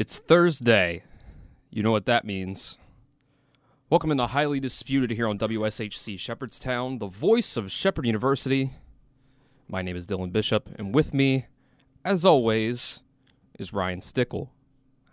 It's 0.00 0.18
Thursday. 0.18 1.02
You 1.68 1.82
know 1.82 1.90
what 1.90 2.06
that 2.06 2.24
means. 2.24 2.78
Welcome 3.90 4.10
into 4.10 4.26
Highly 4.28 4.58
Disputed 4.58 5.10
here 5.10 5.28
on 5.28 5.38
WSHC 5.38 6.18
Shepherdstown, 6.18 7.00
the 7.00 7.06
voice 7.06 7.54
of 7.58 7.70
Shepherd 7.70 8.06
University. 8.06 8.72
My 9.68 9.82
name 9.82 9.96
is 9.96 10.06
Dylan 10.06 10.32
Bishop, 10.32 10.70
and 10.78 10.94
with 10.94 11.12
me, 11.12 11.48
as 12.02 12.24
always, 12.24 13.00
is 13.58 13.74
Ryan 13.74 14.00
Stickle. 14.00 14.50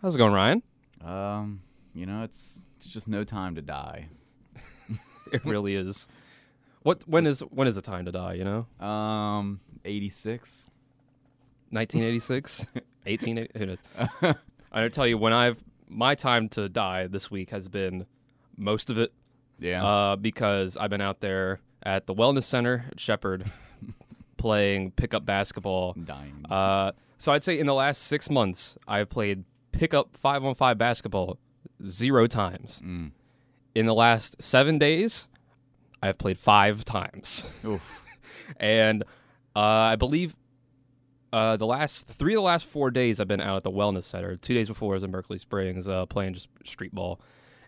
How's 0.02 0.15
it 0.15 0.20
going, 0.20 0.31
Ryan? 0.31 0.63
Um, 1.04 1.63
you 1.93 2.05
know, 2.05 2.23
it's 2.23 2.63
it's 2.77 2.88
just 2.88 3.09
no 3.09 3.25
time 3.25 3.55
to 3.55 3.61
die. 3.61 4.07
It 5.33 5.43
really 5.43 5.75
is. 5.75 6.07
What 6.83 7.04
when 7.05 7.27
is 7.27 7.41
when 7.41 7.67
is 7.67 7.75
the 7.75 7.81
time 7.81 8.05
to 8.05 8.13
die, 8.13 8.35
you 8.35 8.45
know? 8.45 8.85
Um, 8.88 9.59
86. 9.83 10.71
1986? 11.71 12.59
1880? 13.04 13.49
Who 13.59 13.65
knows? 13.65 14.35
I 14.71 14.88
tell 14.89 15.07
you 15.07 15.18
when 15.18 15.33
I've 15.33 15.64
my 15.89 16.15
time 16.15 16.50
to 16.50 16.68
die 16.69 17.07
this 17.07 17.32
week 17.32 17.50
has 17.51 17.68
been 17.69 18.05
most 18.57 18.89
of 18.89 18.97
it 18.97 19.14
Yeah. 19.59 19.86
uh, 19.86 20.15
because 20.18 20.75
I've 20.75 20.89
been 20.89 21.01
out 21.01 21.21
there 21.21 21.59
at 21.83 22.05
the 22.07 22.14
Wellness 22.14 22.43
Center 22.43 22.86
at 22.92 23.00
Shepherd 23.00 23.50
playing 24.37 24.92
pickup 24.92 25.25
basketball. 25.25 25.93
Dying. 25.93 26.45
Uh, 26.50 26.92
so 27.18 27.32
I'd 27.32 27.43
say 27.43 27.57
in 27.57 27.65
the 27.68 27.73
last 27.73 28.04
six 28.04 28.29
months, 28.29 28.78
I've 28.87 29.09
played 29.09 29.45
pickup 29.71 30.15
five 30.18 30.43
on 30.43 30.56
five 30.56 30.78
basketball 30.78 31.37
zero 31.87 32.28
times. 32.28 32.81
Mm. 32.84 33.11
In 33.75 33.86
the 33.86 33.94
last 33.94 34.42
seven 34.42 34.78
days, 34.78 35.28
I've 36.02 36.17
played 36.17 36.38
five 36.38 36.84
times. 36.86 37.50
And 38.59 39.03
uh, 39.56 39.59
I 39.59 39.95
believe 39.97 40.36
uh, 41.33 41.58
the 41.58 41.66
last 41.66 42.08
three 42.08 42.33
of 42.33 42.38
the 42.38 42.41
last 42.44 42.66
four 42.66 42.89
days 42.91 43.19
I've 43.19 43.27
been 43.27 43.41
out 43.41 43.58
at 43.58 43.63
the 43.63 43.72
Wellness 43.72 44.03
Center. 44.03 44.36
Two 44.38 44.53
days 44.53 44.67
before 44.67 44.94
I 44.94 44.95
was 44.95 45.03
in 45.03 45.11
Berkeley 45.11 45.38
Springs 45.38 45.88
uh, 45.88 46.05
playing 46.05 46.33
just 46.36 46.50
street 46.66 46.94
ball, 46.94 47.19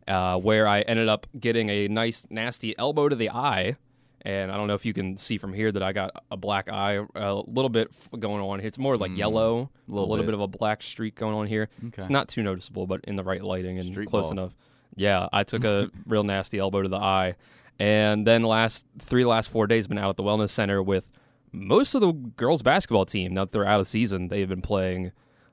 uh, 0.07 0.37
where 0.37 0.67
I 0.67 0.81
ended 0.81 1.07
up 1.09 1.27
getting 1.39 1.69
a 1.69 1.87
nice 1.87 2.25
nasty 2.29 2.77
elbow 2.77 3.09
to 3.09 3.15
the 3.15 3.29
eye. 3.29 3.75
And 4.23 4.51
I 4.51 4.57
don't 4.57 4.67
know 4.67 4.73
if 4.73 4.85
you 4.85 4.91
can 4.91 5.15
see 5.15 5.37
from 5.37 5.53
here 5.53 5.71
that 5.71 5.81
I 5.81 5.93
got 5.93 6.11
a 6.29 6.35
black 6.35 6.67
eye, 6.69 6.99
a 7.15 7.35
little 7.35 7.69
bit 7.69 7.89
going 8.19 8.41
on 8.41 8.59
here. 8.59 8.67
It's 8.67 8.77
more 8.77 8.97
like 8.97 9.11
Mm, 9.11 9.17
yellow, 9.17 9.69
a 9.87 9.91
little 9.91 10.09
little 10.09 10.17
bit. 10.25 10.27
bit. 10.27 10.33
of 10.33 10.41
a 10.41 10.47
black 10.47 10.83
streak 10.83 11.15
going 11.15 11.33
on 11.35 11.47
here. 11.47 11.69
Okay. 11.79 11.93
It's 11.97 12.09
not 12.09 12.27
too 12.27 12.43
noticeable, 12.43 12.85
but 12.85 12.99
in 13.05 13.15
the 13.15 13.23
right 13.23 13.41
lighting 13.41 13.77
and 13.79 13.87
Street 13.87 14.09
close 14.09 14.23
ball. 14.25 14.31
enough. 14.33 14.55
Yeah, 14.95 15.29
I 15.31 15.43
took 15.45 15.63
a 15.63 15.89
real 16.05 16.23
nasty 16.25 16.59
elbow 16.59 16.81
to 16.81 16.89
the 16.89 16.97
eye, 16.97 17.35
and 17.79 18.27
then 18.27 18.41
last 18.41 18.85
three 18.99 19.23
last 19.23 19.49
four 19.49 19.67
days 19.67 19.87
been 19.87 19.97
out 19.97 20.09
at 20.09 20.17
the 20.17 20.23
wellness 20.23 20.49
center 20.49 20.83
with 20.83 21.09
most 21.51 21.95
of 21.95 22.01
the 22.01 22.11
girls 22.11 22.61
basketball 22.61 23.05
team. 23.05 23.33
Now 23.33 23.45
that 23.45 23.51
they're 23.51 23.65
out 23.65 23.79
of 23.79 23.87
season, 23.87 24.27
they've 24.27 24.49
been 24.49 24.61
playing 24.61 25.11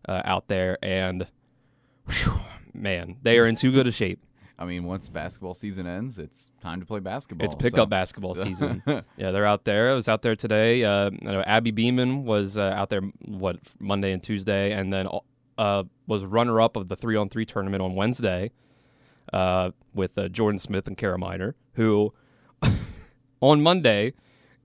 uh, 0.09 0.23
out 0.25 0.49
there, 0.49 0.79
and 0.83 1.27
whew, 2.09 2.39
man, 2.75 3.17
they 3.23 3.39
are 3.39 3.47
in 3.47 3.57
too 3.57 3.73
good 3.73 3.87
a 3.87 3.93
shape. 3.93 4.23
I 4.59 4.65
mean, 4.65 4.85
once 4.85 5.09
basketball 5.11 5.53
season 5.53 5.87
ends, 5.87 6.19
it's 6.19 6.51
time 6.63 6.81
to 6.81 6.87
play 6.87 7.01
basketball. 7.01 7.45
It's 7.45 7.55
pickup 7.55 7.77
so- 7.77 7.87
basketball 7.87 8.35
season. 8.35 8.83
yeah, 8.87 9.03
they're 9.31 9.45
out 9.45 9.65
there. 9.65 9.91
I 9.91 9.95
was 9.95 10.09
out 10.09 10.23
there 10.23 10.37
today. 10.37 10.83
Uh, 10.83 11.11
I 11.11 11.33
know 11.33 11.43
Abby 11.43 11.73
Beeman 11.73 12.25
was 12.25 12.57
uh, 12.57 12.63
out 12.63 12.89
there 12.89 13.03
what 13.25 13.59
Monday 13.79 14.13
and 14.13 14.23
Tuesday, 14.23 14.73
and 14.73 14.93
then 14.93 15.09
uh, 15.59 15.85
was 16.07 16.25
runner 16.25 16.61
up 16.61 16.77
of 16.77 16.89
the 16.89 16.97
three 16.97 17.17
on 17.17 17.29
three 17.29 17.45
tournament 17.45 17.83
on 17.83 17.95
Wednesday 17.95 18.51
uh, 19.33 19.71
with 19.95 20.17
uh, 20.17 20.29
Jordan 20.29 20.59
Smith 20.59 20.87
and 20.87 20.97
Kara 20.97 21.19
Miner, 21.19 21.55
who 21.75 22.15
on 23.41 23.61
Monday, 23.61 24.15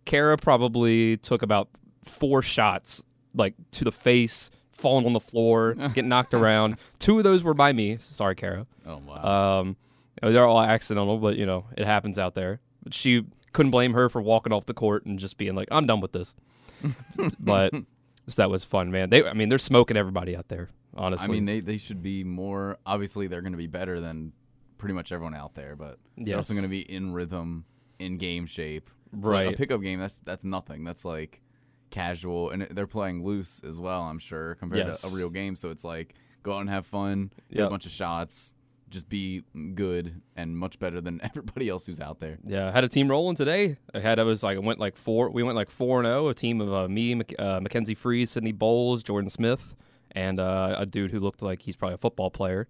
Kara 0.06 0.38
probably 0.38 1.18
took 1.18 1.42
about 1.42 1.70
four 2.04 2.42
shots 2.42 3.02
like 3.34 3.54
to 3.72 3.84
the 3.84 3.92
face, 3.92 4.50
falling 4.72 5.06
on 5.06 5.14
the 5.14 5.20
floor, 5.20 5.74
getting 5.94 6.10
knocked 6.10 6.34
around. 6.34 6.78
Two 7.00 7.18
of 7.18 7.24
those 7.24 7.44
were 7.44 7.54
by 7.54 7.74
me. 7.74 7.98
Sorry, 7.98 8.36
Kara. 8.36 8.66
Oh 8.86 8.98
wow. 8.98 9.60
Um, 9.60 9.78
they're 10.22 10.46
all 10.46 10.62
accidental, 10.62 11.18
but 11.18 11.38
you 11.38 11.46
know 11.46 11.66
it 11.78 11.86
happens 11.86 12.20
out 12.20 12.36
there. 12.36 12.60
But 12.84 12.94
she 12.94 13.26
couldn't 13.54 13.72
blame 13.72 13.94
her 13.94 14.10
for 14.10 14.22
walking 14.22 14.54
off 14.54 14.66
the 14.66 14.74
court 14.74 15.06
and 15.06 15.20
just 15.20 15.38
being 15.38 15.56
like, 15.56 15.68
"I'm 15.72 15.86
done 15.86 16.02
with 16.02 16.12
this." 16.12 16.36
but 17.40 17.74
so 18.28 18.42
that 18.42 18.50
was 18.50 18.64
fun, 18.64 18.92
man. 18.92 19.10
They, 19.10 19.24
I 19.26 19.34
mean, 19.34 19.50
they're 19.50 19.58
smoking 19.58 19.98
everybody 19.98 20.36
out 20.36 20.48
there. 20.48 20.70
Honestly, 20.96 21.28
I 21.28 21.32
mean, 21.32 21.46
they 21.46 21.60
they 21.60 21.78
should 21.78 22.04
be 22.04 22.24
more. 22.24 22.78
Obviously, 22.86 23.28
they're 23.28 23.42
going 23.42 23.54
to 23.54 23.58
be 23.58 23.68
better 23.68 24.00
than 24.00 24.34
pretty 24.78 24.94
much 24.94 25.12
everyone 25.12 25.36
out 25.36 25.54
there, 25.56 25.76
but 25.76 26.00
they're 26.18 26.38
also 26.38 26.54
going 26.54 26.64
to 26.64 26.70
be 26.70 26.82
in 26.82 27.14
rhythm, 27.14 27.66
in 28.00 28.18
game 28.18 28.46
shape. 28.46 28.90
Like, 29.14 29.24
Right. 29.26 29.54
a 29.54 29.58
pickup 29.58 29.82
game. 29.82 30.00
That's 30.00 30.20
that's 30.20 30.44
nothing. 30.44 30.84
That's 30.84 31.04
like 31.06 31.42
casual, 31.90 32.50
and 32.52 32.64
they're 32.72 32.88
playing 32.88 33.24
loose 33.26 33.62
as 33.68 33.80
well. 33.80 34.04
I'm 34.04 34.20
sure 34.20 34.56
compared 34.56 34.88
Yes. 34.88 35.02
to 35.02 35.08
a 35.08 35.12
real 35.12 35.30
game. 35.30 35.56
So 35.56 35.70
it's 35.70 35.84
like 35.84 36.16
go 36.44 36.54
out 36.54 36.62
and 36.62 36.70
have 36.70 36.86
fun, 36.86 37.32
get 37.52 37.66
a 37.66 37.70
bunch 37.70 37.86
of 37.86 37.92
shots, 37.92 38.56
just 38.90 39.10
be 39.10 39.44
good 39.76 40.22
and 40.36 40.58
much 40.58 40.80
better 40.80 41.02
than 41.02 41.20
everybody 41.24 41.70
else 41.70 41.86
who's 41.86 42.00
out 42.00 42.20
there. 42.20 42.40
yeah, 42.46 42.70
I 42.70 42.72
had 42.72 42.84
a 42.84 42.90
team 42.90 43.10
rolling 43.10 43.36
today. 43.36 43.78
I 43.94 44.00
had 44.00 44.20
I 44.20 44.24
was 44.24 44.44
like 44.44 44.56
I 44.56 44.60
went 44.60 44.80
like 44.80 44.96
four. 44.96 45.30
We 45.30 45.44
went 45.44 45.56
like 45.56 45.70
four 45.70 46.00
and 46.00 46.06
zero. 46.08 46.30
A 46.30 46.34
team 46.34 46.62
of 46.62 46.74
uh, 46.74 46.88
me, 46.88 47.16
Mac- 47.16 47.36
uh, 47.40 47.60
Mackenzie 47.62 47.96
Freeze, 47.96 48.32
Sydney 48.32 48.54
Bowles, 48.54 49.04
Jordan 49.04 49.30
Smith, 49.30 49.76
and 50.12 50.40
uh, 50.40 50.76
a 50.80 50.86
dude 50.86 51.12
who 51.12 51.20
looked 51.20 51.42
like 51.42 51.62
he's 51.64 51.76
probably 51.76 51.96
a 51.96 51.98
football 51.98 52.32
player. 52.32 52.68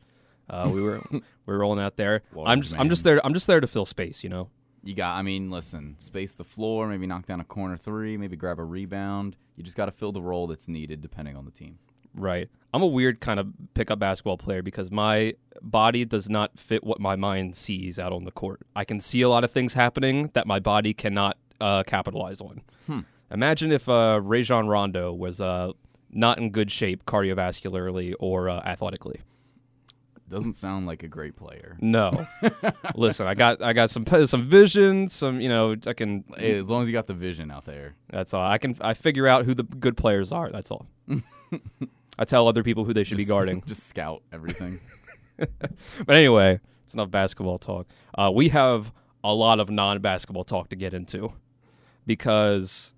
Uh, 0.49 0.69
we 0.73 0.81
were 0.81 1.01
we 1.11 1.21
were 1.45 1.59
rolling 1.59 1.79
out 1.79 1.95
there. 1.95 2.23
I'm 2.43 2.61
just 2.61 2.75
I'm 2.77 2.89
just 2.89 3.03
there. 3.03 3.23
I'm 3.25 3.33
just 3.35 3.45
there 3.47 3.59
to 3.61 3.67
fill 3.67 3.85
space. 3.85 4.23
You 4.23 4.29
know. 4.31 4.49
You 4.83 4.95
got. 4.95 5.17
I 5.17 5.21
mean, 5.21 5.51
listen, 5.51 5.95
space 5.99 6.35
the 6.35 6.43
floor, 6.43 6.87
maybe 6.87 7.05
knock 7.05 7.25
down 7.25 7.39
a 7.39 7.43
corner 7.43 7.77
three, 7.77 8.17
maybe 8.17 8.35
grab 8.35 8.59
a 8.59 8.63
rebound. 8.63 9.35
You 9.55 9.63
just 9.63 9.77
got 9.77 9.85
to 9.85 9.91
fill 9.91 10.11
the 10.11 10.21
role 10.21 10.47
that's 10.47 10.67
needed 10.67 11.01
depending 11.01 11.35
on 11.35 11.45
the 11.45 11.51
team. 11.51 11.77
Right. 12.15 12.49
I'm 12.73 12.81
a 12.81 12.87
weird 12.87 13.19
kind 13.21 13.39
of 13.39 13.47
pickup 13.73 13.99
basketball 13.99 14.37
player 14.37 14.61
because 14.61 14.91
my 14.91 15.35
body 15.61 16.03
does 16.05 16.29
not 16.29 16.57
fit 16.57 16.83
what 16.83 16.99
my 16.99 17.15
mind 17.15 17.55
sees 17.55 17.99
out 17.99 18.11
on 18.11 18.25
the 18.25 18.31
court. 18.31 18.61
I 18.75 18.83
can 18.83 18.99
see 18.99 19.21
a 19.21 19.29
lot 19.29 19.43
of 19.43 19.51
things 19.51 19.73
happening 19.73 20.31
that 20.33 20.47
my 20.47 20.59
body 20.59 20.93
cannot 20.93 21.37
uh, 21.59 21.83
capitalize 21.83 22.41
on. 22.41 22.61
Hmm. 22.87 22.99
Imagine 23.29 23.71
if 23.71 23.87
uh, 23.87 24.19
Rajon 24.21 24.67
Rondo 24.67 25.13
was 25.13 25.39
uh, 25.39 25.71
not 26.11 26.37
in 26.37 26.51
good 26.51 26.71
shape 26.71 27.05
cardiovascularly 27.05 28.13
or 28.19 28.49
uh, 28.49 28.61
athletically. 28.65 29.21
Doesn't 30.31 30.53
sound 30.53 30.87
like 30.87 31.03
a 31.03 31.09
great 31.09 31.35
player. 31.35 31.75
No. 31.81 32.25
Listen, 32.95 33.27
I 33.27 33.33
got 33.33 33.61
I 33.61 33.73
got 33.73 33.89
some 33.89 34.05
some 34.05 34.45
vision, 34.45 35.09
some 35.09 35.41
you 35.41 35.49
know 35.49 35.75
I 35.85 35.91
can. 35.91 36.23
Hey, 36.37 36.57
as 36.57 36.69
long 36.69 36.81
as 36.81 36.87
you 36.87 36.93
got 36.93 37.07
the 37.07 37.13
vision 37.13 37.51
out 37.51 37.65
there. 37.65 37.95
That's 38.09 38.33
all. 38.33 38.41
I 38.41 38.57
can 38.57 38.77
I 38.79 38.93
figure 38.93 39.27
out 39.27 39.43
who 39.43 39.53
the 39.53 39.63
good 39.63 39.97
players 39.97 40.31
are. 40.31 40.49
That's 40.49 40.71
all. 40.71 40.87
I 42.17 42.23
tell 42.23 42.47
other 42.47 42.63
people 42.63 42.85
who 42.85 42.93
they 42.93 43.03
should 43.03 43.17
be 43.17 43.25
guarding. 43.25 43.61
Just 43.67 43.83
scout 43.87 44.23
everything. 44.31 44.79
But 45.37 46.15
anyway, 46.15 46.61
it's 46.85 46.93
enough 46.93 47.11
basketball 47.11 47.57
talk. 47.57 47.87
Uh, 48.17 48.31
we 48.33 48.49
have 48.49 48.93
a 49.25 49.33
lot 49.33 49.59
of 49.59 49.69
non-basketball 49.69 50.45
talk 50.45 50.69
to 50.69 50.75
get 50.75 50.93
into 50.93 51.33
because, 52.05 52.93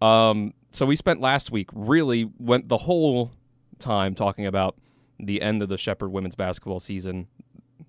um, 0.00 0.54
so 0.72 0.86
we 0.86 0.96
spent 0.96 1.20
last 1.20 1.50
week 1.50 1.68
really 1.74 2.30
went 2.38 2.68
the 2.68 2.78
whole 2.78 3.32
time 3.78 4.14
talking 4.14 4.46
about 4.46 4.76
the 5.18 5.42
end 5.42 5.62
of 5.62 5.68
the 5.68 5.78
Shepherd 5.78 6.10
women's 6.10 6.34
basketball 6.34 6.80
season, 6.80 7.26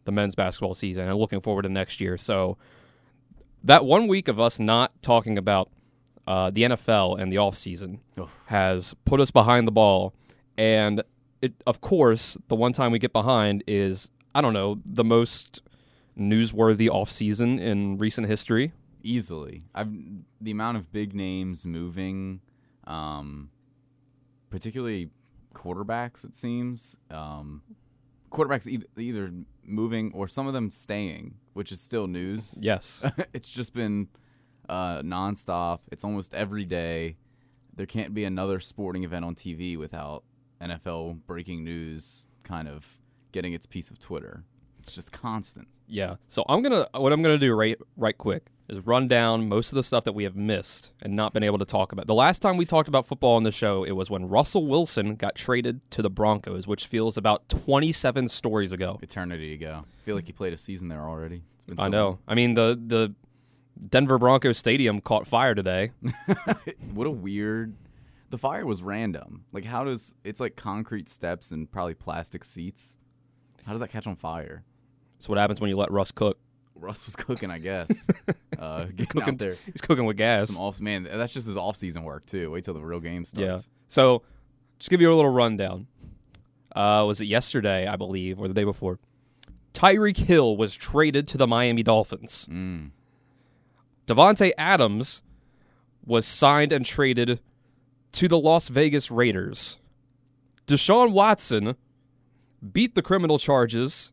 the 0.05 0.11
men's 0.11 0.35
basketball 0.35 0.73
season, 0.73 1.07
and 1.07 1.17
looking 1.17 1.41
forward 1.41 1.63
to 1.63 1.69
next 1.69 2.01
year. 2.01 2.17
So 2.17 2.57
that 3.63 3.85
one 3.85 4.07
week 4.07 4.27
of 4.27 4.39
us 4.39 4.59
not 4.59 5.01
talking 5.01 5.37
about 5.37 5.69
uh, 6.27 6.49
the 6.49 6.63
NFL 6.63 7.19
and 7.19 7.31
the 7.31 7.37
off 7.37 7.55
season 7.55 8.01
Oof. 8.19 8.33
has 8.45 8.95
put 9.05 9.19
us 9.19 9.31
behind 9.31 9.67
the 9.67 9.71
ball, 9.71 10.13
and 10.57 11.03
it 11.41 11.53
of 11.65 11.81
course 11.81 12.37
the 12.49 12.55
one 12.55 12.73
time 12.73 12.91
we 12.91 12.99
get 12.99 13.13
behind 13.13 13.63
is 13.65 14.09
I 14.35 14.41
don't 14.41 14.53
know 14.53 14.79
the 14.85 15.03
most 15.03 15.61
newsworthy 16.17 16.89
off 16.89 17.09
season 17.09 17.59
in 17.59 17.97
recent 17.97 18.27
history. 18.27 18.73
Easily. 19.01 19.63
I've 19.73 19.91
the 20.41 20.51
amount 20.51 20.77
of 20.77 20.91
big 20.91 21.15
names 21.15 21.65
moving, 21.65 22.41
um, 22.85 23.49
particularly 24.49 25.09
quarterbacks. 25.59 26.23
It 26.23 26.33
seems 26.33 26.97
um, 27.11 27.61
quarterbacks 28.31 28.67
either, 28.67 28.85
either 28.97 29.33
moving 29.63 30.11
or 30.13 30.27
some 30.27 30.47
of 30.47 30.53
them 30.53 30.69
staying, 30.69 31.35
which 31.53 31.71
is 31.71 31.81
still 31.81 32.07
news. 32.07 32.57
Yes, 32.61 33.03
it's 33.33 33.49
just 33.49 33.73
been 33.73 34.07
uh, 34.67 35.01
nonstop. 35.01 35.79
It's 35.91 36.03
almost 36.03 36.33
every 36.33 36.65
day. 36.65 37.17
There 37.75 37.85
can't 37.85 38.13
be 38.13 38.25
another 38.25 38.59
sporting 38.59 39.03
event 39.03 39.23
on 39.25 39.35
TV 39.35 39.77
without 39.77 40.23
NFL 40.61 41.19
breaking 41.25 41.63
news 41.63 42.25
kind 42.43 42.67
of 42.67 42.85
getting 43.31 43.53
its 43.53 43.65
piece 43.65 43.89
of 43.89 43.99
Twitter. 43.99 44.43
It's 44.79 44.93
just 44.93 45.11
constant. 45.11 45.67
Yeah. 45.89 46.15
So 46.27 46.45
I'm 46.47 46.61
gonna 46.61 46.87
what 46.93 47.11
I'm 47.11 47.21
gonna 47.21 47.37
do 47.37 47.53
right 47.53 47.77
right 47.97 48.17
quick 48.17 48.47
is 48.69 48.85
run 48.85 49.07
down 49.07 49.49
most 49.49 49.71
of 49.71 49.75
the 49.75 49.83
stuff 49.83 50.03
that 50.03 50.13
we 50.13 50.23
have 50.23 50.35
missed 50.35 50.91
and 51.01 51.15
not 51.15 51.33
been 51.33 51.41
able 51.41 51.57
to 51.57 51.65
talk 51.65 51.91
about. 51.91 52.05
The 52.05 52.13
last 52.13 52.39
time 52.39 52.55
we 52.55 52.65
talked 52.65 52.87
about 52.87 53.05
football 53.07 53.35
on 53.35 53.41
the 53.43 53.51
show, 53.51 53.83
it 53.83 53.93
was 53.93 54.11
when 54.11 54.29
Russell 54.29 54.67
Wilson 54.67 55.15
got 55.15 55.33
traded 55.33 55.81
to 55.91 56.03
the 56.03 56.09
Broncos, 56.09 56.67
which 56.67 56.85
feels 56.85 57.17
about 57.17 57.49
27 57.49 58.27
stories 58.27 58.71
ago. 58.71 58.99
Eternity 59.01 59.53
ago. 59.53 59.85
I 59.85 60.03
feel 60.05 60.15
like 60.15 60.27
he 60.27 60.33
played 60.33 60.53
a 60.53 60.57
season 60.57 60.87
there 60.87 61.01
already. 61.01 61.41
It's 61.55 61.65
been 61.65 61.79
I 61.79 61.83
so 61.85 61.89
know. 61.89 62.19
I 62.27 62.35
mean 62.35 62.53
the 62.53 62.79
the 62.79 63.15
Denver 63.87 64.17
Broncos 64.17 64.57
stadium 64.57 65.01
caught 65.01 65.25
fire 65.25 65.55
today. 65.55 65.91
what 66.93 67.07
a 67.07 67.11
weird. 67.11 67.75
the 68.29 68.37
fire 68.37 68.65
was 68.65 68.83
random. 68.83 69.45
Like, 69.51 69.65
how 69.65 69.83
does 69.83 70.13
it's 70.23 70.39
like 70.39 70.55
concrete 70.55 71.09
steps 71.09 71.49
and 71.51 71.71
probably 71.71 71.95
plastic 71.95 72.43
seats? 72.43 72.97
How 73.65 73.71
does 73.71 73.81
that 73.81 73.89
catch 73.89 74.05
on 74.05 74.15
fire? 74.15 74.63
That's 75.19 75.27
what 75.27 75.37
happens 75.37 75.59
when 75.59 75.69
you 75.69 75.75
let 75.75 75.91
Russ 75.91 76.13
cook. 76.13 76.39
Russ 76.75 77.05
was 77.05 77.17
cooking, 77.17 77.51
I 77.51 77.59
guess. 77.59 78.07
uh, 78.57 78.85
getting 78.85 79.05
Cooking 79.05 79.33
out 79.33 79.37
there. 79.37 79.55
He's 79.65 79.81
cooking 79.81 80.05
with 80.05 80.15
gas. 80.15 80.47
Some 80.47 80.55
off 80.55 80.79
man. 80.79 81.03
That's 81.03 81.33
just 81.33 81.45
his 81.45 81.57
off 81.57 81.75
season 81.75 82.03
work 82.03 82.25
too. 82.25 82.51
Wait 82.51 82.63
till 82.63 82.73
the 82.73 82.79
real 82.79 83.01
game 83.01 83.25
starts. 83.25 83.45
Yeah. 83.45 83.57
So, 83.89 84.23
just 84.79 84.89
give 84.89 85.01
you 85.01 85.11
a 85.11 85.15
little 85.15 85.31
rundown. 85.31 85.87
Uh, 86.73 87.03
was 87.05 87.19
it 87.19 87.25
yesterday, 87.25 87.85
I 87.85 87.97
believe, 87.97 88.39
or 88.39 88.47
the 88.47 88.53
day 88.53 88.63
before? 88.63 88.97
Tyreek 89.73 90.17
Hill 90.17 90.55
was 90.55 90.73
traded 90.73 91.27
to 91.29 91.37
the 91.37 91.47
Miami 91.47 91.83
Dolphins. 91.83 92.47
Mm. 92.49 92.91
Davante 94.07 94.51
Adams 94.57 95.21
was 96.05 96.25
signed 96.25 96.71
and 96.71 96.85
traded 96.85 97.41
to 98.13 98.27
the 98.29 98.39
Las 98.39 98.69
Vegas 98.69 99.11
Raiders. 99.11 99.77
Deshaun 100.65 101.11
Watson 101.11 101.75
beat 102.71 102.95
the 102.95 103.01
criminal 103.01 103.37
charges 103.37 104.11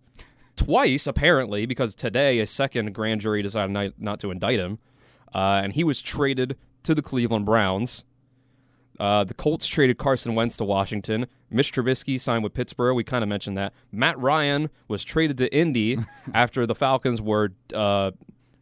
twice, 0.56 1.06
apparently, 1.06 1.66
because 1.66 1.94
today 1.94 2.40
a 2.40 2.46
second 2.46 2.92
grand 2.94 3.20
jury 3.20 3.42
decided 3.42 3.72
not, 3.72 3.92
not 3.98 4.20
to 4.20 4.30
indict 4.30 4.58
him, 4.58 4.78
uh, 5.34 5.60
and 5.62 5.72
he 5.74 5.84
was 5.84 6.02
traded 6.02 6.56
to 6.82 6.94
the 6.94 7.02
Cleveland 7.02 7.44
Browns. 7.46 8.04
Uh, 8.98 9.24
the 9.24 9.34
Colts 9.34 9.66
traded 9.66 9.98
Carson 9.98 10.34
Wentz 10.34 10.56
to 10.56 10.64
Washington. 10.64 11.26
Mitch 11.50 11.72
Trubisky 11.72 12.18
signed 12.18 12.42
with 12.42 12.54
Pittsburgh. 12.54 12.96
We 12.96 13.04
kind 13.04 13.22
of 13.22 13.28
mentioned 13.28 13.56
that. 13.58 13.74
Matt 13.92 14.18
Ryan 14.18 14.70
was 14.88 15.04
traded 15.04 15.36
to 15.38 15.54
Indy 15.54 15.98
after 16.34 16.66
the 16.66 16.74
Falcons 16.74 17.20
were 17.20 17.52
uh, 17.74 18.12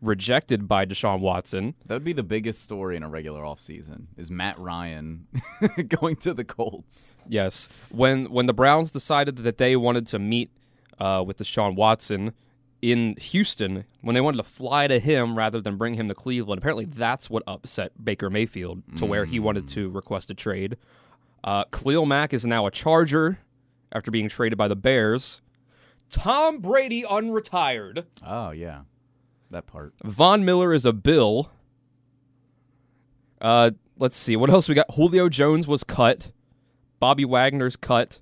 rejected 0.05 0.69
by 0.69 0.85
Deshaun 0.87 1.21
Watson. 1.21 1.75
That 1.87 1.95
would 1.95 2.05
be 2.05 2.13
the 2.13 2.23
biggest 2.23 2.63
story 2.63 2.97
in 2.97 3.03
a 3.03 3.09
regular 3.09 3.43
offseason 3.43 4.07
is 4.17 4.31
Matt 4.31 4.59
Ryan 4.59 5.27
going 5.89 6.17
to 6.17 6.35
the 6.35 6.45
Colts. 6.45 7.15
Yes, 7.29 7.69
when 7.91 8.27
when 8.31 8.47
the 8.47 8.55
Browns 8.55 8.91
decided 8.91 9.37
that 9.37 9.59
they 9.59 9.77
wanted 9.77 10.07
to 10.09 10.19
meet 10.19 10.51
uh, 10.99 11.23
with 11.27 11.39
Deshaun 11.39 11.77
Watson 11.77 12.33
in 12.83 13.17
Houston, 13.19 13.85
when 14.03 14.15
they 14.15 14.21
wanted 14.21 14.37
to 14.37 14.43
fly 14.43 14.87
to 14.87 14.99
him 15.01 15.39
rather 15.39 15.61
than 15.61 15.77
bring 15.77 15.95
him 15.95 16.07
to 16.09 16.15
Cleveland, 16.15 16.59
apparently 16.59 16.85
that's 16.85 17.31
what 17.31 17.43
upset 17.47 17.93
Baker 18.05 18.29
Mayfield 18.29 18.83
to 18.97 19.07
where 19.07 19.25
he 19.25 19.41
wanted 19.41 19.67
to 19.69 19.89
request 19.89 20.31
a 20.31 20.35
trade. 20.35 20.77
Uh, 21.43 21.65
Khalil 21.73 22.05
Mack 22.05 22.35
is 22.35 22.45
now 22.47 22.67
a 22.67 22.71
Charger 22.71 23.39
after 23.93 24.11
being 24.11 24.29
traded 24.29 24.59
by 24.59 24.69
the 24.69 24.77
Bears. 24.77 25.41
Tom 26.11 26.59
Brady 26.59 27.03
unretired. 27.03 28.05
Oh 28.25 28.51
yeah, 28.51 28.83
that 29.51 29.67
part. 29.67 29.95
Von 30.05 30.45
Miller 30.45 30.75
is 30.75 30.85
a 30.85 30.93
Bill. 30.93 31.51
Uh, 33.41 33.71
let's 33.99 34.17
see 34.17 34.37
what 34.37 34.51
else 34.51 34.69
we 34.69 34.75
got. 34.75 34.87
Julio 34.95 35.29
Jones 35.29 35.67
was 35.67 35.85
cut. 35.85 36.33
Bobby 37.01 37.25
Wagner's 37.25 37.77
cut. 37.77 38.19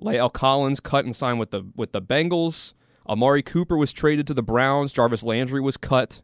La'el 0.00 0.32
Collins 0.32 0.80
cut 0.80 1.04
and 1.04 1.14
signed 1.14 1.38
with 1.38 1.50
the 1.50 1.64
with 1.76 1.92
the 1.92 2.00
Bengals. 2.02 2.74
Amari 3.08 3.42
Cooper 3.42 3.76
was 3.76 3.92
traded 3.92 4.26
to 4.28 4.34
the 4.34 4.42
Browns. 4.42 4.92
Jarvis 4.92 5.22
Landry 5.22 5.60
was 5.60 5.76
cut. 5.76 6.22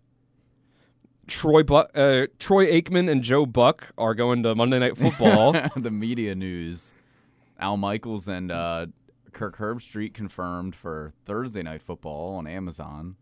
Troy 1.26 1.62
Bu- 1.62 1.76
uh, 1.94 2.26
Troy 2.38 2.67
Aikman 2.71 3.11
and 3.11 3.23
Joe 3.23 3.47
Buck 3.47 3.93
are 3.97 4.15
going 4.15 4.43
to 4.43 4.55
Monday 4.55 4.79
Night 4.79 4.97
Football. 4.97 5.53
the 5.76 5.91
media 5.91 6.35
news. 6.35 6.93
Al 7.59 7.76
Michaels 7.79 8.29
and 8.29 8.53
uh, 8.53 8.87
Kirk 9.32 9.56
Herbstreit 9.56 10.12
confirmed 10.12 10.75
for 10.76 11.12
Thursday 11.25 11.62
night 11.62 11.81
football 11.82 12.35
on 12.35 12.47
Amazon. 12.47 13.17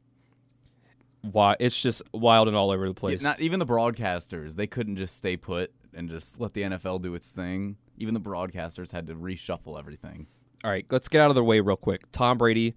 Why? 1.20 1.54
It's 1.60 1.81
just 1.81 2.02
wild 2.12 2.49
and 2.49 2.56
all 2.56 2.72
over 2.72 2.84
the 2.84 2.88
Yeah, 2.90 2.99
place. 2.99 3.22
not 3.22 3.40
even 3.40 3.60
the 3.60 3.66
broadcasters. 3.66 4.56
They 4.56 4.66
couldn't 4.66 4.96
just 4.96 5.16
stay 5.16 5.37
put 5.37 5.72
and 5.94 6.08
just 6.08 6.40
let 6.40 6.54
the 6.54 6.62
NFL 6.62 7.02
do 7.02 7.14
its 7.14 7.31
thing. 7.31 7.76
Even 7.99 8.14
the 8.14 8.20
broadcasters 8.20 8.90
had 8.90 9.06
to 9.06 9.14
reshuffle 9.14 9.78
everything. 9.78 10.26
All 10.64 10.70
right, 10.70 10.87
let's 10.91 11.09
get 11.09 11.20
out 11.20 11.31
of 11.31 11.35
the 11.35 11.44
way 11.44 11.61
real 11.61 11.76
quick. 11.76 12.11
Tom 12.12 12.38
Brady, 12.38 12.75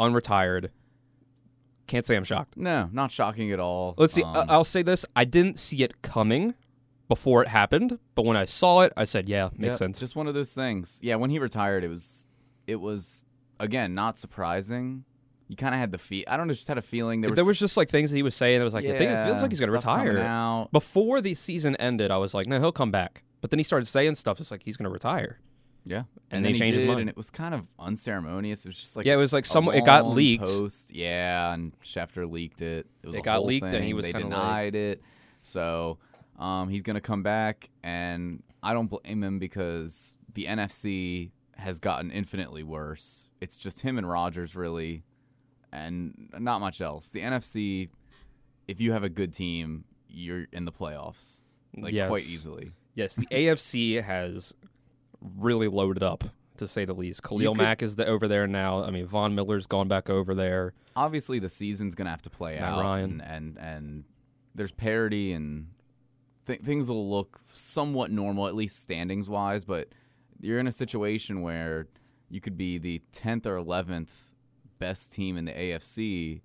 unretired. 0.00 0.70
Can't 1.86 2.04
say 2.04 2.16
I'm 2.16 2.24
shocked. 2.24 2.56
No, 2.56 2.88
not 2.92 3.10
shocking 3.10 3.52
at 3.52 3.60
all. 3.60 3.94
Let's 3.96 4.12
see. 4.12 4.22
Um, 4.22 4.46
I'll 4.48 4.64
say 4.64 4.82
this: 4.82 5.06
I 5.16 5.24
didn't 5.24 5.58
see 5.58 5.82
it 5.82 6.02
coming 6.02 6.54
before 7.08 7.42
it 7.42 7.48
happened, 7.48 7.98
but 8.14 8.24
when 8.24 8.36
I 8.36 8.44
saw 8.44 8.80
it, 8.80 8.92
I 8.96 9.04
said, 9.04 9.28
"Yeah, 9.28 9.48
makes 9.56 9.72
yeah, 9.72 9.76
sense." 9.76 9.98
Just 9.98 10.14
one 10.14 10.26
of 10.26 10.34
those 10.34 10.52
things. 10.52 10.98
Yeah, 11.02 11.16
when 11.16 11.30
he 11.30 11.38
retired, 11.38 11.84
it 11.84 11.88
was, 11.88 12.26
it 12.66 12.76
was 12.76 13.24
again 13.58 13.94
not 13.94 14.18
surprising. 14.18 15.04
You 15.48 15.56
kind 15.56 15.74
of 15.74 15.80
had 15.80 15.92
the 15.92 15.98
feel. 15.98 16.24
I 16.28 16.36
don't 16.36 16.46
know, 16.46 16.52
just 16.52 16.68
had 16.68 16.76
a 16.76 16.82
feeling 16.82 17.22
there 17.22 17.30
was. 17.30 17.36
there 17.36 17.44
was 17.44 17.58
just 17.58 17.78
like 17.78 17.88
things 17.88 18.10
that 18.10 18.16
he 18.16 18.22
was 18.22 18.34
saying. 18.34 18.58
That 18.58 18.64
was 18.64 18.74
like, 18.74 18.84
I 18.84 18.98
think 18.98 19.10
it 19.10 19.24
feels 19.24 19.40
like 19.40 19.50
he's 19.50 19.60
gonna 19.60 19.72
retire. 19.72 20.68
Before 20.72 21.22
the 21.22 21.34
season 21.34 21.74
ended, 21.76 22.10
I 22.10 22.18
was 22.18 22.34
like, 22.34 22.46
no, 22.46 22.60
he'll 22.60 22.72
come 22.72 22.90
back. 22.90 23.22
But 23.40 23.50
then 23.50 23.58
he 23.58 23.64
started 23.64 23.86
saying 23.86 24.16
stuff. 24.16 24.40
It's 24.40 24.50
like 24.50 24.62
he's 24.62 24.76
gonna 24.76 24.90
retire. 24.90 25.38
Yeah, 25.88 25.98
And 25.98 26.06
and, 26.06 26.12
then 26.30 26.42
then 26.42 26.48
he 26.50 26.52
he 26.54 26.58
changed 26.58 26.76
his 26.76 26.84
mind. 26.84 27.00
and 27.00 27.08
it 27.08 27.16
was 27.16 27.30
kind 27.30 27.54
of 27.54 27.66
unceremonious. 27.78 28.66
It 28.66 28.68
was 28.68 28.76
just 28.78 28.94
like 28.94 29.06
Yeah, 29.06 29.14
it 29.14 29.16
was 29.16 29.32
like 29.32 29.46
some- 29.46 29.68
it 29.68 29.86
got 29.86 30.06
leaked. 30.06 30.44
Post, 30.44 30.94
yeah, 30.94 31.54
and 31.54 31.72
Schefter 31.80 32.30
leaked 32.30 32.60
it. 32.60 32.86
It 33.02 33.06
was 33.06 33.16
It 33.16 33.22
got 33.22 33.44
leaked, 33.44 33.72
and 33.72 33.84
he 33.84 33.94
was 33.94 34.04
they 34.04 34.12
denied 34.12 34.74
it. 34.74 35.00
So 35.42 35.98
um, 36.38 36.68
he's 36.68 36.82
gonna 36.82 37.00
come 37.00 37.22
back, 37.22 37.70
and 37.82 38.42
I 38.62 38.74
don't 38.74 38.88
blame 38.88 39.24
him 39.24 39.38
because 39.38 40.14
the 40.34 40.44
NFC 40.44 41.30
has 41.56 41.78
gotten 41.78 42.10
infinitely 42.10 42.62
worse. 42.62 43.26
It's 43.40 43.56
just 43.56 43.80
him 43.80 43.96
and 43.96 44.08
Rodgers 44.08 44.54
really, 44.54 45.04
and 45.72 46.28
not 46.38 46.60
much 46.60 46.82
else. 46.82 47.08
The 47.08 47.20
NFC, 47.20 47.88
if 48.68 48.80
you 48.80 48.92
have 48.92 49.04
a 49.04 49.08
good 49.08 49.32
team, 49.32 49.84
you're 50.06 50.46
in 50.52 50.66
the 50.66 50.72
playoffs 50.72 51.40
like 51.76 51.94
yes. 51.94 52.08
quite 52.08 52.26
easily. 52.26 52.72
Yes, 52.94 53.16
the 53.16 53.26
AFC 53.30 54.02
has 54.02 54.54
really 55.20 55.68
loaded 55.68 56.02
up 56.02 56.24
to 56.58 56.66
say 56.66 56.84
the 56.84 56.94
least. 56.94 57.22
Khalil 57.22 57.54
could- 57.54 57.62
Mack 57.62 57.82
is 57.82 57.96
the, 57.96 58.06
over 58.06 58.26
there 58.28 58.46
now. 58.46 58.82
I 58.82 58.90
mean, 58.90 59.06
Von 59.06 59.34
Miller's 59.34 59.66
gone 59.66 59.88
back 59.88 60.10
over 60.10 60.34
there. 60.34 60.74
obviously 60.96 61.38
the 61.38 61.48
season's 61.48 61.94
gonna 61.94 62.10
have 62.10 62.22
to 62.22 62.30
play 62.30 62.54
Matt 62.56 62.72
out, 62.74 62.80
Ryan. 62.80 63.20
And, 63.20 63.56
and 63.56 63.58
and 63.58 64.04
there's 64.54 64.72
parity 64.72 65.32
and 65.32 65.68
th- 66.46 66.60
things 66.62 66.90
will 66.90 67.08
look 67.08 67.40
somewhat 67.54 68.10
normal, 68.10 68.48
at 68.48 68.54
least 68.56 68.80
standings 68.82 69.28
wise. 69.28 69.64
But 69.64 69.88
you're 70.40 70.58
in 70.58 70.66
a 70.66 70.72
situation 70.72 71.42
where 71.42 71.86
you 72.28 72.40
could 72.40 72.56
be 72.56 72.78
the 72.78 73.00
tenth 73.12 73.46
or 73.46 73.56
eleventh 73.56 74.24
best 74.80 75.12
team 75.12 75.36
in 75.36 75.44
the 75.44 75.52
AFC, 75.52 76.40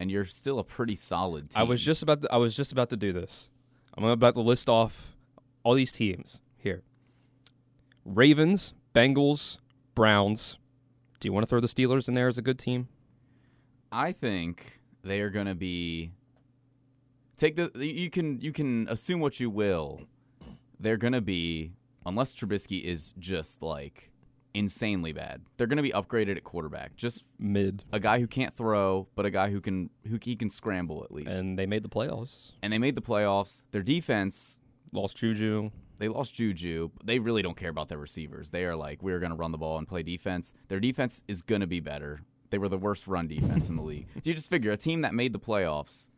and 0.00 0.10
you're 0.10 0.24
still 0.26 0.58
a 0.58 0.64
pretty 0.64 0.96
solid 0.96 1.50
team. 1.50 1.60
I 1.60 1.62
was 1.64 1.82
just 1.82 2.02
about 2.02 2.22
to, 2.22 2.32
I 2.32 2.36
was 2.36 2.56
just 2.56 2.72
about 2.72 2.90
to 2.90 2.96
do 2.96 3.12
this. 3.12 3.48
I'm 3.96 4.04
about 4.04 4.34
to 4.34 4.40
list 4.40 4.68
off 4.68 5.14
all 5.62 5.74
these 5.74 5.92
teams. 5.92 6.40
Ravens, 8.04 8.74
Bengals, 8.94 9.58
Browns. 9.94 10.58
Do 11.20 11.28
you 11.28 11.32
want 11.32 11.44
to 11.44 11.46
throw 11.48 11.60
the 11.60 11.68
Steelers 11.68 12.08
in 12.08 12.14
there 12.14 12.28
as 12.28 12.38
a 12.38 12.42
good 12.42 12.58
team? 12.58 12.88
I 13.90 14.12
think 14.12 14.80
they 15.02 15.20
are 15.20 15.30
going 15.30 15.46
to 15.46 15.54
be 15.54 16.12
take 17.36 17.56
the 17.56 17.70
you 17.74 18.10
can 18.10 18.40
you 18.40 18.52
can 18.52 18.88
assume 18.88 19.20
what 19.20 19.38
you 19.38 19.50
will. 19.50 20.00
They're 20.80 20.96
going 20.96 21.12
to 21.12 21.20
be 21.20 21.72
unless 22.04 22.34
Trubisky 22.34 22.82
is 22.82 23.12
just 23.18 23.62
like 23.62 24.10
insanely 24.54 25.12
bad. 25.12 25.42
They're 25.56 25.66
going 25.66 25.76
to 25.76 25.82
be 25.82 25.92
upgraded 25.92 26.36
at 26.36 26.44
quarterback. 26.44 26.96
Just 26.96 27.26
Mid. 27.38 27.84
a 27.92 28.00
guy 28.00 28.18
who 28.18 28.26
can't 28.26 28.54
throw, 28.54 29.08
but 29.14 29.26
a 29.26 29.30
guy 29.30 29.50
who 29.50 29.60
can 29.60 29.90
who 30.08 30.18
he 30.20 30.36
can 30.36 30.50
scramble 30.50 31.04
at 31.04 31.12
least. 31.12 31.30
And, 31.30 31.58
they 31.58 31.66
made 31.66 31.82
the 31.82 31.88
playoffs. 31.88 32.52
And 32.62 32.72
they 32.72 32.78
made 32.78 32.94
the 32.94 33.02
playoffs. 33.02 33.64
Their 33.70 33.82
defense 33.82 34.58
Lost 34.92 35.16
Juju. 35.16 35.70
They 36.02 36.08
lost 36.08 36.34
Juju. 36.34 36.90
They 37.04 37.20
really 37.20 37.42
don't 37.42 37.56
care 37.56 37.70
about 37.70 37.88
their 37.88 37.96
receivers. 37.96 38.50
They 38.50 38.64
are 38.64 38.74
like, 38.74 39.04
we're 39.04 39.20
going 39.20 39.30
to 39.30 39.36
run 39.36 39.52
the 39.52 39.58
ball 39.58 39.78
and 39.78 39.86
play 39.86 40.02
defense. 40.02 40.52
Their 40.66 40.80
defense 40.80 41.22
is 41.28 41.42
going 41.42 41.60
to 41.60 41.66
be 41.68 41.78
better. 41.78 42.22
They 42.50 42.58
were 42.58 42.68
the 42.68 42.76
worst 42.76 43.06
run 43.06 43.28
defense 43.28 43.68
in 43.68 43.76
the 43.76 43.82
league. 43.82 44.08
So 44.16 44.22
you 44.24 44.34
just 44.34 44.50
figure 44.50 44.72
a 44.72 44.76
team 44.76 45.02
that 45.02 45.14
made 45.14 45.32
the 45.32 45.38
playoffs 45.38 46.08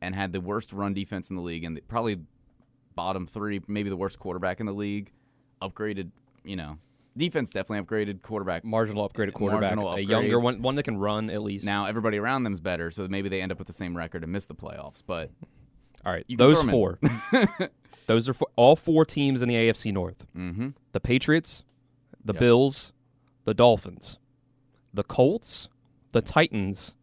and 0.00 0.14
had 0.14 0.32
the 0.32 0.40
worst 0.40 0.72
run 0.72 0.94
defense 0.94 1.28
in 1.28 1.34
the 1.34 1.42
league 1.42 1.64
and 1.64 1.80
probably 1.88 2.20
bottom 2.94 3.26
three, 3.26 3.60
maybe 3.66 3.90
the 3.90 3.96
worst 3.96 4.20
quarterback 4.20 4.60
in 4.60 4.66
the 4.66 4.72
league, 4.72 5.10
upgraded, 5.60 6.12
you 6.44 6.54
know, 6.54 6.78
defense 7.16 7.50
definitely 7.50 7.84
upgraded, 7.84 8.22
quarterback. 8.22 8.64
Marginal 8.64 9.08
upgraded 9.08 9.32
quarterback. 9.32 9.74
Marginal 9.74 9.94
A 9.94 10.00
younger 10.02 10.38
one, 10.38 10.62
one 10.62 10.76
that 10.76 10.84
can 10.84 10.98
run 10.98 11.30
at 11.30 11.42
least. 11.42 11.64
Now 11.64 11.86
everybody 11.86 12.18
around 12.18 12.44
them's 12.44 12.60
better, 12.60 12.92
so 12.92 13.08
maybe 13.08 13.28
they 13.28 13.42
end 13.42 13.50
up 13.50 13.58
with 13.58 13.66
the 13.66 13.72
same 13.72 13.96
record 13.96 14.22
and 14.22 14.30
miss 14.30 14.46
the 14.46 14.54
playoffs. 14.54 15.02
But 15.04 15.32
all 16.04 16.12
right, 16.12 16.24
those 16.28 16.62
four. 16.62 17.00
those 18.06 18.28
are 18.28 18.34
four, 18.34 18.48
all 18.56 18.76
four 18.76 19.04
teams 19.04 19.42
in 19.42 19.48
the 19.48 19.54
AFC 19.54 19.92
North. 19.92 20.26
mm-hmm. 20.36 20.68
the 20.92 21.00
Patriots, 21.00 21.64
the 22.24 22.32
Yep. 22.32 22.40
Bills, 22.40 22.92
the 23.44 23.54
Dolphins, 23.54 24.18
the 24.92 25.04
Colts, 25.04 25.68
the 26.12 26.22
Titans, 26.22 26.94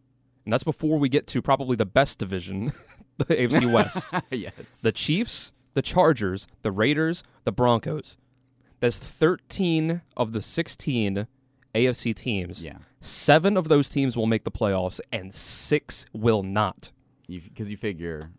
and 0.46 0.52
that's 0.52 0.64
before 0.64 0.98
we 1.00 1.08
get 1.10 1.28
to 1.28 1.42
probably 1.42 1.76
the 1.78 1.86
best 1.86 2.20
division, 2.20 2.72
the 3.18 3.26
AFC 3.26 3.72
West. 3.72 4.08
yes, 4.32 4.82
the 4.82 4.92
Chiefs, 4.92 5.52
the 5.74 5.82
Chargers, 5.82 6.48
the 6.64 6.72
Raiders, 6.72 7.24
the 7.44 7.52
Broncos. 7.52 8.18
That's 8.80 9.00
13 9.00 10.02
of 10.18 10.34
the 10.34 10.42
16 10.42 11.28
AFC 11.76 12.14
teams. 12.16 12.64
yeah, 12.66 12.78
Seven 13.00 13.56
of 13.56 13.68
those 13.70 13.88
teams 13.88 14.18
will 14.18 14.26
make 14.28 14.44
the 14.44 14.52
playoffs, 14.52 15.00
and 15.12 15.34
six 15.34 16.06
will 16.12 16.44
not. 16.44 16.92
because 17.28 17.72
you, 17.72 17.78
figure 17.78 18.32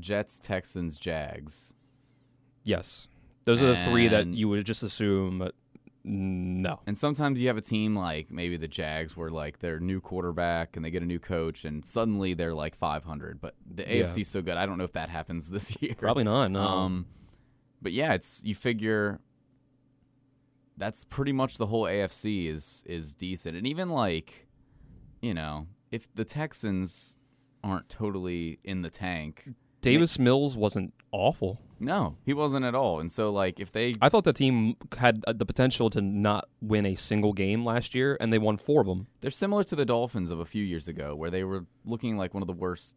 Jets, 0.00 0.40
Texans, 0.40 0.98
Jags. 0.98 1.73
Yes. 2.64 3.06
Those 3.44 3.62
are 3.62 3.66
the 3.68 3.76
three 3.84 4.08
that 4.08 4.22
And- 4.22 4.34
you 4.34 4.48
would 4.48 4.64
just 4.64 4.82
assume. 4.82 5.50
No. 6.06 6.80
And 6.86 6.96
sometimes 6.96 7.40
you 7.40 7.48
have 7.48 7.56
a 7.56 7.62
team 7.62 7.96
like 7.96 8.30
maybe 8.30 8.56
the 8.58 8.68
Jags 8.68 9.16
where 9.16 9.30
like 9.30 9.60
their 9.60 9.80
new 9.80 10.00
quarterback 10.00 10.76
and 10.76 10.84
they 10.84 10.90
get 10.90 11.02
a 11.02 11.06
new 11.06 11.18
coach 11.18 11.64
and 11.64 11.84
suddenly 11.84 12.34
they're 12.34 12.52
like 12.54 12.74
500. 12.76 13.40
But 13.40 13.54
the 13.66 13.82
Yeah. 13.84 14.04
AFC's 14.04 14.28
so 14.28 14.42
good. 14.42 14.56
I 14.56 14.66
don't 14.66 14.76
know 14.78 14.84
if 14.84 14.92
that 14.92 15.08
happens 15.08 15.48
this 15.50 15.76
year. 15.80 15.94
Probably 15.96 16.24
not. 16.24 16.50
No. 16.50 16.60
Um, 16.60 17.06
but 17.80 17.92
yeah, 17.92 18.12
it's 18.14 18.42
you 18.44 18.54
figure 18.54 19.20
that's 20.76 21.04
pretty 21.04 21.32
much 21.32 21.56
the 21.58 21.66
whole 21.66 21.84
AFC 21.84 22.48
is 22.48 22.82
is 22.86 23.14
decent, 23.14 23.56
and 23.56 23.66
even 23.66 23.88
like 23.90 24.48
you 25.22 25.32
know 25.34 25.66
if 25.92 26.12
the 26.14 26.24
Texans 26.24 27.16
aren't 27.62 27.88
totally 27.88 28.58
in 28.64 28.82
the 28.82 28.90
tank, 28.90 29.48
Davis 29.80 30.18
Mills 30.18 30.56
wasn't 30.56 30.92
awful. 31.14 31.60
no, 31.78 32.16
he 32.24 32.34
wasn't 32.34 32.64
at 32.64 32.74
all. 32.74 32.98
And 32.98 33.10
so 33.10 33.30
like 33.30 33.60
if 33.60 33.70
they 33.70 33.94
I 34.02 34.08
thought 34.08 34.24
the 34.24 34.32
team 34.32 34.76
had 34.98 35.22
uh, 35.26 35.32
the 35.32 35.46
potential 35.46 35.88
to 35.90 36.00
not 36.00 36.48
win 36.60 36.84
a 36.84 36.96
single 36.96 37.32
game 37.32 37.64
last 37.64 37.94
year, 37.94 38.16
and 38.20 38.32
they 38.32 38.38
won 38.38 38.56
four 38.56 38.80
of 38.80 38.86
them. 38.86 39.06
They're 39.20 39.30
similar 39.30 39.64
to 39.64 39.76
the 39.76 39.84
Dolphins 39.84 40.30
of 40.30 40.40
a 40.40 40.44
few 40.44 40.64
years 40.64 40.88
ago, 40.88 41.14
where 41.14 41.30
they 41.30 41.44
were 41.44 41.66
looking 41.84 42.18
like 42.18 42.34
one 42.34 42.42
of 42.42 42.48
the 42.48 42.52
worst 42.52 42.96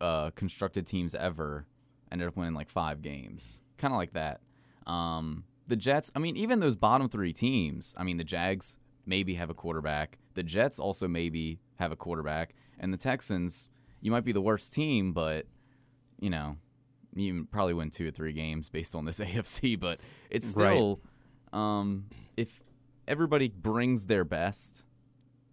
uh, 0.00 0.30
constructed 0.30 0.86
teams 0.86 1.14
ever. 1.14 1.66
Ended 2.10 2.28
up 2.28 2.36
winning 2.38 2.54
like 2.54 2.70
five 2.70 3.02
games, 3.02 3.62
kind 3.76 3.92
of 3.92 3.98
like 3.98 4.14
that. 4.14 4.40
Um, 4.86 5.44
the 5.66 5.76
Jets, 5.76 6.10
I 6.16 6.18
mean, 6.20 6.38
even 6.38 6.60
those 6.60 6.76
bottom 6.76 7.10
three 7.10 7.34
teams. 7.34 7.94
I 7.98 8.04
mean, 8.04 8.16
the 8.16 8.24
Jags 8.24 8.78
maybe 9.04 9.34
have 9.34 9.50
a 9.50 9.54
quarterback. 9.54 10.16
The 10.32 10.42
Jets 10.42 10.78
also 10.78 11.06
maybe 11.06 11.60
have 11.76 11.92
a 11.92 11.96
quarterback, 11.96 12.54
and 12.80 12.92
the 12.92 12.96
Texans. 12.96 13.68
You 14.00 14.10
might 14.12 14.24
be 14.24 14.32
the 14.32 14.40
worst 14.40 14.72
team, 14.72 15.12
but 15.12 15.44
you 16.18 16.30
know, 16.30 16.56
you 17.18 17.46
probably 17.50 17.74
win 17.74 17.90
two 17.90 18.08
or 18.08 18.10
three 18.10 18.32
games 18.32 18.68
based 18.68 18.94
on 18.94 19.04
this 19.04 19.20
AFC. 19.20 19.78
But 19.78 20.00
it's 20.30 20.54
Right. 20.54 20.74
still, 20.74 21.00
um, 21.52 22.06
if 22.36 22.62
everybody 23.06 23.48
brings 23.48 24.06
their 24.06 24.24
best, 24.24 24.84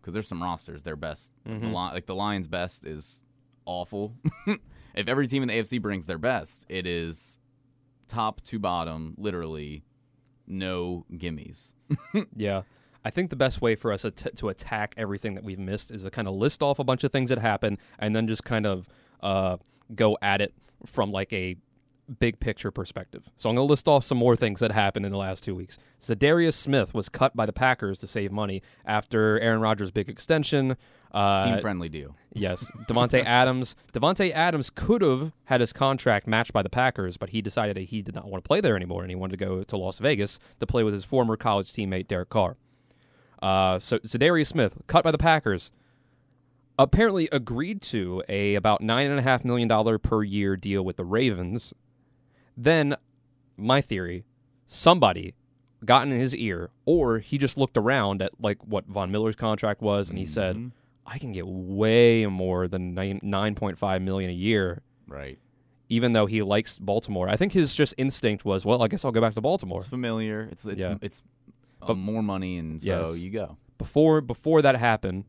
because 0.01 0.13
there's 0.13 0.27
some 0.27 0.41
rosters, 0.43 0.83
their 0.83 0.95
best, 0.95 1.31
the 1.45 1.51
Mhm. 1.51 1.63
Li- 1.67 1.93
like 1.93 2.05
the 2.05 2.15
Lions' 2.15 2.47
best 2.47 2.85
is 2.85 3.21
awful. 3.65 4.13
if 4.93 5.07
every 5.07 5.27
team 5.27 5.41
in 5.41 5.47
the 5.47 5.55
AFC 5.55 5.79
brings 5.81 6.05
their 6.05 6.17
best, 6.19 6.65
it 6.69 6.85
is 6.85 7.39
top 8.07 8.41
to 8.41 8.59
bottom, 8.59 9.15
literally 9.17 9.83
no 10.47 11.05
gimmies. 11.13 11.73
Yeah. 12.35 12.63
I 13.03 13.11
think 13.11 13.29
the 13.29 13.35
best 13.35 13.61
way 13.61 13.75
for 13.75 13.91
us 13.91 14.01
to, 14.01 14.11
to 14.11 14.49
attack 14.49 14.95
everything 14.97 15.35
that 15.35 15.43
we've 15.43 15.59
missed 15.59 15.91
is 15.91 16.03
to 16.03 16.09
kind 16.11 16.27
of 16.27 16.33
list 16.35 16.63
off 16.63 16.79
a 16.79 16.83
bunch 16.83 17.03
of 17.03 17.11
things 17.11 17.29
that 17.29 17.37
happen 17.37 17.77
and 17.99 18.15
then 18.15 18.27
just 18.27 18.43
kind 18.43 18.65
of 18.65 18.87
uh, 19.21 19.57
go 19.93 20.17
at 20.23 20.41
it 20.41 20.53
from 20.85 21.11
like 21.11 21.31
a 21.33 21.57
big 22.19 22.39
picture 22.39 22.71
perspective. 22.71 23.29
So 23.35 23.49
I'm 23.49 23.55
going 23.55 23.67
to 23.67 23.71
list 23.71 23.87
off 23.87 24.03
some 24.03 24.17
more 24.17 24.35
things 24.35 24.59
that 24.59 24.71
happened 24.71 25.05
in 25.05 25.11
the 25.11 25.17
last 25.17 25.43
two 25.43 25.53
weeks. 25.53 25.77
Za'Darius 26.01 26.53
Smith 26.53 26.93
was 26.93 27.09
cut 27.09 27.35
by 27.35 27.45
the 27.45 27.53
Packers 27.53 27.99
to 27.99 28.07
save 28.07 28.31
money 28.31 28.61
after 28.85 29.39
Aaron 29.39 29.61
Rodgers' 29.61 29.91
big 29.91 30.09
extension. 30.09 30.77
Uh, 31.11 31.45
Team 31.45 31.59
friendly 31.59 31.89
deal. 31.89 32.15
Yes, 32.33 32.71
Devonte 32.87 33.23
Adams. 33.25 33.75
Davante 33.93 34.31
Adams 34.31 34.69
could 34.69 35.01
have 35.01 35.31
had 35.45 35.61
his 35.61 35.71
contract 35.71 36.27
matched 36.27 36.53
by 36.53 36.61
the 36.61 36.69
Packers, 36.69 37.17
but 37.17 37.29
he 37.29 37.41
decided 37.41 37.77
that 37.77 37.83
he 37.83 38.01
did 38.01 38.15
not 38.15 38.25
want 38.25 38.43
to 38.43 38.47
play 38.47 38.61
there 38.61 38.75
anymore, 38.75 39.01
and 39.01 39.09
he 39.09 39.15
wanted 39.15 39.39
to 39.39 39.45
go 39.45 39.63
to 39.63 39.77
Las 39.77 39.99
Vegas 39.99 40.39
to 40.59 40.67
play 40.67 40.83
with 40.83 40.93
his 40.93 41.05
former 41.05 41.37
college 41.37 41.71
teammate 41.71 42.07
Derek 42.07 42.29
Carr. 42.29 42.57
Uh, 43.41 43.79
so 43.79 43.99
Za'Darius 43.99 44.47
Smith, 44.47 44.75
cut 44.87 45.03
by 45.03 45.11
the 45.11 45.17
Packers, 45.17 45.71
apparently 46.77 47.27
agreed 47.31 47.81
to 47.81 48.23
a 48.27 48.55
about 48.55 48.81
nine 48.81 49.09
and 49.09 49.19
a 49.19 49.23
half 49.23 49.43
million 49.45 49.67
dollar 49.67 49.97
per 49.97 50.23
year 50.23 50.55
deal 50.55 50.83
with 50.83 50.97
the 50.97 51.05
Ravens. 51.05 51.73
Then, 52.57 52.95
my 53.57 53.81
theory, 53.81 54.23
somebody 54.67 55.33
got 55.83 56.07
in 56.07 56.11
his 56.11 56.35
ear, 56.35 56.71
or 56.85 57.19
he 57.19 57.37
just 57.37 57.57
looked 57.57 57.77
around 57.77 58.21
at 58.21 58.31
like 58.39 58.63
what 58.65 58.85
Von 58.87 59.11
Miller's 59.11 59.35
contract 59.35 59.81
was, 59.81 60.09
and 60.09 60.17
he 60.17 60.25
said. 60.25 60.55
Mhm. 60.55 60.71
I 61.07 61.19
can 61.19 61.33
get 61.33 61.45
way 61.45 62.25
more 62.25 62.67
than 62.67 62.95
nine 62.95 63.19
nine 63.21 63.53
point 63.53 63.77
five 63.77 64.01
million 64.01 64.31
a 64.31 64.33
year, 64.33 64.81
Right. 65.07 65.37
even 65.87 66.13
though 66.13 66.25
he 66.25 66.41
likes 66.41 66.79
Baltimore. 66.79 67.29
I 67.29 67.35
think 67.37 67.51
his 67.53 67.75
just 67.75 67.93
instinct 67.95 68.43
was, 68.43 68.65
well, 68.65 68.81
I 68.81 68.87
guess 68.87 69.05
I'll 69.05 69.11
go 69.11 69.21
back 69.21 69.35
to 69.35 69.41
Baltimore. 69.41 69.81
It's 69.81 69.87
familiar. 69.87 70.49
It's 70.51 70.65
it's 70.65 70.83
Yeah. 70.83 70.95
it's 71.03 71.21
uh, 71.79 71.89
But- 71.89 71.97
more 71.97 72.23
money, 72.23 72.57
and 72.57 72.81
so 72.81 73.01
Yes. 73.05 73.19
you 73.19 73.29
go. 73.29 73.57
Before 73.77 74.19
before 74.19 74.63
that 74.63 74.77
happened, 74.77 75.25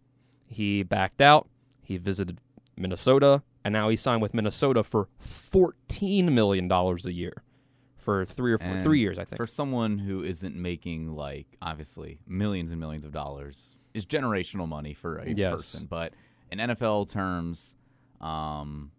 he 0.46 0.82
backed 0.82 1.20
out. 1.20 1.48
He 1.82 1.96
visited 1.98 2.40
Minnesota, 2.76 3.42
and 3.64 3.72
now 3.72 3.88
he 3.88 3.96
signed 3.96 4.22
with 4.22 4.34
Minnesota 4.34 4.82
for 4.82 5.08
fourteen 5.18 6.34
million 6.34 6.68
dollars 6.68 7.06
a 7.06 7.12
year 7.12 7.42
for 7.96 8.24
three 8.24 8.52
or 8.52 8.58
four, 8.58 8.78
three 8.78 9.00
years, 9.00 9.18
I 9.18 9.24
think. 9.24 9.36
For 9.38 9.46
someone 9.46 9.98
who 9.98 10.22
isn't 10.22 10.54
making 10.54 11.14
like 11.14 11.46
obviously 11.62 12.18
millions 12.26 12.70
and 12.70 12.78
millions 12.80 13.04
of 13.04 13.12
dollars 13.12 13.74
is 13.94 14.04
generational 14.06 14.68
money 14.68 14.94
for 14.94 15.18
a 15.18 15.30
Yes. 15.30 15.52
person, 15.56 15.86
but 15.86 16.12
in 16.52 16.58
NFL 16.58 17.08
terms, 17.10 17.74
um, 18.20 18.92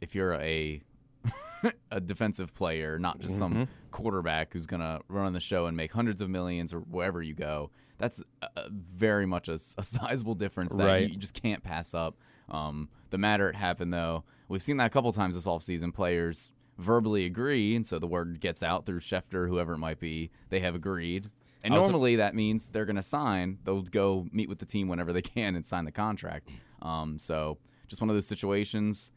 if 0.00 0.14
you're 0.14 0.34
a 0.34 0.80
a 1.90 2.00
defensive 2.00 2.54
player, 2.54 2.98
not 2.98 3.18
just 3.18 3.36
some 3.38 3.54
Mhm. 3.54 3.68
quarterback 3.90 4.52
who's 4.52 4.66
gonna 4.66 5.00
run 5.08 5.32
the 5.32 5.40
show 5.40 5.66
and 5.66 5.76
make 5.76 5.92
hundreds 5.92 6.20
of 6.20 6.28
millions 6.30 6.72
or 6.72 6.80
wherever 6.80 7.22
you 7.22 7.34
go, 7.34 7.70
that's 7.98 8.22
uh, 8.42 8.46
very 8.70 9.26
much 9.26 9.48
a 9.48 9.58
sizable 9.58 10.34
difference 10.34 10.74
that 10.74 10.84
Right. 10.86 11.02
you, 11.08 11.14
you 11.14 11.16
just 11.16 11.40
can't 11.40 11.62
pass 11.62 11.94
up. 11.94 12.16
Um, 12.48 12.88
the 13.10 13.18
matter 13.18 13.48
it 13.48 13.56
happened 13.56 13.92
though, 13.92 14.24
we've 14.48 14.62
seen 14.62 14.76
that 14.78 14.86
a 14.86 14.90
couple 14.90 15.12
times 15.12 15.34
this 15.34 15.46
offseason. 15.46 15.92
Players 15.94 16.50
verbally 16.78 17.24
agree, 17.24 17.74
and 17.74 17.86
so 17.86 17.98
the 17.98 18.06
word 18.06 18.38
gets 18.40 18.62
out 18.62 18.84
through 18.86 19.00
Schefter, 19.00 19.48
whoever 19.48 19.72
it 19.74 19.78
might 19.78 19.98
be. 19.98 20.30
They 20.50 20.60
have 20.60 20.74
agreed, 20.74 21.30
and 21.64 21.72
normally 21.80 22.16
that 22.16 22.34
means 22.34 22.70
they're 22.70 22.84
going 22.84 22.96
to 22.96 23.02
sign. 23.02 23.58
They'll 23.64 23.82
go 23.82 24.26
meet 24.32 24.48
with 24.48 24.58
the 24.58 24.66
team 24.66 24.86
whenever 24.88 25.12
they 25.12 25.22
can 25.34 25.56
and 25.56 25.64
sign 25.64 25.84
the 25.86 25.92
contract. 25.92 26.48
Um, 26.82 27.18
so 27.18 27.58
just 27.88 28.00
one 28.02 28.10
of 28.10 28.16
those 28.16 28.26
situations. 28.26 29.10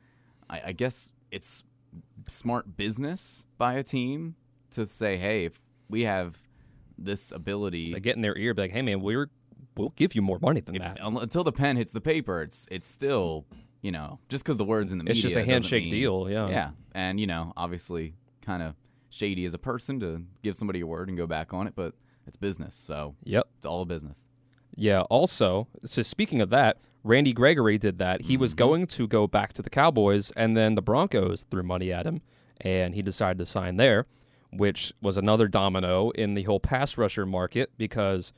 I, 0.49 0.61
I 0.67 0.71
guess 0.71 1.11
it's 1.31 1.63
smart 2.27 2.77
business 2.77 3.45
by 3.57 3.73
a 3.73 3.83
team 3.83 4.35
to 4.71 4.87
say, 4.87 5.17
hey, 5.17 5.45
if 5.45 5.59
we 5.89 6.03
have 6.03 6.37
this 7.03 7.31
ability, 7.31 7.91
They 7.93 7.99
get 7.99 8.15
in 8.15 8.21
their 8.21 8.37
ear, 8.37 8.53
be 8.53 8.63
like, 8.63 8.71
"Hey, 8.71 8.81
man, 8.81 9.01
we're 9.01 9.29
we'll 9.77 9.93
give 9.95 10.13
you 10.15 10.21
more 10.21 10.39
money 10.41 10.59
than 10.61 10.75
if- 10.75 10.81
that." 10.81 10.97
until 11.01 11.43
the 11.43 11.51
pen 11.51 11.77
hits 11.77 11.91
the 11.91 12.01
paper, 12.01 12.41
it's 12.41 12.67
it's 12.71 12.87
still 12.87 13.45
you 13.81 13.91
know 13.91 14.19
just 14.29 14.43
because 14.43 14.57
the 14.57 14.65
words 14.65 14.91
in 14.91 14.97
the 14.97 15.03
It's 15.05 15.17
media 15.17 15.21
just 15.23 15.35
a 15.35 15.43
handshake 15.45 15.83
mean- 15.85 15.91
deal, 15.93 16.27
yeah. 16.29 16.49
yeah, 16.49 16.69
and 16.93 17.19
you 17.19 17.27
know 17.27 17.53
obviously 17.57 18.15
kind 18.41 18.61
of 18.63 18.75
shady 19.09 19.45
as 19.45 19.53
a 19.53 19.57
person 19.57 19.99
to 19.99 20.23
give 20.43 20.55
somebody 20.55 20.81
a 20.81 20.87
word 20.87 21.07
and 21.09 21.17
go 21.17 21.25
back 21.27 21.53
on 21.53 21.65
it, 21.67 21.73
but 21.75 21.93
it's 22.27 22.37
business, 22.37 22.75
so 22.75 23.15
Yep. 23.23 23.47
it's 23.57 23.65
all 23.65 23.85
business. 23.85 24.23
Yeah. 24.75 25.01
Also, 25.01 25.67
so 25.83 26.01
speaking 26.03 26.41
of 26.41 26.49
that, 26.51 26.77
Randy 27.03 27.33
Gregory 27.33 27.77
did 27.79 27.97
that. 27.97 28.23
He 28.23 28.37
was 28.37 28.53
Mhm. 28.53 28.57
going 28.57 28.87
to 28.87 29.07
go 29.07 29.25
back 29.25 29.51
to 29.53 29.61
the 29.63 29.69
Cowboys, 29.69 30.29
and 30.31 30.55
then 30.55 30.75
the 30.75 30.81
Broncos 30.83 31.43
threw 31.43 31.63
money 31.63 31.91
at 31.91 32.05
him, 32.05 32.21
and 32.61 32.93
he 32.93 33.01
decided 33.01 33.39
to 33.39 33.45
sign 33.45 33.77
there, 33.77 34.05
which 34.51 34.93
was 35.01 35.17
another 35.17 35.47
domino 35.47 36.09
in 36.11 36.33
the 36.33 36.43
whole 36.43 36.59
pass 36.59 36.97
rusher 36.97 37.25
market 37.25 37.71
because 37.77 38.33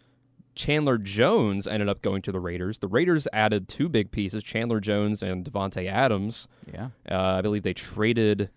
Chandler 0.53 0.97
Jones 0.97 1.65
ended 1.67 1.87
up 1.87 2.01
going 2.01 2.21
to 2.23 2.31
the 2.31 2.39
Raiders. 2.39 2.79
The 2.79 2.87
Raiders 2.87 3.27
added 3.31 3.67
two 3.69 3.87
big 3.87 4.11
pieces: 4.11 4.43
Chandler 4.43 4.79
Jones 4.81 5.23
and 5.23 5.45
Davante 5.45 5.87
Adams. 5.89 6.47
Yeah, 6.71 6.89
Uh, 7.09 7.17
I 7.37 7.41
believe 7.41 7.63
they 7.63 7.73
traded 7.73 8.49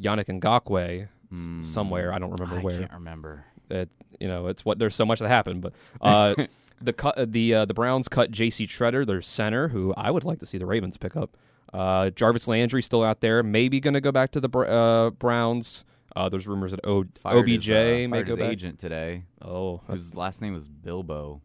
Yannick 0.00 0.26
Ngakoue 0.40 1.08
Mm, 1.32 1.64
somewhere. 1.64 2.12
I 2.12 2.18
don't 2.20 2.30
remember 2.30 2.60
I 2.60 2.62
where 2.62 2.76
I 2.76 2.78
can't 2.80 2.92
remember. 2.92 3.44
it 3.68 3.88
you 4.20 4.28
know 4.28 4.46
it's 4.46 4.64
what 4.64 4.78
there's 4.78 4.94
so 4.94 5.04
much 5.04 5.18
that 5.18 5.28
happened 5.28 5.60
but 5.60 5.72
uh 6.00 6.34
the 6.80 6.92
cut 6.92 7.18
uh, 7.18 7.26
the 7.28 7.52
uh, 7.52 7.64
the 7.64 7.74
browns 7.74 8.06
cut 8.08 8.30
jc 8.30 8.64
tretter 8.68 9.04
their 9.04 9.20
center 9.20 9.68
who 9.68 9.92
i 9.94 10.08
would 10.10 10.22
like 10.24 10.38
to 10.38 10.46
see 10.46 10.56
the 10.56 10.64
ravens 10.64 10.96
pick 10.96 11.16
up 11.16 11.36
uh 11.74 12.08
jarvis 12.10 12.46
landry 12.46 12.80
still 12.80 13.02
out 13.02 13.20
there 13.20 13.42
maybe 13.42 13.80
gonna 13.80 14.00
go 14.00 14.12
back 14.12 14.30
to 14.30 14.40
the 14.40 14.48
uh 14.60 15.10
browns 15.10 15.84
uh 16.16 16.28
there's 16.28 16.46
rumors 16.48 16.72
that 16.72 16.80
o- 16.84 17.04
Fired 17.20 17.38
obj 17.38 17.66
his, 17.66 17.70
uh, 17.70 18.08
may 18.08 18.22
go 18.22 18.32
his 18.32 18.38
back 18.38 18.50
agent 18.50 18.78
today, 18.78 19.24
oh 19.42 19.80
whose 19.86 20.14
last 20.16 20.42
name 20.42 20.54
was 20.54 20.66
Bilbo. 20.68 21.40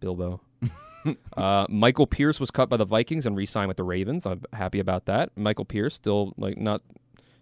bilbo 0.00 0.40
uh 1.36 1.66
michael 1.68 2.06
pierce 2.06 2.38
was 2.40 2.50
cut 2.50 2.68
by 2.68 2.76
the 2.76 2.84
vikings 2.84 3.24
and 3.26 3.36
re-signed 3.36 3.68
with 3.68 3.76
the 3.76 3.84
ravens 3.84 4.26
i'm 4.26 4.42
happy 4.52 4.80
about 4.80 5.04
that 5.06 5.30
michael 5.36 5.64
pierce 5.64 5.94
still 5.94 6.34
like 6.36 6.58
not 6.58 6.82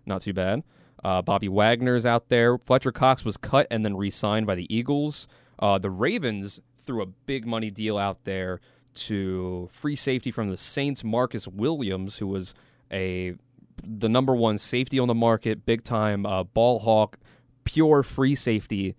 not 0.07 0.21
too 0.21 0.33
bad 0.33 0.63
uh, 1.03 1.21
Bobby 1.21 1.49
Wagner's 1.49 2.07
out 2.07 2.31
there. 2.31 2.57
Fletcher 2.57 2.91
Cox 2.91 3.27
was 3.27 3.37
cut 3.37 3.67
and 3.71 3.85
then 3.85 3.95
re-signed 3.95 4.47
by 4.47 4.55
the 4.55 4.75
Eagles. 4.75 5.29
Uh, 5.59 5.77
the 5.79 5.91
Ravens 5.91 6.61
threw 6.79 7.03
a 7.03 7.07
big 7.07 7.47
money 7.47 7.71
deal 7.71 7.99
out 7.99 8.25
there 8.25 8.59
to 8.95 9.69
free 9.71 9.97
safety 9.97 10.31
from 10.31 10.49
the 10.49 10.57
Saints. 10.57 11.05
Marcus 11.05 11.47
Williams, 11.47 12.17
who 12.19 12.27
was 12.27 12.55
a 12.91 13.35
the 13.83 14.09
number 14.09 14.35
one 14.35 14.59
safety 14.59 14.99
on 14.99 15.09
the 15.09 15.15
market, 15.15 15.65
big 15.67 15.83
time 15.85 16.25
uh, 16.27 16.45
ball 16.45 16.79
hawk, 16.81 17.19
pure 17.65 18.03
free 18.03 18.35
safety. 18.35 18.97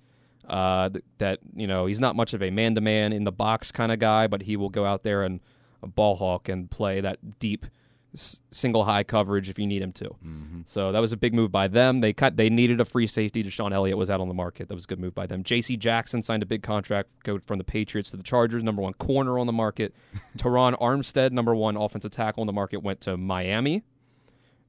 Uh, 0.48 0.89
th- 0.89 1.03
that 1.17 1.39
you 1.55 1.65
know 1.65 1.88
he's 1.88 2.00
not 2.00 2.15
much 2.15 2.34
of 2.36 2.44
a 2.44 2.51
man 2.51 2.75
to 2.75 2.82
man 2.82 3.12
in 3.12 3.24
the 3.24 3.32
box 3.32 3.72
kind 3.72 3.91
of 3.91 3.98
guy, 3.98 4.27
but 4.27 4.44
he 4.44 4.55
will 4.55 4.70
go 4.70 4.86
out 4.86 5.01
there 5.03 5.24
and 5.24 5.39
a 5.82 5.88
ball 5.88 6.15
hawk 6.15 6.48
and 6.50 6.70
play 6.70 7.01
that 7.01 7.39
deep 7.39 7.65
s- 8.13 8.39
single 8.51 8.84
high 8.86 9.01
coverage 9.03 9.50
if 9.50 9.58
you 9.58 9.65
need 9.65 9.82
him 9.82 9.91
to. 9.91 10.05
hmm 10.22 10.62
So 10.67 10.91
that 10.91 11.00
was 11.00 11.12
a 11.12 11.17
big 11.17 11.34
move 11.34 11.51
by 11.51 11.67
them. 11.67 12.00
They 12.01 12.13
cut. 12.13 12.38
They 12.38 12.51
needed 12.51 12.79
a 12.79 12.86
free 12.86 13.08
safety. 13.08 13.44
DeShon 13.44 13.74
Elliott 13.74 13.98
was 13.98 14.12
out 14.12 14.22
on 14.22 14.27
the 14.27 14.36
market. 14.36 14.67
That 14.67 14.75
was 14.75 14.84
a 14.84 14.88
good 14.88 15.00
move 15.00 15.15
by 15.15 15.25
them. 15.25 15.41
J.C. 15.44 15.77
Jackson 15.77 16.22
signed 16.22 16.44
a 16.44 16.46
big 16.46 16.62
contract, 16.62 17.10
go 17.24 17.39
from 17.39 17.58
the 17.58 17.63
Patriots 17.63 18.12
to 18.12 18.17
the 18.17 18.24
Chargers. 18.24 18.63
Number 18.63 18.84
one 18.84 18.94
corner 18.94 19.39
on 19.39 19.48
the 19.48 19.53
market. 19.53 19.96
Terron 20.38 20.77
Armstead, 20.79 21.32
number 21.32 21.55
one 21.55 21.75
offensive 21.75 22.12
tackle 22.12 22.41
on 22.41 22.48
the 22.48 22.53
market, 22.53 22.84
went 22.84 23.01
to 23.01 23.17
Miami. 23.17 23.82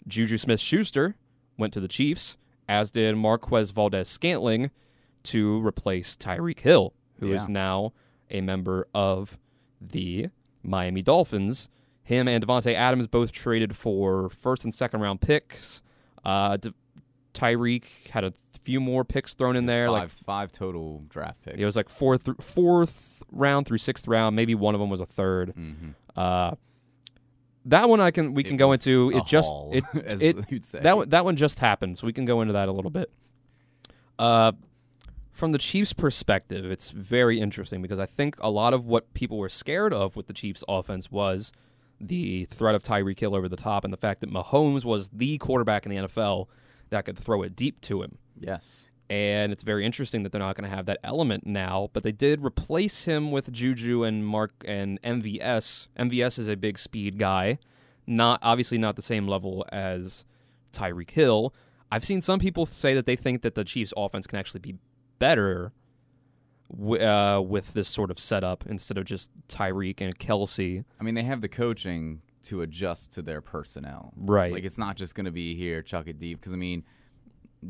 Juju 0.07 0.37
Smith-Schuster 0.39 1.17
went 1.59 1.73
to 1.73 1.81
the 1.81 1.89
Chiefs, 1.89 2.37
as 2.69 2.91
did 2.91 3.17
Marquez 3.17 3.71
Valdes-Scantling 3.71 4.71
to 5.25 5.65
replace 5.67 6.17
Tyreek 6.17 6.61
Hill, 6.61 6.93
who 7.19 7.33
is 7.33 7.47
Yeah. 7.49 7.53
now 7.55 7.93
a 8.31 8.41
member 8.41 8.87
of 8.95 9.39
the 9.81 10.29
Miami 10.63 11.03
Dolphins. 11.03 11.69
Him 12.03 12.29
and 12.29 12.45
Davante 12.47 12.73
Adams 12.75 13.07
both 13.09 13.33
traded 13.33 13.75
for 13.77 14.29
first 14.31 14.65
and 14.65 14.73
second 14.75 15.01
round 15.01 15.21
picks. 15.21 15.83
Uh, 16.25 16.57
De- 16.57 16.75
Tyreek 17.35 18.09
had 18.11 18.25
a 18.25 18.33
few 18.63 18.81
more 18.81 19.05
picks 19.05 19.35
thrown 19.35 19.57
in 19.57 19.67
there. 19.67 19.87
five, 19.89 19.93
Like 19.93 20.11
five 20.11 20.53
total 20.53 21.05
draft 21.09 21.43
picks. 21.43 21.59
it 21.59 21.65
was 21.65 21.77
like 21.77 21.89
fourth 21.89 22.29
fourth 22.43 23.23
round 23.31 23.67
through 23.67 23.79
sixth 23.79 24.09
round. 24.09 24.35
Maybe 24.37 24.55
one 24.55 24.75
of 24.75 24.81
them 24.81 24.91
was 24.91 25.01
a 25.01 25.07
third. 25.07 25.51
hmm 25.51 25.91
Uh, 26.17 26.55
that 27.67 27.89
one 27.89 28.01
I 28.01 28.11
can 28.11 28.35
we 28.35 28.43
It 28.43 28.47
can 28.47 28.57
go 28.57 28.73
into. 28.73 29.11
It 29.15 29.27
just 29.27 29.49
haul, 29.49 29.71
it 29.73 29.85
as 30.05 30.23
it 30.23 30.63
that 30.83 30.97
one, 30.97 31.09
that 31.11 31.25
one 31.25 31.37
just 31.37 31.61
happened, 31.61 31.99
so 31.99 32.07
we 32.07 32.13
can 32.13 32.25
go 32.25 32.41
into 32.41 32.53
that 32.55 32.69
a 32.69 32.73
little 32.73 32.91
bit. 32.91 33.11
Uh, 34.19 34.53
from 35.33 35.53
the 35.53 35.59
Chiefs' 35.59 35.93
perspective, 35.93 36.65
it's 36.65 36.91
very 36.91 37.39
interesting 37.39 37.83
because 37.83 37.99
I 37.99 38.07
think 38.07 38.37
a 38.41 38.49
lot 38.49 38.73
of 38.73 38.87
what 38.87 39.13
people 39.13 39.37
were 39.37 39.51
scared 39.51 39.93
of 39.93 40.17
with 40.17 40.29
the 40.29 40.33
Chiefs' 40.33 40.65
offense 40.67 41.11
was 41.11 41.53
the 42.01 42.47
threat 42.47 42.75
of 42.75 42.83
Tyreek 42.83 43.19
Hill 43.19 43.35
over 43.35 43.49
the 43.49 43.57
top 43.57 43.85
and 43.85 43.93
the 43.93 43.99
fact 43.99 44.21
that 44.21 44.31
Mahomes 44.31 44.85
was 44.85 45.11
the 45.11 45.37
quarterback 45.39 45.85
in 45.85 45.91
the 45.91 45.97
NFL 46.09 46.47
that 46.91 47.05
could 47.05 47.19
throw 47.19 47.43
it 47.43 47.55
deep 47.55 47.81
to 47.83 48.03
him. 48.03 48.19
yes. 48.41 48.89
And 49.09 49.53
it's 49.53 49.63
very 49.63 49.87
interesting 49.87 50.25
that 50.25 50.33
they're 50.33 50.41
not 50.41 50.57
going 50.57 50.69
to 50.69 50.75
have 50.75 50.87
that 50.87 50.99
element 51.05 51.47
now, 51.47 51.91
but 51.93 52.03
they 52.03 52.13
did 52.13 52.45
replace 52.45 53.05
him 53.05 53.31
with 53.31 53.53
Juju 53.53 54.03
and 54.03 54.27
Mark 54.27 54.53
and 54.67 55.01
MVS. 55.03 55.89
MVS 55.99 56.39
is 56.39 56.49
a 56.49 56.57
big 56.57 56.77
speed 56.77 57.19
guy, 57.19 57.59
not 58.07 58.41
obviously 58.43 58.79
not 58.79 58.97
the 58.97 59.03
same 59.03 59.29
level 59.29 59.65
as 59.71 60.25
Tyreek 60.73 61.11
Hill. 61.11 61.55
I've 61.91 62.05
seen 62.05 62.21
some 62.21 62.41
people 62.41 62.67
say 62.67 62.95
that 62.95 63.07
they 63.07 63.15
think 63.15 63.43
that 63.43 63.55
the 63.55 63.63
Chiefs' 63.63 63.93
offense 63.97 64.27
can 64.27 64.39
actually 64.39 64.61
be 64.61 64.77
better 65.21 65.73
w- 66.77 67.03
uh, 67.03 67.41
with 67.41 67.75
this 67.75 67.89
sort 67.89 68.11
of 68.11 68.19
setup 68.19 68.65
instead 68.67 68.99
of 68.99 69.05
just 69.05 69.31
Tyreek 69.49 70.01
and 70.01 70.19
Kelce. 70.19 70.85
I 71.01 71.05
mean, 71.05 71.15
they 71.15 71.23
have 71.23 71.41
the 71.41 71.49
coaching 71.49 72.23
to 72.45 72.63
adjust 72.63 73.13
to 73.13 73.23
their 73.23 73.41
personnel. 73.41 74.13
Right. 74.17 74.53
Like 74.53 74.65
it's 74.65 74.79
not 74.79 74.97
just 74.97 75.15
going 75.15 75.25
to 75.27 75.33
be 75.33 75.57
here, 75.57 75.83
chuck 75.83 76.07
it 76.09 76.19
deep. 76.19 76.41
Because 76.41 76.53
I 76.53 76.57
mean, 76.57 76.85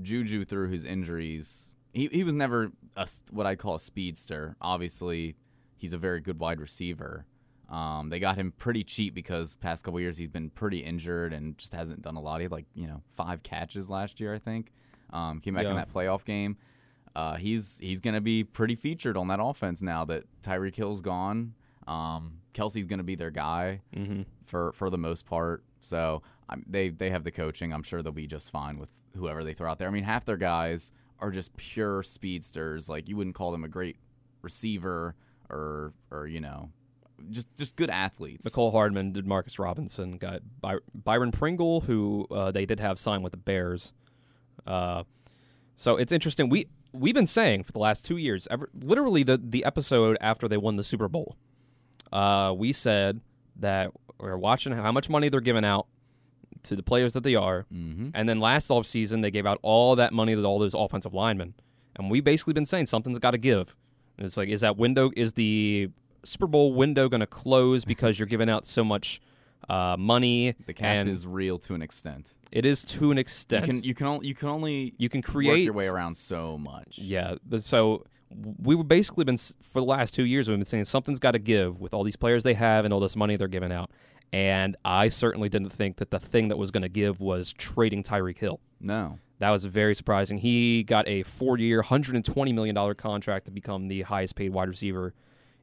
Juju 0.02 0.44
through 0.44 0.68
his 0.70 0.84
injuries, 0.84 1.74
he 1.92 2.08
he 2.12 2.24
was 2.24 2.34
never 2.34 2.70
a 2.96 3.08
what 3.30 3.46
I 3.46 3.54
call 3.56 3.74
a 3.76 3.80
speedster. 3.80 4.56
Obviously, 4.60 5.36
he's 5.76 5.92
a 5.92 5.98
very 5.98 6.20
good 6.20 6.38
wide 6.38 6.60
receiver. 6.60 7.26
Um, 7.68 8.10
they 8.10 8.20
got 8.20 8.36
him 8.36 8.52
pretty 8.56 8.84
cheap 8.84 9.12
because 9.14 9.56
past 9.56 9.84
couple 9.84 9.98
years 9.98 10.16
he's 10.16 10.28
been 10.28 10.50
pretty 10.50 10.78
injured 10.78 11.32
and 11.32 11.58
just 11.58 11.72
hasn't 11.74 12.00
done 12.02 12.14
a 12.14 12.20
lot. 12.20 12.38
He 12.38 12.44
had 12.44 12.52
like 12.52 12.66
you 12.74 12.86
know 12.86 13.02
five 13.08 13.42
catches 13.42 13.90
last 13.90 14.20
year, 14.20 14.32
I 14.34 14.38
think. 14.38 14.72
Um, 15.12 15.40
came 15.40 15.54
back 15.54 15.64
in 15.70 15.76
that 15.76 15.92
playoff 15.92 16.24
game. 16.24 16.56
Uh, 17.14 17.36
he's 17.36 17.78
he's 17.82 18.00
going 18.00 18.14
to 18.14 18.20
be 18.20 18.44
pretty 18.44 18.76
featured 18.76 19.16
on 19.16 19.28
that 19.28 19.40
offense 19.42 19.82
now 19.82 20.04
that 20.04 20.24
Tyreek 20.42 20.76
Hill's 20.76 21.00
gone. 21.00 21.54
Um, 21.86 22.40
Kelce's 22.54 22.86
going 22.86 22.98
to 22.98 23.04
be 23.04 23.14
their 23.14 23.30
guy 23.30 23.80
Mm-hmm. 23.96 24.22
for 24.44 24.72
for 24.72 24.90
the 24.90 24.98
most 24.98 25.24
part. 25.26 25.64
So 25.80 26.22
um, 26.48 26.64
they 26.66 26.88
they 26.90 27.10
have 27.10 27.24
the 27.24 27.30
coaching. 27.30 27.72
I'm 27.72 27.82
sure 27.82 28.02
they'll 28.02 28.12
be 28.12 28.26
just 28.26 28.50
fine 28.50 28.78
with 28.78 28.90
whoever 29.16 29.42
they 29.44 29.54
throw 29.54 29.70
out 29.70 29.78
there. 29.78 29.88
I 29.88 29.90
mean, 29.90 30.04
half 30.04 30.24
their 30.24 30.36
guys 30.36 30.92
are 31.18 31.30
just 31.30 31.56
pure 31.56 32.02
speedsters. 32.02 32.88
Like 32.88 33.08
you 33.08 33.16
wouldn't 33.16 33.34
call 33.34 33.52
them 33.52 33.64
a 33.64 33.68
great 33.68 33.96
receiver 34.42 35.14
or 35.50 35.92
or 36.10 36.26
you 36.26 36.40
know 36.40 36.70
just 37.30 37.48
just 37.56 37.76
good 37.76 37.90
athletes. 37.90 38.46
Mecole 38.46 38.72
Hardman 38.72 39.12
did 39.12 39.26
Marcus 39.26 39.58
Robinson, 39.58 40.18
got 40.18 40.42
By- 40.60 40.78
Byron 40.94 41.32
Pringle, 41.32 41.80
who 41.80 42.26
uh, 42.30 42.50
they 42.50 42.66
did 42.66 42.80
have 42.80 42.98
signed 42.98 43.24
with 43.24 43.32
the 43.32 43.38
Bears. 43.38 43.92
Uh, 44.66 45.04
so 45.74 45.96
it's 45.96 46.12
interesting. 46.12 46.48
We 46.48 46.66
we've 46.92 47.14
been 47.14 47.26
saying 47.26 47.64
for 47.64 47.72
the 47.72 47.78
last 47.78 48.04
two 48.04 48.16
years, 48.16 48.46
ever, 48.50 48.68
literally 48.74 49.22
the 49.22 49.38
the 49.42 49.64
episode 49.64 50.16
after 50.20 50.48
they 50.48 50.56
won 50.56 50.76
the 50.76 50.84
Super 50.84 51.08
Bowl, 51.08 51.36
uh, 52.12 52.54
we 52.56 52.72
said 52.72 53.20
that 53.56 53.90
we're 54.18 54.36
watching 54.36 54.72
how 54.72 54.92
much 54.92 55.08
money 55.08 55.28
they're 55.28 55.40
giving 55.40 55.64
out 55.64 55.86
to 56.64 56.76
the 56.76 56.82
players 56.82 57.12
that 57.14 57.22
they 57.22 57.34
are, 57.34 57.66
Mm-hmm. 57.72 58.08
and 58.14 58.28
then 58.28 58.40
last 58.40 58.68
offseason 58.70 59.22
they 59.22 59.30
gave 59.30 59.46
out 59.46 59.58
all 59.62 59.96
that 59.96 60.12
money 60.12 60.34
to 60.34 60.44
all 60.44 60.58
those 60.58 60.74
offensive 60.74 61.12
linemen, 61.14 61.54
and 61.96 62.10
we've 62.10 62.24
basically 62.24 62.52
been 62.52 62.66
saying 62.66 62.86
something's 62.86 63.18
got 63.18 63.32
to 63.32 63.38
give. 63.38 63.74
And 64.18 64.26
it's 64.26 64.36
like, 64.36 64.48
is 64.48 64.62
that 64.62 64.76
window 64.76 65.10
is 65.16 65.34
the 65.34 65.90
Super 66.24 66.46
Bowl 66.46 66.72
window 66.72 67.08
going 67.08 67.20
to 67.20 67.26
close 67.26 67.84
because 67.92 68.18
you're 68.18 68.26
giving 68.26 68.48
out 68.48 68.64
so 68.66 68.82
much 68.84 69.20
uh, 69.68 69.96
money? 69.98 70.54
The 70.66 70.72
cap 70.74 71.06
is 71.06 71.26
real 71.26 71.58
to 71.60 71.74
an 71.74 71.82
extent. 71.82 72.34
it 72.52 72.64
is 72.64 72.82
to 72.84 73.10
an 73.10 73.16
You 73.16 73.20
extent. 73.20 73.64
can 73.66 73.82
you 73.82 73.94
can 73.94 74.06
only, 74.06 74.26
you 74.28 74.34
can 74.34 74.48
only 74.48 74.94
You 74.98 75.08
can 75.08 75.18
work 75.20 75.24
create 75.26 75.64
your 75.64 75.72
way 75.74 75.86
around 75.88 76.16
so 76.16 76.56
much. 76.56 76.98
Yeah, 76.98 77.34
so 77.58 78.04
we've 78.58 78.86
basically 78.88 79.24
been 79.24 79.36
for 79.36 79.80
the 79.80 79.84
last 79.86 80.14
two 80.14 80.24
years 80.24 80.48
we've 80.48 80.58
been 80.58 80.64
saying 80.64 80.84
something's 80.84 81.18
got 81.20 81.32
to 81.32 81.38
give 81.38 81.80
with 81.80 81.94
all 81.94 82.02
these 82.02 82.16
players 82.16 82.42
they 82.42 82.54
have 82.54 82.84
and 82.84 82.92
all 82.92 83.00
this 83.00 83.14
money 83.16 83.36
they're 83.36 83.46
giving 83.48 83.70
out. 83.72 83.90
And 84.32 84.76
I 84.84 85.08
certainly 85.08 85.48
didn't 85.48 85.70
think 85.70 85.96
that 85.96 86.10
the 86.10 86.18
thing 86.18 86.48
that 86.48 86.58
was 86.58 86.70
going 86.70 86.82
to 86.82 86.88
give 86.88 87.20
was 87.20 87.52
trading 87.52 88.02
Tyreek 88.02 88.38
Hill. 88.38 88.60
No. 88.80 89.18
That 89.38 89.50
was 89.50 89.64
very 89.64 89.94
surprising. 89.94 90.38
He 90.38 90.82
got 90.82 91.06
a 91.08 91.22
hundred 91.22 92.16
and 92.16 92.24
twenty 92.24 92.52
million 92.52 92.74
dollar 92.74 92.94
contract 92.94 93.46
to 93.46 93.50
become 93.50 93.88
the 93.88 94.02
highest-paid 94.02 94.50
wide 94.50 94.68
receiver 94.68 95.14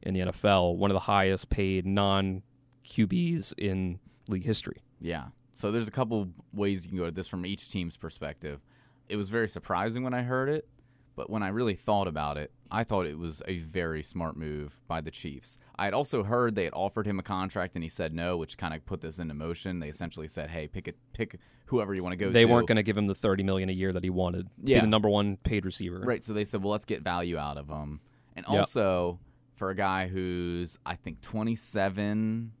in 0.02 0.14
the 0.14 0.20
NFL, 0.20 0.76
one 0.76 0.90
of 0.90 0.94
the 0.94 1.00
highest-paid 1.00 1.86
non 1.86 2.42
QBs 2.84 3.54
in 3.58 3.98
league 4.28 4.44
history. 4.44 4.82
Yeah. 5.00 5.26
So 5.54 5.70
there's 5.70 5.88
a 5.88 5.92
couple 5.92 6.28
ways 6.52 6.84
you 6.84 6.90
can 6.90 6.98
go 6.98 7.06
at 7.06 7.14
this 7.14 7.26
from 7.26 7.46
each 7.46 7.68
team's 7.68 7.96
perspective. 7.96 8.60
It 9.08 9.16
was 9.16 9.28
very 9.28 9.48
surprising 9.48 10.02
when 10.02 10.14
I 10.14 10.22
heard 10.22 10.48
it, 10.48 10.66
but 11.16 11.30
when 11.30 11.42
I 11.42 11.48
really 11.48 11.74
thought 11.74 12.08
about 12.08 12.36
it, 12.36 12.50
I 12.70 12.82
thought 12.84 13.06
it 13.06 13.18
was 13.18 13.42
a 13.46 13.58
very 13.60 14.02
smart 14.02 14.36
move 14.36 14.80
by 14.88 15.00
the 15.00 15.10
Chiefs. 15.10 15.58
I 15.76 15.84
had 15.84 15.94
also 15.94 16.24
heard 16.24 16.54
they 16.56 16.64
had 16.64 16.72
offered 16.74 17.06
him 17.06 17.18
a 17.18 17.22
contract 17.22 17.74
and 17.76 17.82
he 17.84 17.88
said 17.88 18.12
no, 18.12 18.36
which 18.36 18.58
kind 18.58 18.74
of 18.74 18.84
put 18.84 19.00
this 19.00 19.18
into 19.18 19.34
motion. 19.34 19.78
They 19.78 19.88
essentially 19.88 20.26
said, 20.28 20.50
"Hey, 20.50 20.66
pick 20.66 20.88
it, 20.88 20.96
pick 21.12 21.38
whoever 21.66 21.94
you 21.94 22.02
want 22.02 22.12
to 22.14 22.16
go 22.16 22.30
They 22.30 22.44
to." 22.44 22.50
weren't 22.52 22.66
going 22.66 22.76
to 22.76 22.82
give 22.82 22.96
him 22.96 23.06
the 23.06 23.14
thirty 23.14 23.42
million 23.44 23.68
a 23.68 23.72
year 23.72 23.92
that 23.92 24.02
he 24.02 24.10
wanted 24.10 24.46
to 24.66 24.72
Yeah. 24.72 24.78
be 24.78 24.86
the 24.86 24.90
number 24.90 25.08
one 25.08 25.36
paid 25.36 25.64
receiver. 25.64 26.00
Right. 26.00 26.24
So 26.24 26.32
they 26.32 26.44
said, 26.44 26.62
well, 26.62 26.72
let's 26.72 26.84
get 26.84 27.02
value 27.02 27.38
out 27.38 27.56
of 27.58 27.68
him. 27.68 28.00
And 28.36 28.44
Yep. 28.48 28.58
also 28.58 29.20
for 29.54 29.70
a 29.70 29.74
guy 29.76 30.08
who's, 30.08 30.76
I 30.84 30.96
think, 30.96 31.20
27, 31.20 32.52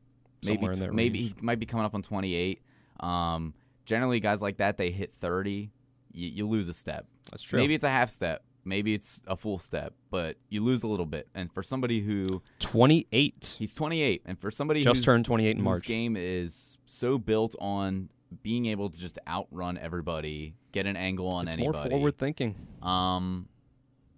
maybe, 0.44 0.54
Somewhere 0.56 0.72
in 0.72 0.76
tw- 0.78 0.80
that 0.82 0.94
maybe 0.94 1.18
he 1.22 1.34
might 1.40 1.58
be 1.58 1.66
coming 1.66 1.84
up 1.84 1.94
on 1.94 2.02
28. 2.02 2.62
Um, 3.00 3.54
generally, 3.84 4.20
guys 4.20 4.40
like 4.40 4.58
that, 4.58 4.76
they 4.76 4.90
hit 4.92 5.12
30, 5.14 5.72
you, 6.14 6.28
you 6.28 6.48
lose 6.48 6.68
a 6.68 6.72
step. 6.72 7.06
That's 7.30 7.42
true. 7.42 7.58
Maybe 7.58 7.74
it's 7.74 7.84
a 7.84 7.90
half 7.90 8.10
step. 8.10 8.42
Maybe 8.66 8.94
it's 8.94 9.22
a 9.26 9.36
full 9.36 9.58
step, 9.58 9.92
but 10.10 10.36
you 10.48 10.64
lose 10.64 10.82
a 10.84 10.86
little 10.88 11.04
bit. 11.04 11.28
And 11.34 11.52
for 11.52 11.62
somebody 11.62 12.00
who 12.00 12.42
twenty-eight. 12.60 13.56
he's 13.58 13.74
28, 13.74 14.22
and 14.24 14.38
for 14.40 14.50
somebody 14.50 14.80
who. 14.80 14.84
Just 14.84 15.04
turned 15.04 15.26
28 15.26 15.50
in 15.50 15.56
whose 15.58 15.64
March. 15.64 15.82
game 15.82 16.16
is 16.16 16.78
so 16.86 17.18
built 17.18 17.54
on 17.60 18.08
being 18.42 18.66
able 18.66 18.88
to 18.88 18.98
just 18.98 19.18
outrun 19.28 19.76
everybody, 19.76 20.54
get 20.72 20.86
an 20.86 20.96
angle 20.96 21.28
on 21.28 21.44
It's 21.44 21.52
anybody 21.52 21.90
more 21.90 21.90
forward 21.90 22.18
thinking. 22.18 22.54
um, 22.82 23.48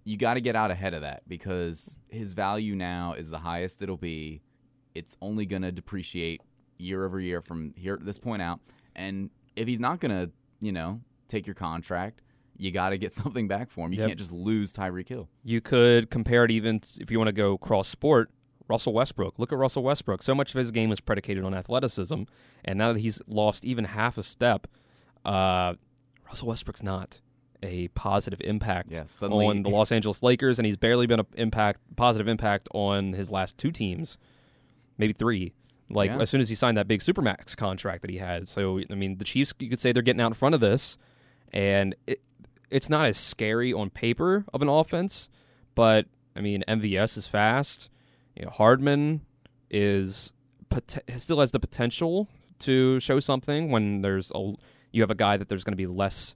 you 0.04 0.16
got 0.16 0.34
to 0.34 0.40
get 0.40 0.54
out 0.54 0.70
ahead 0.70 0.94
of 0.94 1.02
that 1.02 1.22
because 1.26 1.98
his 2.08 2.32
value 2.32 2.76
now 2.76 3.14
is 3.14 3.28
the 3.30 3.38
highest 3.38 3.82
it'll 3.82 3.96
be. 3.96 4.40
It's 4.94 5.16
only 5.20 5.44
going 5.46 5.62
to 5.62 5.72
depreciate 5.72 6.40
year 6.78 7.04
over 7.04 7.18
year 7.18 7.40
from 7.42 7.74
here 7.76 7.98
this 8.00 8.16
point 8.18 8.40
out. 8.40 8.60
And 8.94 9.30
if 9.56 9.66
he's 9.66 9.80
not 9.80 9.98
going 9.98 10.12
to, 10.12 10.30
you 10.60 10.70
know, 10.70 11.00
take 11.28 11.46
your 11.46 11.54
contract, 11.54 12.22
you 12.56 12.70
got 12.70 12.90
to 12.90 12.98
get 12.98 13.12
something 13.22 13.48
back 13.48 13.70
for 13.70 13.86
him. 13.86 13.92
You 13.92 13.98
Yep. 14.00 14.08
can't 14.08 14.18
just 14.18 14.32
lose 14.32 14.72
Tyreek 14.72 15.08
Hill. 15.08 15.28
You 15.44 15.60
could 15.60 16.10
compare 16.10 16.44
it 16.44 16.50
even 16.50 16.80
if 17.00 17.10
you 17.10 17.18
want 17.18 17.28
to 17.28 17.32
go 17.32 17.58
cross 17.58 17.88
sport. 17.88 18.30
Russell 18.68 18.92
Westbrook. 18.94 19.38
Look 19.38 19.52
at 19.52 19.58
Russell 19.58 19.84
Westbrook. 19.84 20.22
So 20.22 20.34
much 20.34 20.52
of 20.52 20.58
his 20.58 20.72
game 20.72 20.90
is 20.90 20.98
predicated 21.00 21.44
on 21.44 21.54
athleticism, 21.54 22.22
and 22.64 22.78
now 22.78 22.92
that 22.92 22.98
he's 22.98 23.22
lost 23.28 23.64
even 23.64 23.84
half 23.84 24.18
a 24.18 24.24
step, 24.24 24.66
uh, 25.24 25.74
Russell 26.26 26.48
Westbrook's 26.48 26.82
not 26.82 27.20
a 27.62 27.86
positive 27.88 28.40
impact 28.42 28.90
Yeah, 28.92 29.04
suddenly- 29.06 29.46
on 29.46 29.62
the 29.62 29.70
Los 29.70 29.92
Angeles 29.92 30.20
Lakers, 30.22 30.58
and 30.58 30.66
he's 30.66 30.76
barely 30.76 31.06
been 31.06 31.20
an 31.20 31.26
impact 31.34 31.80
positive 31.94 32.26
impact 32.26 32.68
on 32.74 33.12
his 33.12 33.30
last 33.30 33.56
two 33.56 33.70
teams, 33.70 34.18
maybe 34.98 35.12
three. 35.12 35.52
Like 35.88 36.10
Yeah. 36.10 36.18
as 36.20 36.28
soon 36.30 36.40
as 36.40 36.48
he 36.48 36.56
signed 36.56 36.76
that 36.76 36.88
big 36.88 37.00
supermax 37.00 37.56
contract 37.56 38.02
that 38.02 38.10
he 38.10 38.18
had. 38.18 38.48
So 38.48 38.80
I 38.90 38.94
mean, 38.96 39.18
the 39.18 39.24
Chiefs, 39.24 39.54
you 39.60 39.68
could 39.70 39.80
say 39.80 39.92
they're 39.92 40.02
getting 40.02 40.20
out 40.20 40.26
in 40.28 40.34
front 40.34 40.56
of 40.56 40.60
this, 40.60 40.98
and 41.56 41.94
it, 42.06 42.20
it's 42.70 42.88
not 42.90 43.06
as 43.06 43.16
scary 43.18 43.72
on 43.72 43.90
paper 43.90 44.44
of 44.52 44.60
an 44.62 44.68
offense, 44.68 45.28
but 45.74 46.06
I 46.36 46.40
mean, 46.40 46.62
MVS 46.68 47.16
is 47.16 47.26
fast. 47.26 47.88
You 48.36 48.44
know, 48.44 48.50
Hardman 48.50 49.22
is 49.70 50.32
pot- 50.68 50.98
still 51.18 51.40
has 51.40 51.50
the 51.52 51.60
potential 51.60 52.28
to 52.60 53.00
show 53.00 53.20
something 53.20 53.70
when 53.70 54.02
there's 54.02 54.30
a 54.34 54.52
you 54.92 55.02
have 55.02 55.10
a 55.10 55.14
guy 55.14 55.36
that 55.36 55.48
there's 55.48 55.64
going 55.64 55.72
to 55.72 55.76
be 55.76 55.86
less. 55.86 56.34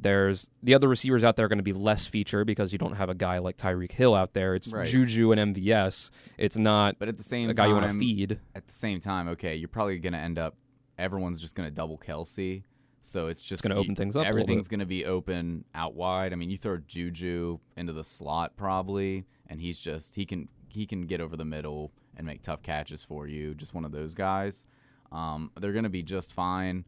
There's 0.00 0.48
the 0.62 0.74
other 0.74 0.86
receivers 0.88 1.24
out 1.24 1.34
there 1.36 1.46
are 1.46 1.48
going 1.48 1.58
to 1.58 1.64
be 1.64 1.72
less 1.72 2.06
feature 2.06 2.44
because 2.44 2.72
you 2.72 2.78
don't 2.78 2.94
have 2.94 3.08
a 3.08 3.14
guy 3.14 3.38
like 3.38 3.56
Tyreek 3.56 3.90
Hill 3.92 4.14
out 4.14 4.32
there. 4.32 4.54
It's 4.54 4.72
Right. 4.72 4.86
Juju 4.86 5.32
and 5.32 5.54
MVS. 5.56 6.10
It's 6.36 6.56
not 6.56 6.98
But 7.00 7.08
at 7.08 7.16
the 7.16 7.24
same 7.24 7.50
a 7.50 7.54
guy 7.54 7.64
time, 7.64 7.68
you 7.70 7.74
want 7.76 7.90
to 7.92 7.98
feed. 7.98 8.38
at 8.54 8.66
the 8.68 8.72
same 8.74 9.00
time, 9.00 9.28
okay, 9.30 9.56
you're 9.56 9.68
probably 9.68 9.98
going 9.98 10.12
to 10.12 10.18
end 10.20 10.38
up. 10.38 10.54
Everyone's 10.98 11.40
just 11.40 11.54
going 11.56 11.68
to 11.68 11.74
double 11.74 11.98
Kelce, 11.98 12.62
so 13.08 13.28
it's 13.28 13.40
just 13.40 13.62
gonna 13.62 13.74
open 13.76 13.94
things 13.94 14.16
up 14.16 14.26
Everything's 14.26 14.68
going 14.68 14.80
to 14.80 14.86
be 14.86 15.06
open 15.06 15.64
out 15.74 15.94
wide. 15.94 16.32
I 16.32 16.36
mean, 16.36 16.50
you 16.50 16.58
throw 16.58 16.76
Juju 16.76 17.58
into 17.76 17.92
the 17.94 18.04
slot 18.04 18.56
probably, 18.56 19.24
and 19.46 19.60
he's 19.60 19.78
just 19.78 20.14
he 20.14 20.26
can 20.26 20.48
he 20.68 20.84
can 20.86 21.06
get 21.06 21.20
over 21.20 21.34
the 21.36 21.44
middle 21.44 21.90
and 22.16 22.26
make 22.26 22.42
tough 22.42 22.62
catches 22.62 23.02
for 23.02 23.26
you. 23.26 23.54
Just 23.54 23.72
one 23.72 23.84
of 23.86 23.92
those 23.92 24.14
guys. 24.14 24.66
Um, 25.10 25.50
they're 25.58 25.72
going 25.72 25.84
to 25.84 25.88
be 25.88 26.02
just 26.02 26.34
fine. 26.34 26.84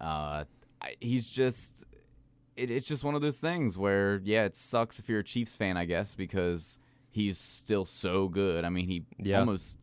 Uh, 0.00 0.44
he's 1.00 1.28
just. 1.28 1.84
It, 2.56 2.70
it's 2.70 2.86
just 2.86 3.02
one 3.02 3.14
of 3.14 3.22
those 3.22 3.38
things 3.40 3.78
where, 3.78 4.20
yeah, 4.24 4.44
it 4.44 4.54
sucks 4.56 4.98
if 4.98 5.08
you're 5.08 5.20
a 5.20 5.24
Chiefs 5.24 5.56
fan, 5.56 5.76
I 5.78 5.84
guess, 5.86 6.14
because 6.14 6.78
he's 7.10 7.38
still 7.38 7.84
so 7.86 8.28
good. 8.28 8.64
I 8.64 8.68
mean, 8.68 8.86
he 8.86 9.04
Yeah. 9.18 9.40
almost, 9.40 9.78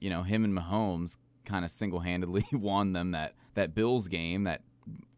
you 0.00 0.10
know, 0.10 0.22
him 0.22 0.44
and 0.44 0.56
Mahomes 0.56 1.16
kind 1.44 1.64
of 1.64 1.70
single 1.72 2.00
handedly 2.00 2.44
won 2.52 2.92
them 2.92 3.10
that 3.12 3.34
that 3.54 3.74
Bills 3.74 4.06
game, 4.08 4.44
that 4.44 4.62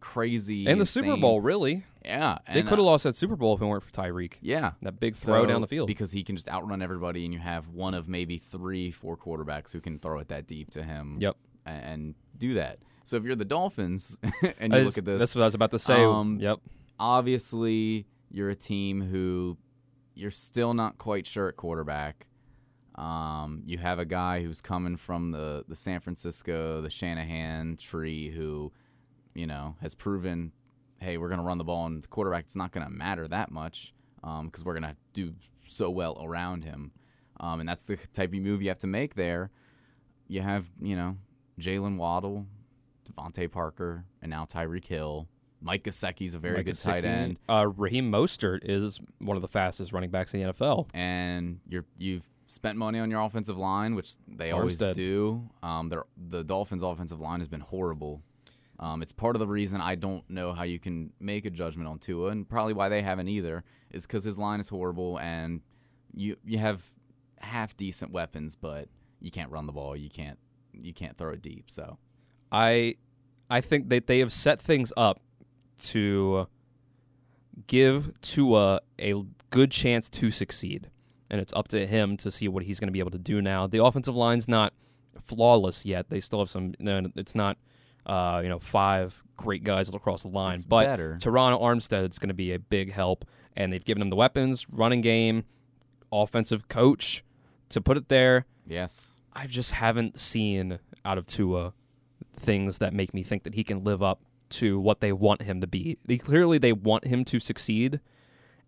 crazy 0.01 0.67
And 0.67 0.81
the 0.81 0.87
Super 0.87 1.17
Bowl, 1.17 1.41
really. 1.41 1.85
Yeah, 2.05 2.39
They 2.53 2.63
could 2.63 2.71
have 2.71 2.79
uh, 2.79 2.83
lost 2.85 3.03
that 3.05 3.17
Super 3.17 3.35
Bowl 3.35 3.55
if 3.57 3.61
it 3.61 3.65
weren't 3.65 3.83
for 3.83 3.91
Tyreek. 3.91 4.35
Yeah, 4.41 4.73
That 4.83 5.01
big 5.01 5.17
throw 5.17 5.43
So- 5.43 5.47
down 5.47 5.61
the 5.61 5.67
field. 5.67 5.89
because 5.89 6.13
he 6.13 6.23
can 6.23 6.37
just 6.37 6.49
outrun 6.49 6.81
everybody, 6.81 7.25
and 7.25 7.35
you 7.35 7.41
have 7.41 7.69
one 7.69 7.95
of 7.95 8.09
maybe 8.09 8.39
three, 8.39 8.93
four 8.93 9.17
quarterbacks 9.17 9.73
who 9.73 9.81
can 9.81 9.99
throw 9.99 10.21
it 10.21 10.29
that 10.29 10.47
deep 10.47 10.71
to 10.73 10.83
him. 10.83 11.17
Yep. 11.19 11.37
and 11.65 12.15
do 12.39 12.55
that. 12.55 12.79
So 13.05 13.17
if 13.17 13.25
you're 13.25 13.35
the 13.35 13.45
Dolphins 13.45 14.19
and 14.61 14.73
you 14.73 14.81
look 14.81 14.99
at 14.99 15.05
this, 15.05 15.19
That's 15.19 15.35
what 15.35 15.43
I 15.43 15.47
was 15.47 15.57
about 15.57 15.73
to 15.73 15.81
say. 15.81 16.05
Um, 16.05 16.39
yep. 16.41 16.61
obviously 17.01 18.07
you're 18.31 18.51
a 18.51 18.55
team 18.55 19.01
who 19.01 19.57
you're 20.15 20.31
still 20.31 20.75
not 20.75 20.97
quite 20.99 21.27
sure 21.27 21.49
at 21.49 21.57
quarterback. 21.57 22.27
Um, 22.95 23.63
you 23.67 23.79
have 23.79 23.99
a 23.99 24.05
guy 24.05 24.43
who's 24.43 24.61
coming 24.61 24.97
from 24.97 25.31
the, 25.33 25.65
the 25.69 25.75
San 25.77 26.01
Francisco, 26.01 26.81
the 26.81 26.89
Shanahan 26.91 27.77
tree, 27.77 28.31
who, 28.31 28.73
you 29.37 29.47
know, 29.47 29.77
has 29.81 29.95
proven, 29.95 30.53
hey, 30.99 31.19
we're 31.19 31.29
going 31.29 31.41
to 31.41 31.45
run 31.45 31.59
the 31.59 31.65
ball, 31.65 31.87
and 31.87 32.03
the 32.03 32.09
quarterback, 32.09 32.45
it's 32.45 32.57
not 32.57 32.73
going 32.73 32.87
to 32.87 32.93
matter 32.93 33.29
that 33.29 33.51
much 33.51 33.93
because 34.45 34.65
we're 34.65 34.73
going 34.79 34.83
to 34.83 34.97
do 35.13 35.35
so 35.65 35.91
well 35.91 36.19
around 36.23 36.65
him. 36.65 36.91
Um, 37.39 37.61
and 37.61 37.69
that's 37.69 37.85
the 37.85 37.97
type 38.13 38.33
of 38.33 38.41
move 38.41 38.63
you 38.63 38.69
have 38.69 38.79
to 38.81 38.87
make 38.87 39.15
there. 39.15 39.51
You 40.27 40.41
have, 40.43 40.65
you 40.81 40.97
know, 40.97 41.17
Jaylen 41.61 41.97
Waddle, 41.97 42.47
DeVante 43.09 43.51
Parker, 43.51 44.05
and 44.23 44.31
now 44.31 44.45
Tyreek 44.47 44.87
Hill. 44.87 45.29
Mike 45.61 45.85
Gesicki's 45.85 46.35
a 46.35 46.39
very 46.39 46.57
Mike 46.59 46.67
good 46.67 46.79
tight 46.79 47.05
end, 47.05 47.39
Uh, 47.49 47.69
Raheem 47.77 48.11
Mostert 48.13 48.61
is 48.63 49.01
one 49.19 49.37
of 49.37 49.43
the 49.43 49.49
fastest 49.49 49.93
running 49.93 50.11
backs 50.11 50.35
in 50.35 50.43
the 50.43 50.53
NFL. 50.53 50.89
and 50.95 51.61
you're 51.69 51.85
you've 51.99 52.25
spent 52.47 52.77
money 52.79 52.99
on 52.99 53.11
your 53.11 53.21
offensive 53.23 53.57
line, 53.57 53.95
which 53.95 54.15
they 54.29 54.51
always 54.53 54.77
do. 54.77 55.49
Um, 55.63 55.93
the 56.29 56.45
Dolphins' 56.45 56.83
offensive 56.83 57.21
line 57.21 57.41
has 57.41 57.49
been 57.49 57.61
horrible. 57.63 58.23
Um, 58.79 59.03
it's 59.03 59.13
part 59.13 59.37
of 59.37 59.41
the 59.41 59.47
reason 59.47 59.81
I 59.81 59.95
don't 59.95 60.29
know 60.29 60.53
how 60.53 60.65
you 60.65 60.79
can 60.79 61.13
make 61.19 61.47
a 61.47 61.51
judgment 61.51 61.89
on 61.89 61.99
Tua, 61.99 62.31
and 62.31 62.49
probably 62.49 62.75
why 62.75 62.89
they 62.89 63.03
haven't 63.03 63.29
either, 63.29 63.65
is 63.91 64.07
because 64.07 64.25
his 64.25 64.39
line 64.39 64.61
is 64.61 64.69
horrible, 64.69 65.19
and 65.19 65.63
you 66.15 66.37
you 66.45 66.59
have 66.59 66.83
half 67.39 67.77
decent 67.77 68.13
weapons, 68.13 68.57
but 68.57 68.89
you 69.21 69.31
can't 69.31 69.51
run 69.51 69.67
the 69.67 69.73
ball. 69.73 69.97
You 69.97 70.11
can't 70.11 70.39
you 70.73 70.93
can't 70.93 71.17
throw 71.17 71.33
it 71.33 71.43
deep. 71.43 71.71
So 71.71 71.99
I 72.53 72.97
I 73.49 73.61
think 73.61 73.89
that 73.89 74.07
they 74.07 74.19
have 74.19 74.33
set 74.33 74.61
things 74.61 74.93
up 74.97 75.21
to 75.83 76.49
give 77.67 78.13
Tua 78.21 78.81
a 79.01 79.15
good 79.51 79.71
chance 79.71 80.09
to 80.11 80.31
succeed. 80.31 80.91
And 81.29 81.41
it's 81.41 81.53
up 81.55 81.69
to 81.69 81.87
him 81.87 82.17
to 82.19 82.31
see 82.31 82.47
what 82.47 82.65
he's 82.65 82.79
going 82.79 82.89
to 82.89 82.93
be 82.93 83.01
able 83.01 83.11
to 83.11 83.19
do 83.19 83.43
now. 83.43 83.67
The 83.67 83.83
offensive 83.83 84.15
line's 84.15 84.47
not 84.47 84.73
flawless 85.21 85.85
yet. 85.85 86.09
They 86.09 86.21
still 86.21 86.39
have 86.39 86.51
some 86.51 86.75
it's 86.79 87.35
not 87.35 87.59
uh, 88.07 88.41
you 88.43 88.49
know, 88.49 88.59
five 88.59 89.23
great 89.37 89.65
guys 89.65 89.93
across 89.93 90.23
the 90.23 90.29
line, 90.29 90.55
It's 90.55 90.65
but 90.65 90.85
better. 90.85 91.19
Terron 91.21 91.61
Armstead's 91.61 92.19
going 92.19 92.29
to 92.29 92.35
be 92.35 92.53
a 92.53 92.59
big 92.59 92.93
help 92.93 93.25
and 93.57 93.73
they've 93.73 93.85
given 93.85 94.03
him 94.03 94.11
the 94.11 94.17
weapons, 94.17 94.67
running 94.71 95.01
game, 95.01 95.45
offensive 96.13 96.69
coach 96.69 97.25
to 97.71 97.81
put 97.81 97.97
it 97.97 98.09
there. 98.09 98.47
yes, 98.67 99.11
I 99.35 99.47
just 99.47 99.73
haven't 99.73 100.19
seen 100.19 100.79
out 101.05 101.19
of 101.19 101.27
Tua 101.27 101.75
things 102.37 102.79
that 102.79 102.95
make 102.95 103.13
me 103.13 103.23
think 103.23 103.43
that 103.43 103.55
he 103.55 103.65
can 103.65 103.85
live 103.85 104.03
up 104.03 104.21
to 104.49 104.79
what 104.79 105.01
they 105.01 105.13
want 105.13 105.43
him 105.43 105.61
to 105.61 105.67
be. 105.67 105.99
They 106.05 106.17
clearly 106.17 106.59
they 106.59 106.73
want 106.73 107.07
him 107.07 107.25
to 107.27 107.39
succeed, 107.41 108.01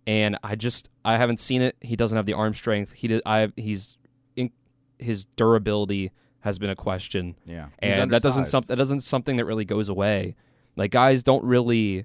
and 0.07 0.37
I 0.43 0.57
just 0.57 0.91
I 1.05 1.17
haven't 1.17 1.39
seen 1.39 1.63
it. 1.63 1.77
He 1.81 1.97
doesn't 1.97 2.17
have 2.17 2.27
the 2.27 2.35
arm 2.35 2.53
strength. 2.55 2.93
He 2.93 3.09
did, 3.09 3.23
I 3.25 3.53
he's 3.57 3.97
in, 4.37 4.51
his 4.99 5.25
durability 5.37 6.13
has 6.41 6.59
been 6.59 6.71
a 6.71 6.77
question, 6.77 7.35
yeah, 7.45 7.67
He's 7.83 7.95
and 7.95 8.11
that 8.13 8.23
doesn't 8.23 8.47
some, 8.47 8.65
that 8.69 8.77
doesn't 8.77 9.01
something 9.01 9.37
that 9.39 9.45
really 9.45 9.65
goes 9.65 9.89
away. 9.89 10.37
Like 10.77 10.91
guys 10.93 11.23
don't 11.23 11.45
really 11.45 12.05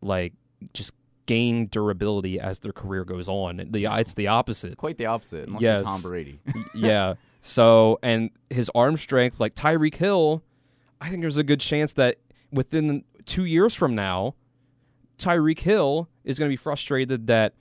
like 0.00 0.32
just 0.74 0.92
gain 1.26 1.66
durability 1.68 2.40
as 2.40 2.58
their 2.58 2.72
career 2.72 3.04
goes 3.04 3.28
on. 3.28 3.68
The 3.70 3.86
it's 4.00 4.14
the 4.14 4.26
opposite 4.28 4.68
It's 4.68 4.74
quite 4.76 4.98
the 4.98 5.06
opposite, 5.06 5.46
unless 5.46 5.62
Yes. 5.62 5.80
you're 5.80 5.84
Tom 5.90 6.02
Brady. 6.02 6.40
yeah. 6.74 7.14
So, 7.44 7.98
and 8.04 8.30
his 8.50 8.70
arm 8.72 8.96
strength, 8.96 9.40
like 9.40 9.56
Tyreek 9.56 9.96
Hill, 9.96 10.44
I 11.00 11.08
think 11.10 11.22
there's 11.22 11.36
a 11.38 11.42
good 11.42 11.58
chance 11.58 11.92
that 11.94 12.18
within 12.52 13.02
two 13.26 13.44
years 13.44 13.74
from 13.74 13.96
now, 13.96 14.36
Tyreek 15.18 15.58
Hill 15.58 16.08
is 16.22 16.38
going 16.38 16.48
to 16.48 16.52
be 16.52 16.56
frustrated 16.56 17.26
that 17.26 17.54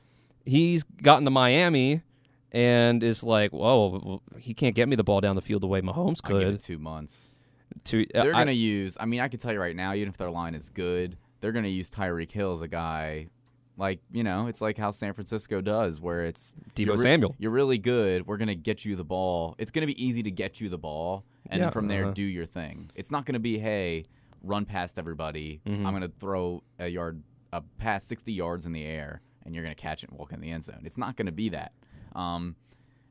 he's 0.45 0.83
gotten 0.83 1.25
to 1.25 1.31
Miami 1.31 2.03
and 2.51 3.01
is 3.03 3.23
like, 3.23 3.51
whoa, 3.51 4.21
he 4.37 4.53
can't 4.53 4.75
get 4.75 4.87
me 4.89 4.95
the 4.95 5.03
ball 5.03 5.21
down 5.21 5.35
the 5.35 5.41
field 5.41 5.61
the 5.63 5.67
way 5.67 5.81
Mahomes 5.81 6.19
I 6.23 6.27
give 6.29 6.37
it 6.41 6.43
could. 6.51 6.59
two 6.61 6.77
months. 6.79 7.29
To 7.85 8.05
They're 8.13 8.33
going 8.33 8.47
to 8.47 8.53
use. 8.53 8.97
I 8.99 9.05
mean, 9.05 9.21
I 9.21 9.27
can 9.29 9.39
tell 9.39 9.53
you 9.53 9.59
right 9.59 9.75
now, 9.75 9.93
even 9.93 10.09
if 10.09 10.17
their 10.17 10.29
line 10.29 10.55
is 10.55 10.69
good, 10.69 11.17
they're 11.39 11.53
going 11.53 11.63
to 11.63 11.69
use 11.71 11.89
Tyreek 11.89 12.31
Hill 12.31 12.51
as 12.51 12.61
a 12.61 12.67
guy. 12.67 13.27
Like 13.77 13.99
you 14.11 14.23
know, 14.23 14.47
it's 14.47 14.61
like 14.61 14.77
how 14.77 14.91
San 14.91 15.13
Francisco 15.13 15.61
does, 15.61 16.01
where 16.01 16.25
it's 16.25 16.53
Deebo 16.75 16.85
you're 16.87 16.95
re- 16.97 17.01
Samuel. 17.01 17.35
You're 17.39 17.51
really 17.51 17.77
good. 17.77 18.27
We're 18.27 18.37
going 18.37 18.49
to 18.49 18.55
get 18.55 18.83
you 18.85 18.95
the 18.97 19.05
ball. 19.05 19.55
It's 19.57 19.71
going 19.71 19.81
to 19.81 19.87
be 19.87 20.03
easy 20.05 20.21
to 20.23 20.29
get 20.29 20.59
you 20.59 20.67
the 20.69 20.77
ball, 20.77 21.23
and 21.49 21.59
Yeah, 21.59 21.65
then 21.67 21.71
from 21.71 21.87
there 21.87 22.03
uh-huh. 22.03 22.13
do 22.13 22.23
your 22.23 22.45
thing. 22.45 22.91
It's 22.93 23.09
not 23.09 23.25
going 23.25 23.33
to 23.33 23.39
be 23.39 23.57
hey, 23.57 24.05
run 24.43 24.65
past 24.65 24.99
everybody. 24.99 25.61
Mhm. 25.65 25.85
I'm 25.85 25.93
going 25.93 26.01
to 26.01 26.11
throw 26.19 26.61
a 26.77 26.87
yard, 26.89 27.23
a 27.53 27.61
pass 27.79 28.03
60 28.03 28.31
yards 28.33 28.65
in 28.65 28.73
the 28.73 28.83
air, 28.83 29.21
and 29.45 29.55
you're 29.55 29.63
going 29.63 29.73
to 29.75 29.81
catch 29.81 30.03
it 30.03 30.09
and 30.09 30.19
walk 30.19 30.33
in 30.33 30.41
the 30.41 30.51
end 30.51 30.63
zone. 30.65 30.81
It's 30.83 30.97
not 30.97 31.15
going 31.15 31.27
to 31.27 31.31
be 31.31 31.49
that. 31.49 31.71
Um, 32.15 32.55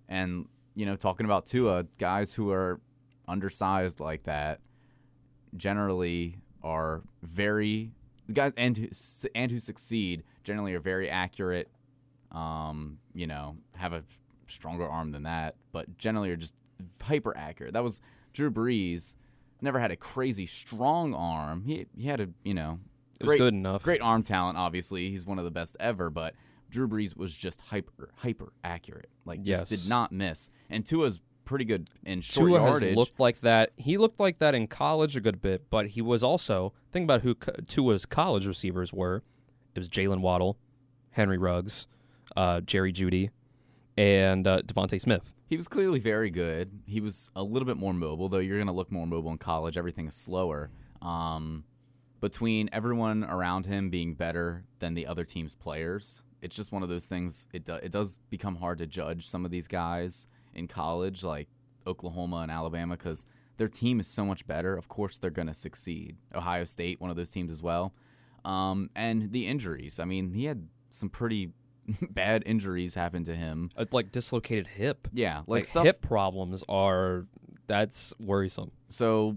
and 0.08 0.46
you 0.74 0.86
know, 0.86 0.96
talking 0.96 1.26
about 1.26 1.46
Tua, 1.46 1.84
guys 1.98 2.32
who 2.34 2.50
are 2.50 2.80
undersized 3.28 4.00
like 4.00 4.24
that 4.24 4.60
generally 5.56 6.36
are 6.62 7.02
very 7.22 7.92
the 8.26 8.32
guys 8.32 8.52
and 8.56 8.76
who, 8.76 8.88
and 9.34 9.50
who 9.50 9.58
succeed 9.58 10.22
generally 10.44 10.74
are 10.74 10.80
very 10.80 11.10
accurate. 11.10 11.68
Um, 12.32 12.98
you 13.12 13.26
know, 13.26 13.56
have 13.74 13.92
a 13.92 14.04
stronger 14.46 14.86
arm 14.88 15.10
than 15.10 15.24
that, 15.24 15.56
but 15.72 15.98
generally 15.98 16.30
are 16.30 16.36
just 16.36 16.54
hyper 17.02 17.36
accurate. 17.36 17.72
That 17.72 17.82
was 17.82 18.00
Drew 18.32 18.50
Brees. 18.50 19.16
Never 19.60 19.78
had 19.78 19.90
a 19.90 19.96
crazy 19.96 20.46
strong 20.46 21.12
arm. 21.14 21.64
He 21.64 21.86
he 21.96 22.06
had 22.06 22.20
a 22.20 22.28
you 22.44 22.54
know 22.54 22.78
It 23.18 23.24
was 23.24 23.30
great 23.30 23.38
good 23.38 23.54
enough. 23.54 23.82
great 23.82 24.00
arm 24.00 24.22
talent. 24.22 24.56
Obviously, 24.58 25.10
he's 25.10 25.26
one 25.26 25.38
of 25.38 25.44
the 25.44 25.50
best 25.50 25.76
ever. 25.80 26.08
But 26.08 26.34
Drew 26.70 26.88
Brees 26.88 27.16
was 27.16 27.36
just 27.36 27.60
hyper 27.60 28.10
hyper 28.16 28.52
accurate. 28.64 29.10
Like 29.24 29.42
just 29.42 29.70
Yes. 29.70 29.82
did 29.82 29.88
not 29.88 30.12
miss. 30.12 30.50
And 30.68 30.84
Tua's 30.86 31.20
pretty 31.44 31.64
good 31.64 31.90
in 32.04 32.20
short 32.20 32.48
Tua 32.48 32.60
yardage. 32.60 32.88
has 32.90 32.96
looked 32.96 33.18
like 33.20 33.40
that. 33.40 33.72
He 33.76 33.98
looked 33.98 34.20
like 34.20 34.38
that 34.38 34.54
in 34.54 34.66
college 34.68 35.16
a 35.16 35.20
good 35.20 35.42
bit, 35.42 35.68
but 35.68 35.88
he 35.88 36.00
was 36.02 36.22
also 36.22 36.72
think 36.92 37.04
about 37.04 37.22
who 37.22 37.34
Tua's 37.66 38.06
college 38.06 38.46
receivers 38.46 38.92
were. 38.92 39.22
It 39.74 39.78
was 39.80 39.88
Jaylen 39.88 40.20
Waddle, 40.20 40.58
Henry 41.10 41.38
Ruggs, 41.38 41.86
uh, 42.36 42.60
Jerry 42.60 42.92
Jeudy, 42.92 43.30
and 43.96 44.46
uh, 44.46 44.62
DeVonta 44.62 45.00
Smith. 45.00 45.32
He 45.48 45.56
was 45.56 45.66
clearly 45.66 45.98
very 45.98 46.30
good. 46.30 46.70
He 46.86 47.00
was 47.00 47.30
a 47.34 47.42
little 47.42 47.66
bit 47.66 47.76
more 47.76 47.92
mobile, 47.92 48.28
though 48.28 48.38
you're 48.38 48.56
going 48.58 48.68
to 48.68 48.72
look 48.72 48.92
more 48.92 49.06
mobile 49.06 49.32
in 49.32 49.38
college. 49.38 49.76
Everything 49.76 50.06
is 50.06 50.14
slower. 50.14 50.70
Um, 51.02 51.64
between 52.20 52.68
everyone 52.72 53.24
around 53.24 53.66
him 53.66 53.90
being 53.90 54.14
better 54.14 54.64
than 54.78 54.94
the 54.94 55.06
other 55.06 55.24
team's 55.24 55.54
players, 55.54 56.22
it's 56.42 56.56
just 56.56 56.72
one 56.72 56.82
of 56.82 56.88
those 56.88 57.06
things. 57.06 57.48
It, 57.52 57.64
do, 57.64 57.74
it 57.74 57.92
does 57.92 58.18
become 58.30 58.56
hard 58.56 58.78
to 58.78 58.86
judge 58.86 59.26
some 59.26 59.44
of 59.44 59.50
these 59.50 59.68
guys 59.68 60.26
in 60.54 60.68
college, 60.68 61.22
like 61.22 61.48
Oklahoma 61.86 62.38
and 62.38 62.50
Alabama, 62.50 62.96
because 62.96 63.26
their 63.56 63.68
team 63.68 64.00
is 64.00 64.06
so 64.06 64.24
much 64.24 64.46
better. 64.46 64.76
Of 64.76 64.88
course, 64.88 65.18
they're 65.18 65.30
going 65.30 65.48
to 65.48 65.54
succeed. 65.54 66.16
Ohio 66.34 66.64
State, 66.64 67.00
one 67.00 67.10
of 67.10 67.16
those 67.16 67.30
teams 67.30 67.50
as 67.50 67.62
well. 67.62 67.92
Um, 68.44 68.90
and 68.96 69.32
the 69.32 69.46
injuries. 69.46 69.98
I 70.00 70.04
mean, 70.04 70.32
he 70.32 70.46
had 70.46 70.66
some 70.90 71.10
pretty 71.10 71.52
bad 72.10 72.42
injuries 72.46 72.94
happen 72.94 73.24
to 73.24 73.34
him. 73.34 73.70
It's 73.76 73.92
like 73.92 74.12
dislocated 74.12 74.66
hip. 74.66 75.08
Yeah, 75.12 75.38
like, 75.38 75.48
Like, 75.48 75.64
stuff 75.66 75.84
hip 75.84 76.00
problems 76.00 76.64
are 76.68 77.26
that's 77.66 78.14
worrisome. 78.18 78.72
So 78.88 79.36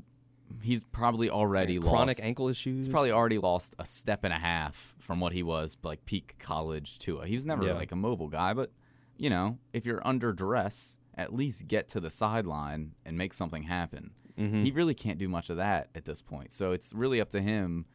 he's 0.62 0.84
probably 0.84 1.30
already 1.30 1.80
chronic 1.80 2.18
lost, 2.18 2.24
ankle 2.26 2.50
issues. 2.50 2.86
He's 2.86 2.90
probably 2.90 3.12
already 3.12 3.38
lost 3.38 3.76
a 3.78 3.86
step 3.86 4.24
and 4.24 4.34
a 4.34 4.40
half 4.40 4.93
from 5.04 5.20
what 5.20 5.34
he 5.34 5.44
was 5.44 5.78
like 5.84 6.06
peak 6.06 6.36
college 6.40 6.98
Tua. 6.98 7.28
He 7.28 7.36
was 7.36 7.46
never 7.46 7.66
Yeah. 7.66 7.74
like 7.74 7.92
a 7.92 7.96
mobile 7.96 8.30
guy, 8.30 8.54
but 8.54 8.72
you 9.18 9.30
know, 9.30 9.58
if 9.74 9.86
you're 9.86 10.06
under 10.08 10.34
duress, 10.34 10.98
at 11.16 11.34
least 11.34 11.68
get 11.68 11.88
to 11.90 12.00
the 12.00 12.10
sideline 12.10 12.96
and 13.06 13.18
make 13.18 13.34
something 13.34 13.64
happen. 13.64 14.12
Mhm. 14.40 14.64
He 14.64 14.72
really 14.72 14.96
can't 14.96 15.20
do 15.20 15.28
much 15.30 15.50
of 15.52 15.58
that 15.58 15.90
at 15.94 16.06
this 16.06 16.22
point. 16.22 16.52
So 16.52 16.72
it's 16.72 16.92
really 16.94 17.22
up 17.22 17.30
to 17.32 17.42
him. 17.42 17.86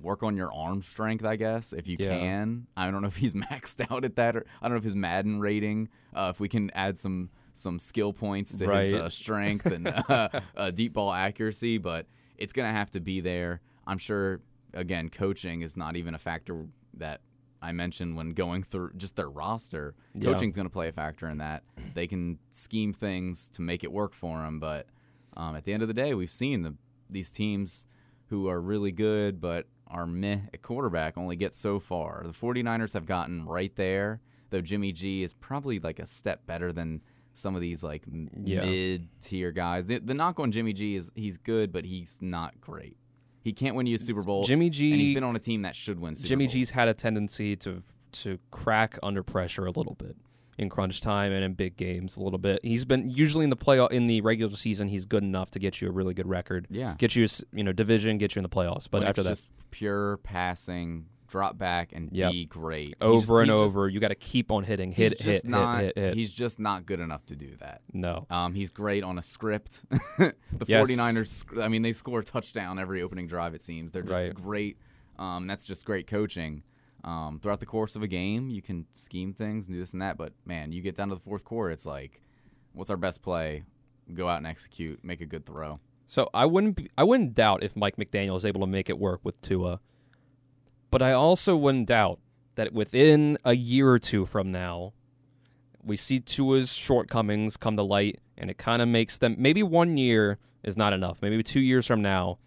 Work 0.00 0.22
on 0.22 0.36
your 0.36 0.52
arm 0.52 0.80
strength, 0.82 1.24
I 1.24 1.36
guess, 1.36 1.72
if 1.72 1.86
you 1.88 1.96
Yeah. 1.98 2.10
can. 2.10 2.66
I 2.76 2.90
don't 2.90 3.02
know 3.02 3.08
if 3.08 3.16
he's 3.16 3.34
maxed 3.50 3.84
out 3.92 4.04
at 4.04 4.16
that, 4.16 4.36
or 4.36 4.46
I 4.62 4.66
don't 4.66 4.72
know 4.74 4.78
if 4.78 4.84
his 4.84 4.96
Madden 4.96 5.40
rating. 5.40 5.88
Uh, 6.14 6.32
if 6.34 6.40
we 6.40 6.48
can 6.48 6.70
add 6.70 6.98
some 6.98 7.30
some 7.52 7.78
skill 7.80 8.12
points 8.12 8.56
to 8.56 8.70
his 8.72 8.92
uh, 8.94 9.08
strength 9.08 9.66
and 9.66 9.88
uh, 10.08 10.28
uh, 10.56 10.70
deep 10.70 10.92
ball 10.92 11.12
accuracy, 11.12 11.76
but 11.78 12.06
it's 12.36 12.52
gonna 12.52 12.70
have 12.72 12.90
to 12.92 13.00
be 13.00 13.20
there. 13.20 13.60
I'm 13.86 13.98
sure. 13.98 14.40
Again, 14.74 15.08
coaching 15.08 15.62
is 15.62 15.76
not 15.76 15.96
even 15.96 16.14
a 16.14 16.18
factor 16.18 16.66
that 16.94 17.20
I 17.60 17.72
mentioned 17.72 18.16
when 18.16 18.30
going 18.30 18.62
through 18.62 18.92
just 18.96 19.16
their 19.16 19.28
roster. 19.28 19.94
Yeah. 20.14 20.32
Coaching's 20.32 20.54
going 20.56 20.66
to 20.66 20.72
play 20.72 20.88
a 20.88 20.92
factor 20.92 21.28
in 21.28 21.38
that. 21.38 21.64
They 21.94 22.06
can 22.06 22.38
scheme 22.50 22.92
things 22.92 23.48
to 23.50 23.62
make 23.62 23.82
it 23.82 23.90
work 23.92 24.14
for 24.14 24.38
them, 24.38 24.60
but 24.60 24.86
um, 25.36 25.56
at 25.56 25.64
the 25.64 25.72
end 25.72 25.82
of 25.82 25.88
the 25.88 25.94
day, 25.94 26.14
we've 26.14 26.30
seen 26.30 26.62
the 26.62 26.74
these 27.10 27.30
teams 27.30 27.88
who 28.26 28.48
are 28.48 28.60
really 28.60 28.92
good 28.92 29.40
but 29.40 29.66
are 29.86 30.06
meh 30.06 30.40
at 30.52 30.60
quarterback 30.60 31.16
only 31.16 31.34
get 31.36 31.54
so 31.54 31.80
far. 31.80 32.22
The 32.26 32.32
49ers 32.34 32.92
have 32.92 33.06
gotten 33.06 33.46
right 33.46 33.74
there, 33.74 34.20
though 34.50 34.60
Jimmy 34.60 34.92
G 34.92 35.22
is 35.22 35.32
probably 35.32 35.78
like 35.80 35.98
a 35.98 36.04
step 36.06 36.46
better 36.46 36.70
than 36.72 37.00
some 37.32 37.54
of 37.54 37.60
these 37.62 37.82
like 37.82 38.02
Yeah. 38.44 38.64
mid-tier 38.66 39.50
guys. 39.52 39.86
The, 39.86 39.98
the 39.98 40.12
knock 40.14 40.38
on 40.38 40.52
Jimmy 40.52 40.72
G 40.74 40.96
is 40.96 41.10
he's 41.14 41.38
good, 41.38 41.72
but 41.72 41.84
he's 41.86 42.18
not 42.20 42.60
great. 42.60 42.98
He 43.42 43.52
can't 43.52 43.74
win 43.76 43.86
you 43.86 43.96
a 43.96 43.98
Super 43.98 44.22
Bowl. 44.22 44.42
Jimmy 44.42 44.68
G. 44.70 44.92
and 44.92 45.00
he's 45.00 45.14
been 45.14 45.24
on 45.24 45.36
a 45.36 45.38
team 45.38 45.62
that 45.62 45.74
should 45.76 45.98
win 46.00 46.16
Super 46.16 46.28
Jimmy 46.28 46.46
Bowls. 46.46 46.52
G's 46.54 46.70
had 46.70 46.88
a 46.88 46.94
tendency 46.94 47.56
to 47.56 47.82
to 48.12 48.38
crack 48.50 48.98
under 49.02 49.22
pressure 49.22 49.66
a 49.66 49.70
little 49.70 49.94
bit 49.94 50.16
in 50.56 50.68
crunch 50.68 51.00
time 51.00 51.30
and 51.30 51.44
in 51.44 51.52
big 51.54 51.76
games 51.76 52.16
a 52.16 52.22
little 52.22 52.38
bit. 52.38 52.58
He's 52.64 52.84
been 52.84 53.08
usually 53.10 53.44
in 53.44 53.50
the 53.50 53.56
play 53.56 53.78
in 53.92 54.06
the 54.08 54.20
regular 54.22 54.56
season. 54.56 54.88
He's 54.88 55.06
good 55.06 55.22
enough 55.22 55.50
to 55.52 55.58
get 55.58 55.80
you 55.80 55.88
a 55.88 55.92
really 55.92 56.14
good 56.14 56.26
record, 56.28 56.66
Yeah. 56.70 56.94
get 56.98 57.14
you 57.14 57.26
you 57.52 57.62
know 57.62 57.72
division, 57.72 58.18
get 58.18 58.34
you 58.34 58.40
in 58.40 58.42
the 58.42 58.48
playoffs. 58.48 58.88
But 58.90 59.00
When 59.00 59.08
after 59.08 59.22
that, 59.22 59.30
just 59.30 59.46
pure 59.70 60.16
passing, 60.24 61.06
drop 61.28 61.56
back 61.58 61.92
and 61.92 62.10
Yep. 62.12 62.32
be 62.32 62.44
great. 62.46 62.94
Over 63.00 63.20
just- 63.20 63.30
and 63.30 63.40
he's 63.40 63.48
just- 63.48 63.74
over, 63.76 63.88
you 63.88 64.00
got 64.00 64.08
to 64.08 64.14
keep 64.14 64.50
on 64.50 64.64
hitting, 64.64 64.90
he's 64.92 65.10
hit, 65.10 65.18
just 65.18 65.24
hit, 65.24 65.44
not, 65.44 65.80
hit, 65.80 65.96
hit, 65.96 66.04
hit. 66.04 66.14
He's 66.16 66.30
just 66.30 66.58
not 66.58 66.86
good 66.86 67.00
enough 67.00 67.24
to 67.26 67.36
do 67.36 67.54
that. 67.60 67.82
no, 67.92 68.26
Um, 68.30 68.54
he's 68.54 68.70
great 68.70 69.04
on 69.04 69.18
a 69.18 69.22
script. 69.22 69.84
the 70.18 70.34
Yes. 70.66 70.88
49ers, 70.88 71.44
I 71.62 71.68
mean, 71.68 71.82
they 71.82 71.92
score 71.92 72.20
a 72.20 72.24
touchdown 72.24 72.78
every 72.78 73.02
opening 73.02 73.26
drive, 73.26 73.54
it 73.54 73.62
seems. 73.62 73.92
They're 73.92 74.02
just 74.02 74.22
Right. 74.22 74.34
great. 74.34 74.76
Um, 75.18 75.46
that's 75.46 75.64
just 75.64 75.84
great 75.84 76.06
coaching. 76.06 76.62
Um, 77.04 77.38
throughout 77.40 77.60
the 77.60 77.66
course 77.66 77.94
of 77.94 78.02
a 78.02 78.08
game, 78.08 78.48
you 78.50 78.60
can 78.60 78.86
scheme 78.92 79.32
things 79.32 79.68
and 79.68 79.74
do 79.76 79.80
this 79.80 79.92
and 79.92 80.02
that. 80.02 80.16
But, 80.18 80.32
man, 80.44 80.72
you 80.72 80.82
get 80.82 80.96
down 80.96 81.08
to 81.10 81.14
the 81.14 81.20
fourth 81.20 81.44
quarter, 81.44 81.70
it's 81.70 81.86
like, 81.86 82.20
what's 82.72 82.90
our 82.90 82.96
best 82.96 83.22
play? 83.22 83.62
Go 84.12 84.28
out 84.28 84.38
and 84.38 84.46
execute, 84.46 85.04
make 85.04 85.20
a 85.20 85.26
good 85.26 85.44
throw. 85.46 85.78
So 86.06 86.28
I 86.32 86.46
wouldn't 86.46 86.76
be, 86.76 86.88
I 86.96 87.04
wouldn't 87.04 87.34
doubt 87.34 87.62
if 87.62 87.76
Mike 87.76 87.96
McDaniel 87.96 88.36
is 88.36 88.44
able 88.44 88.62
to 88.62 88.66
make 88.66 88.88
it 88.88 88.98
work 88.98 89.20
with 89.24 89.40
Tua, 89.42 89.80
but 90.90 91.02
I 91.02 91.12
also 91.12 91.56
wouldn't 91.56 91.88
doubt 91.88 92.18
that 92.54 92.72
within 92.72 93.38
a 93.44 93.54
year 93.54 93.88
or 93.90 93.98
two 93.98 94.26
from 94.26 94.50
now, 94.50 94.92
we 95.82 95.96
see 95.96 96.20
Tua's 96.20 96.72
shortcomings 96.72 97.56
come 97.56 97.76
to 97.76 97.82
light, 97.82 98.20
and 98.36 98.50
it 98.50 98.58
kind 98.58 98.82
of 98.82 98.88
makes 98.88 99.18
them 99.18 99.36
maybe 99.38 99.62
one 99.62 99.96
year 99.96 100.38
is 100.62 100.76
not 100.76 100.92
enough. 100.92 101.22
Maybe 101.22 101.42
two 101.42 101.60
years 101.60 101.86
from 101.86 102.02
now, 102.02 102.38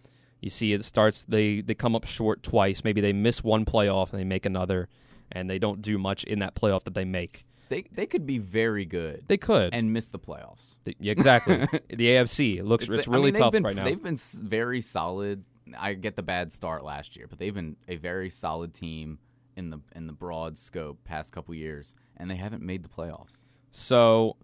you 0.42 0.50
see 0.50 0.74
it 0.74 0.84
starts 0.84 1.24
they 1.24 1.62
they 1.62 1.74
come 1.74 1.96
up 1.96 2.06
short 2.06 2.44
twice. 2.44 2.84
Maybe 2.84 3.00
they 3.02 3.14
miss 3.14 3.44
one 3.44 3.66
playoff 3.66 4.12
and 4.12 4.20
they 4.20 4.26
make 4.26 4.46
another, 4.46 4.90
and 5.32 5.50
they 5.50 5.60
don't 5.60 5.82
do 5.82 5.98
much 5.98 6.24
in 6.24 6.40
that 6.40 6.56
playoff 6.56 6.84
that 6.84 6.94
they 6.94 7.06
make. 7.06 7.46
They, 7.70 7.86
they 7.90 8.06
could 8.06 8.26
be 8.26 8.38
very 8.38 8.84
good 8.84 9.24
They 9.30 9.38
could, 9.38 9.74
and 9.74 9.94
miss 9.94 10.10
the 10.10 10.20
playoffs. 10.20 10.76
The- 10.84 10.98
yeah, 11.00 11.14
exactly. 11.14 11.56
the 11.90 12.08
AFC 12.08 12.58
it 12.58 12.66
looks 12.66 12.90
it's, 12.90 13.08
I 13.08 13.12
really 13.12 13.26
mean, 13.26 13.34
they've 13.36 13.42
tough 13.42 13.52
been- 13.54 13.64
right 13.64 13.76
now. 13.78 13.86
They've 13.86 14.04
been 14.04 14.18
very 14.18 14.82
solid. 14.82 15.46
I 15.78 15.94
get 15.94 16.16
the 16.16 16.24
bad 16.24 16.52
start 16.52 16.84
last 16.84 17.16
year, 17.16 17.28
but 17.28 17.40
they've 17.40 17.54
been 17.54 17.76
a 17.88 17.98
very 17.98 18.30
solid 18.30 18.74
team 18.74 19.20
in 19.56 19.70
the 19.70 19.80
in 19.96 20.08
the 20.08 20.14
broad 20.14 20.58
scope 20.58 21.04
past 21.04 21.34
couple 21.34 21.54
years, 21.54 21.96
and 22.18 22.30
they 22.30 22.36
haven't 22.36 22.64
made 22.64 22.84
the 22.84 22.90
playoffs. 22.90 23.42
So, 23.72 24.38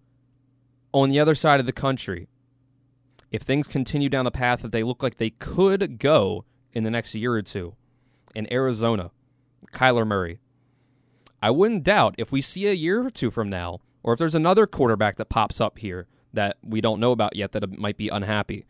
on 0.94 1.10
the 1.10 1.20
other 1.20 1.36
side 1.36 1.60
of 1.60 1.66
the 1.66 1.74
country, 1.74 2.28
if 3.32 3.42
things 3.42 3.68
continue 3.68 4.10
down 4.10 4.26
the 4.26 4.32
path 4.32 4.62
that 4.62 4.72
they 4.72 4.84
look 4.84 5.04
like 5.04 5.18
they 5.18 5.32
could 5.32 6.00
go 6.00 6.46
in 6.74 6.84
the 6.84 6.92
next 6.92 7.14
year 7.14 7.34
or 7.34 7.42
two, 7.42 7.76
in 8.36 8.52
Arizona, 8.52 9.12
Kyler 9.74 10.08
Murray, 10.08 10.40
I 11.42 11.52
wouldn't 11.52 11.84
doubt 11.84 12.16
if 12.18 12.32
we 12.32 12.42
see 12.42 12.68
a 12.68 12.74
year 12.74 13.06
or 13.06 13.10
two 13.10 13.32
from 13.32 13.50
now, 13.50 13.80
or 14.04 14.14
if 14.14 14.20
there's 14.20 14.36
another 14.36 14.66
quarterback 14.66 15.18
that 15.18 15.30
pops 15.30 15.60
up 15.60 15.80
here 15.80 16.08
that 16.34 16.58
we 16.64 16.82
don't 16.82 17.00
know 17.00 17.12
about 17.12 17.36
yet 17.36 17.52
that 17.52 17.78
might 17.78 17.98
be 17.98 18.10
unhappy, 18.10 18.66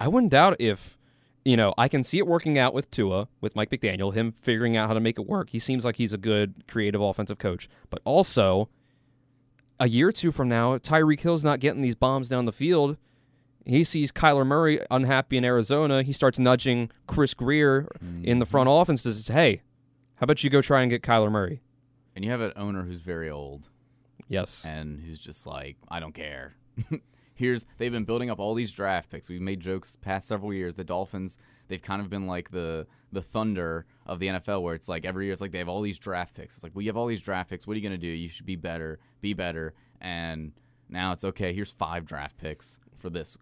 I 0.00 0.08
wouldn't 0.08 0.32
doubt 0.32 0.56
if. 0.58 0.98
You 1.44 1.56
know, 1.58 1.74
I 1.76 1.88
can 1.88 2.04
see 2.04 2.18
it 2.18 2.26
working 2.26 2.58
out 2.58 2.72
with 2.72 2.90
Tua, 2.90 3.28
with 3.40 3.54
Mike 3.54 3.70
McDaniel, 3.70 4.14
him 4.14 4.32
figuring 4.32 4.76
out 4.76 4.88
how 4.88 4.94
to 4.94 5.00
make 5.00 5.18
it 5.18 5.26
work. 5.26 5.50
He 5.50 5.58
seems 5.58 5.84
like 5.84 5.96
he's 5.96 6.14
a 6.14 6.18
good 6.18 6.64
creative 6.66 7.02
offensive 7.02 7.38
coach. 7.38 7.68
But 7.90 8.00
also, 8.04 8.70
a 9.78 9.88
year 9.88 10.08
or 10.08 10.12
two 10.12 10.32
from 10.32 10.48
now, 10.48 10.78
Tyreek 10.78 11.20
Hill's 11.20 11.44
not 11.44 11.60
getting 11.60 11.82
these 11.82 11.94
bombs 11.94 12.28
down 12.28 12.46
the 12.46 12.52
field. 12.52 12.96
He 13.66 13.84
sees 13.84 14.12
Kyler 14.12 14.46
Murray 14.46 14.80
unhappy 14.90 15.36
in 15.36 15.44
Arizona. 15.44 16.02
He 16.02 16.12
starts 16.12 16.38
nudging 16.38 16.90
Chris 17.06 17.34
Grier 17.34 17.88
in 18.00 18.38
the 18.38 18.44
mm-hmm. 18.44 18.50
front 18.50 18.68
office 18.68 19.04
and 19.04 19.14
says, 19.14 19.28
Hey, 19.28 19.62
how 20.16 20.24
about 20.24 20.44
you 20.44 20.50
go 20.50 20.62
try 20.62 20.82
and 20.82 20.90
get 20.90 21.02
Kyler 21.02 21.30
Murray? 21.30 21.60
And 22.14 22.24
you 22.24 22.30
have 22.30 22.40
an 22.40 22.52
owner 22.56 22.84
who's 22.84 23.00
very 23.00 23.30
old 23.30 23.68
Yes. 24.28 24.64
and 24.64 25.00
who's 25.00 25.18
just 25.18 25.46
like, 25.46 25.76
I 25.88 26.00
don't 26.00 26.14
care. 26.14 26.54
Here's 27.34 27.66
they've 27.78 27.92
been 27.92 28.04
building 28.04 28.30
up 28.30 28.38
all 28.38 28.54
these 28.54 28.72
draft 28.72 29.10
picks. 29.10 29.28
We've 29.28 29.40
made 29.40 29.60
jokes 29.60 29.96
past 29.96 30.28
several 30.28 30.52
years. 30.54 30.74
The 30.76 30.84
Dolphins, 30.84 31.38
they've 31.68 31.82
kind 31.82 32.00
of 32.00 32.08
been 32.08 32.26
like 32.26 32.50
the 32.50 32.86
the 33.12 33.22
thunder 33.22 33.86
of 34.06 34.18
the 34.18 34.26
NFL, 34.28 34.62
where 34.62 34.74
it's 34.74 34.88
like 34.88 35.04
every 35.04 35.26
year 35.26 35.32
it's 35.32 35.40
like 35.40 35.52
they 35.52 35.58
have 35.58 35.68
all 35.68 35.82
these 35.82 35.98
draft 35.98 36.34
picks. 36.34 36.56
It's 36.56 36.62
like, 36.64 36.72
well, 36.74 36.82
you 36.82 36.88
have 36.88 36.96
all 36.96 37.06
these 37.06 37.22
draft 37.22 37.50
picks. 37.50 37.66
What 37.66 37.74
are 37.74 37.76
you 37.78 37.82
gonna 37.82 37.98
do? 37.98 38.06
You 38.08 38.28
should 38.28 38.46
be 38.46 38.56
better, 38.56 38.98
be 39.20 39.34
better. 39.34 39.74
And 40.00 40.52
now 40.88 41.12
it's 41.12 41.24
okay. 41.24 41.52
Here's 41.52 41.70
five 41.70 42.04
draft 42.06 42.36
picks 42.38 42.78
for 42.96 43.10
this 43.10 43.36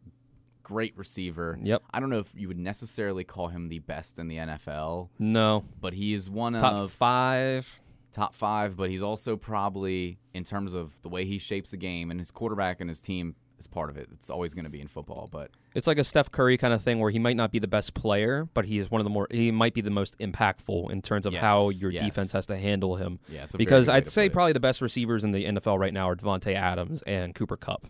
great 0.63 0.97
receiver. 0.97 1.59
Yep. 1.61 1.83
I 1.93 2.01
don't 2.01 2.09
know 2.09 2.21
if 2.21 2.31
you 2.35 2.49
would 2.49 2.59
necessarily 2.59 3.25
call 3.25 3.49
him 3.49 3.69
the 3.69 3.81
best 3.81 4.19
in 4.19 4.29
the 4.29 4.37
NFL, 4.37 5.09
No. 5.19 5.65
but 5.81 5.93
he 5.93 6.15
is 6.15 6.31
one 6.31 6.53
Top 6.55 6.75
of 6.77 6.93
five. 6.93 7.81
top 8.13 8.35
five, 8.35 8.77
but 8.77 8.89
he's 8.89 9.03
also 9.03 9.37
probably 9.37 10.19
in 10.35 10.45
terms 10.45 10.73
of 10.75 10.93
the 11.03 11.09
way 11.09 11.25
he 11.25 11.39
shapes 11.39 11.73
a 11.73 11.77
game 11.77 12.11
and 12.13 12.21
his 12.21 12.31
quarterback 12.31 12.81
and 12.81 12.89
his 12.89 13.01
team 13.01 13.35
is 13.63 13.67
part 13.67 13.91
of 13.91 13.97
it. 13.97 14.09
It's 14.13 14.29
always 14.31 14.55
going 14.55 14.65
to 14.65 14.71
be 14.71 14.81
in 14.81 14.89
football, 14.89 15.29
but 15.31 15.51
It's 15.75 15.87
like 15.87 15.99
a 15.99 16.05
Steph 16.05 16.31
Curry 16.31 16.57
kind 16.57 16.75
of 16.75 16.83
thing 16.83 16.99
where 16.99 17.11
he 17.11 17.19
might 17.19 17.37
not 17.37 17.51
be 17.51 17.59
the 17.59 17.69
best 17.69 17.95
player, 17.95 18.49
but 18.55 18.65
he 18.67 18.79
is 18.79 18.91
one 18.91 19.01
of 19.01 19.05
the 19.05 19.11
more 19.11 19.27
he 19.31 19.51
might 19.51 19.75
be 19.75 19.81
the 19.81 19.91
most 19.91 20.19
impactful 20.19 20.91
in 20.91 21.01
terms 21.03 21.25
of 21.27 21.33
Yes, 21.33 21.43
how 21.43 21.71
your 21.71 21.91
yes. 21.91 22.03
defense 22.03 22.33
has 22.33 22.47
to 22.47 22.59
handle 22.59 22.97
him. 22.97 23.19
yeah, 23.29 23.45
it's 23.45 23.55
a 23.55 23.57
very 23.57 23.65
because 23.65 23.89
I'd 23.89 24.07
say 24.07 24.23
put 24.25 24.27
it. 24.27 24.33
probably 24.35 24.53
the 24.53 24.61
best 24.61 24.81
receivers 24.83 25.25
in 25.25 25.31
the 25.31 25.45
NFL 25.45 25.79
right 25.79 25.93
now 25.95 26.09
are 26.11 26.17
Davante 26.17 26.55
Adams 26.55 27.03
and 27.03 27.35
Cooper 27.35 27.57
Kupp. 27.57 27.87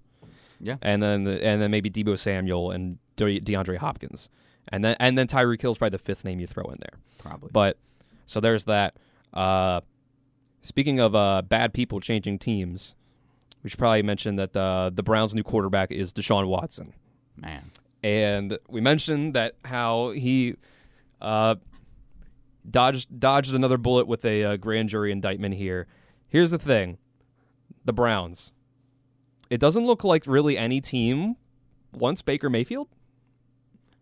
Yeah. 0.61 0.77
and 0.81 1.03
then 1.03 1.25
the, 1.25 1.45
and 1.45 1.61
then 1.61 1.71
maybe 1.73 1.91
Deebo 1.91 2.17
Samuel 2.17 2.71
and 2.71 2.99
De- 3.17 3.41
DeAndre 3.41 3.79
Hopkins, 3.79 4.29
and 4.69 4.85
then 4.85 4.97
and 5.01 5.19
then 5.19 5.27
Tyreek 5.27 5.61
Hill's 5.61 5.77
probably 5.79 5.97
the 5.97 6.03
fifth 6.05 6.25
name 6.25 6.39
you 6.39 6.47
throw 6.47 6.65
in 6.67 6.79
there. 6.79 7.01
probably. 7.19 7.51
But 7.53 7.79
so 8.27 8.39
there's 8.39 8.65
that. 8.65 8.95
Uh, 9.35 9.81
speaking 10.61 11.01
of 11.01 11.15
uh, 11.17 11.43
bad 11.43 11.75
people 11.75 11.99
changing 11.99 12.39
teams, 12.39 12.95
we 13.62 13.70
should 13.70 13.79
probably 13.79 14.03
mention 14.03 14.37
that 14.37 14.57
uh, 14.57 14.90
the 14.92 15.03
Browns' 15.03 15.35
new 15.35 15.42
quarterback 15.42 15.90
is 15.92 16.12
Deshaun 16.12 16.46
Watson 16.48 16.92
Man, 17.37 17.70
and 18.03 18.59
we 18.68 18.81
mentioned 18.81 19.35
that 19.35 19.55
how 19.64 20.11
he 20.11 20.57
uh, 21.20 21.55
dodged 22.68 23.18
dodged 23.18 23.55
another 23.55 23.79
bullet 23.79 24.07
with 24.07 24.25
a 24.25 24.44
uh, 24.44 24.57
grand 24.57 24.88
jury 24.88 25.12
indictment 25.12 25.55
here. 25.55 25.87
Here's 26.29 26.51
the 26.51 26.59
thing: 26.59 26.98
the 27.85 27.92
Browns. 27.92 28.53
It 29.51 29.61
doesn't 29.61 29.85
look 29.87 30.03
like 30.03 30.25
really 30.27 30.57
any 30.57 30.81
team 30.81 31.37
wants 31.92 32.22
Baker 32.22 32.48
Mayfield. 32.48 32.88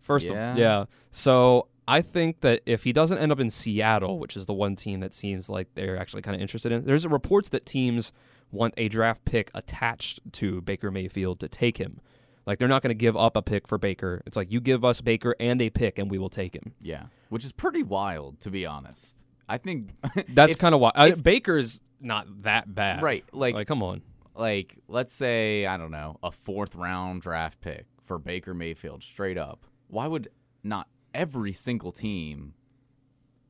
First, 0.00 0.26
of- 0.30 0.36
Yeah. 0.36 0.56
yeah. 0.56 0.84
So 1.10 1.66
I 1.88 2.02
think 2.02 2.40
that 2.42 2.60
if 2.66 2.84
he 2.84 2.92
doesn't 2.92 3.18
end 3.18 3.32
up 3.32 3.40
in 3.40 3.50
Seattle, 3.50 4.20
which 4.20 4.36
is 4.36 4.46
the 4.46 4.54
one 4.54 4.76
team 4.76 5.00
that 5.00 5.12
seems 5.12 5.50
like 5.50 5.66
they're 5.74 5.96
actually 5.98 6.22
kind 6.22 6.36
of 6.36 6.40
interested 6.40 6.70
in, 6.70 6.84
there's 6.84 7.04
reports 7.06 7.48
that 7.48 7.66
teams 7.66 8.12
want 8.50 8.74
a 8.76 8.88
draft 8.88 9.24
pick 9.24 9.50
attached 9.54 10.20
to 10.32 10.60
Baker 10.60 10.90
Mayfield 10.90 11.40
to 11.40 11.48
take 11.48 11.78
him. 11.78 12.00
Like 12.46 12.58
they're 12.58 12.68
not 12.68 12.82
going 12.82 12.90
to 12.90 12.94
give 12.94 13.16
up 13.16 13.36
a 13.36 13.42
pick 13.42 13.68
for 13.68 13.78
Baker. 13.78 14.22
It's 14.26 14.36
like 14.36 14.50
you 14.50 14.60
give 14.60 14.84
us 14.84 15.00
Baker 15.00 15.34
and 15.38 15.60
a 15.62 15.70
pick, 15.70 15.98
and 15.98 16.10
we 16.10 16.18
will 16.18 16.30
take 16.30 16.54
him. 16.56 16.72
yeah, 16.80 17.04
which 17.28 17.44
is 17.44 17.52
pretty 17.52 17.82
wild 17.82 18.40
to 18.40 18.50
be 18.50 18.66
honest. 18.66 19.18
I 19.48 19.58
think 19.58 19.90
That's 20.28 20.56
kind 20.56 20.74
of 20.74 20.80
why 20.80 20.90
uh, 20.94 21.06
if- 21.12 21.22
Baker's 21.22 21.80
not 22.00 22.42
that 22.44 22.74
bad, 22.74 23.02
right. 23.02 23.24
Like, 23.32 23.54
Like, 23.54 23.66
come 23.66 23.82
on, 23.82 24.02
like 24.34 24.76
let's 24.88 25.12
say 25.12 25.66
I 25.66 25.76
don't 25.76 25.90
know 25.90 26.18
a 26.22 26.30
fourth 26.32 26.74
round 26.74 27.20
draft 27.22 27.60
pick 27.60 27.84
for 28.04 28.18
Baker 28.18 28.54
Mayfield 28.54 29.02
straight 29.02 29.36
up. 29.38 29.66
why 29.88 30.06
would 30.06 30.28
not 30.64 30.88
every 31.14 31.52
single 31.52 31.92
team 31.92 32.54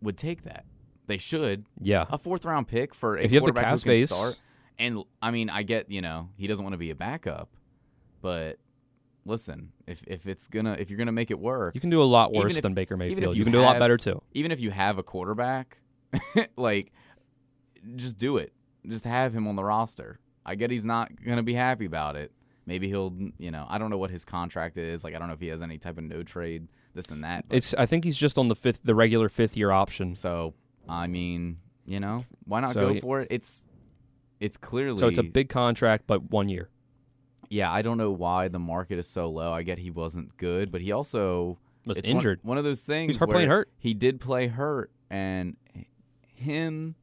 would 0.02 0.16
take 0.18 0.42
that? 0.44 0.64
They 1.06 1.18
should. 1.18 1.64
Yeah. 1.80 2.06
A 2.10 2.18
fourth 2.18 2.44
round 2.44 2.66
pick 2.68 2.94
for 2.94 3.16
a 3.16 3.22
If 3.22 3.32
you 3.32 3.36
have 3.40 3.46
the 3.46 3.52
quarterback 3.52 3.64
cap 3.72 3.78
space- 3.78 4.08
start. 4.10 4.36
And 4.80 5.04
I 5.22 5.30
mean, 5.30 5.48
I 5.50 5.62
get 5.62 5.90
you 5.90 6.00
know 6.00 6.30
he 6.36 6.46
doesn't 6.48 6.64
want 6.64 6.72
to 6.74 6.78
be 6.78 6.90
a 6.90 6.94
backup, 6.94 7.50
but 8.22 8.58
listen, 9.24 9.72
if 9.86 10.02
if 10.06 10.26
it's 10.26 10.48
gonna 10.48 10.72
if 10.78 10.88
you're 10.90 10.98
gonna 10.98 11.12
make 11.12 11.30
it 11.30 11.38
work, 11.38 11.74
You 11.74 11.80
can 11.80 11.90
do 11.90 12.02
a 12.02 12.04
lot 12.04 12.32
worse 12.32 12.56
if- 12.56 12.62
than 12.62 12.74
Baker 12.74 12.96
Mayfield. 12.96 13.36
you 13.36 13.40
You 13.40 13.44
can 13.44 13.52
do 13.52 13.60
a 13.60 13.62
lot 13.62 13.78
better 13.78 13.96
too. 13.96 14.22
even 14.32 14.50
if 14.52 14.58
you 14.60 14.70
have 14.70 14.98
a 14.98 15.02
quarterback, 15.02 15.78
like 16.56 16.92
just 17.96 18.18
do 18.18 18.36
it. 18.38 18.52
Just 18.86 19.04
have 19.04 19.34
him 19.34 19.46
on 19.46 19.56
the 19.56 19.64
roster. 19.64 20.18
I 20.44 20.54
get 20.54 20.70
he's 20.70 20.84
not 20.84 21.10
gonna 21.24 21.42
be 21.42 21.54
happy 21.54 21.84
about 21.84 22.16
it. 22.16 22.32
Maybe 22.66 22.88
he'll, 22.88 23.12
you 23.38 23.50
know, 23.50 23.66
I 23.68 23.78
don't 23.78 23.90
know 23.90 23.98
what 23.98 24.10
his 24.10 24.24
contract 24.24 24.78
is. 24.78 25.02
Like 25.04 25.14
I 25.14 25.18
don't 25.18 25.28
know 25.28 25.34
if 25.34 25.40
he 25.40 25.48
has 25.48 25.60
any 25.62 25.76
type 25.78 25.98
of 25.98 26.04
no 26.04 26.22
trade, 26.22 26.68
this 26.94 27.10
and 27.10 27.22
that. 27.24 27.46
but- 27.48 27.56
It's 27.56 27.74
I 27.74 27.84
think 27.86 28.04
he's 28.04 28.16
just 28.16 28.38
on 28.38 28.48
the 28.48 28.56
fifth 28.56 28.80
the 28.84 28.94
regular 28.94 29.28
fifth 29.28 29.56
year 29.56 29.70
option. 29.70 30.16
so 30.16 30.54
I 30.88 31.06
mean, 31.06 31.58
you 31.84 32.00
know, 32.00 32.24
why 32.46 32.60
not 32.60 32.72
So 32.72 32.94
go 32.94 33.00
for 33.00 33.20
it? 33.20 33.28
It's 33.30 33.66
it's 34.40 34.56
clearly 34.56 34.98
So 34.98 35.06
it's 35.08 35.18
a 35.18 35.22
big 35.22 35.48
contract 35.48 36.04
but 36.06 36.30
one 36.30 36.48
year. 36.48 36.68
yeah. 37.50 37.70
I 37.70 37.82
don't 37.82 37.98
know 37.98 38.10
why 38.10 38.48
the 38.48 38.58
market 38.58 38.98
is 38.98 39.06
so 39.08 39.28
low. 39.30 39.52
I 39.52 39.62
get 39.62 39.78
he 39.78 39.90
wasn't 39.90 40.36
good, 40.36 40.72
but 40.72 40.80
he 40.80 40.92
also 40.92 41.58
Was 41.86 41.98
it's 41.98 42.08
one- 42.08 42.16
injured. 42.16 42.40
One, 42.42 42.58
of 42.58 42.64
those 42.64 42.84
things. 42.84 43.16
hurt 43.18 43.30
playing 43.30 43.48
hurt. 43.50 43.70
He 43.78 43.94
did 43.94 44.20
play 44.20 44.46
hurt, 44.48 44.90
and 45.10 45.56
him, 46.34 46.94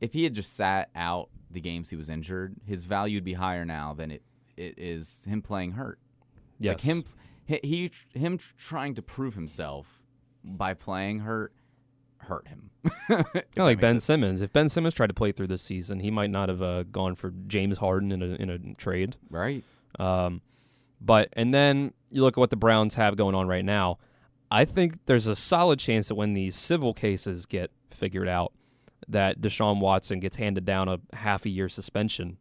if 0.00 0.12
he 0.12 0.24
had 0.24 0.34
just 0.34 0.54
sat 0.54 0.90
out 0.94 1.28
the 1.50 1.60
games 1.60 1.90
he 1.90 1.96
was 1.96 2.08
injured, 2.08 2.56
his 2.64 2.84
value 2.84 3.16
would 3.18 3.24
be 3.24 3.34
higher 3.34 3.64
now 3.64 3.94
than 3.94 4.10
it 4.10 4.22
it 4.56 4.74
is 4.78 5.24
him 5.26 5.42
playing 5.42 5.72
hurt. 5.72 5.98
Yes. 6.58 6.72
Like 6.72 6.80
him, 6.82 7.04
he, 7.44 7.60
he 7.62 8.18
him 8.18 8.38
trying 8.58 8.94
to 8.94 9.02
prove 9.02 9.34
himself 9.34 10.02
by 10.42 10.72
playing 10.74 11.20
hurt 11.20 11.52
hurt 12.18 12.48
him. 12.48 12.70
Like 13.56 13.80
Ben 13.80 13.94
sense. 13.94 14.04
Simmons. 14.04 14.42
If 14.42 14.52
Ben 14.52 14.68
Simmons 14.68 14.94
tried 14.94 15.08
to 15.08 15.14
play 15.14 15.32
through 15.32 15.48
this 15.48 15.62
season, 15.62 16.00
he 16.00 16.10
might 16.10 16.30
not 16.30 16.48
have 16.48 16.62
uh, 16.62 16.82
gone 16.84 17.14
for 17.14 17.32
James 17.46 17.78
Harden 17.78 18.12
in 18.12 18.22
a 18.22 18.26
in 18.36 18.50
a 18.50 18.58
trade. 18.74 19.16
right? 19.30 19.64
Um, 19.98 20.40
but 21.00 21.28
and 21.32 21.52
then 21.52 21.92
you 22.10 22.22
look 22.22 22.36
at 22.36 22.40
what 22.40 22.50
the 22.50 22.56
Browns 22.56 22.94
have 22.94 23.16
going 23.16 23.34
on 23.34 23.48
right 23.48 23.64
now. 23.64 23.98
I 24.50 24.64
think 24.64 25.06
there's 25.06 25.26
a 25.26 25.34
solid 25.34 25.78
chance 25.78 26.08
that 26.08 26.14
when 26.14 26.32
these 26.32 26.54
civil 26.54 26.94
cases 26.94 27.46
get 27.46 27.70
figured 27.90 28.28
out, 28.28 28.52
that 29.08 29.40
Deshaun 29.40 29.80
Watson 29.80 30.20
gets 30.20 30.36
handed 30.36 30.64
down 30.64 30.88
a 30.88 31.00
half 31.16 31.44
a 31.44 31.48
year 31.48 31.68
suspension, 31.68 32.38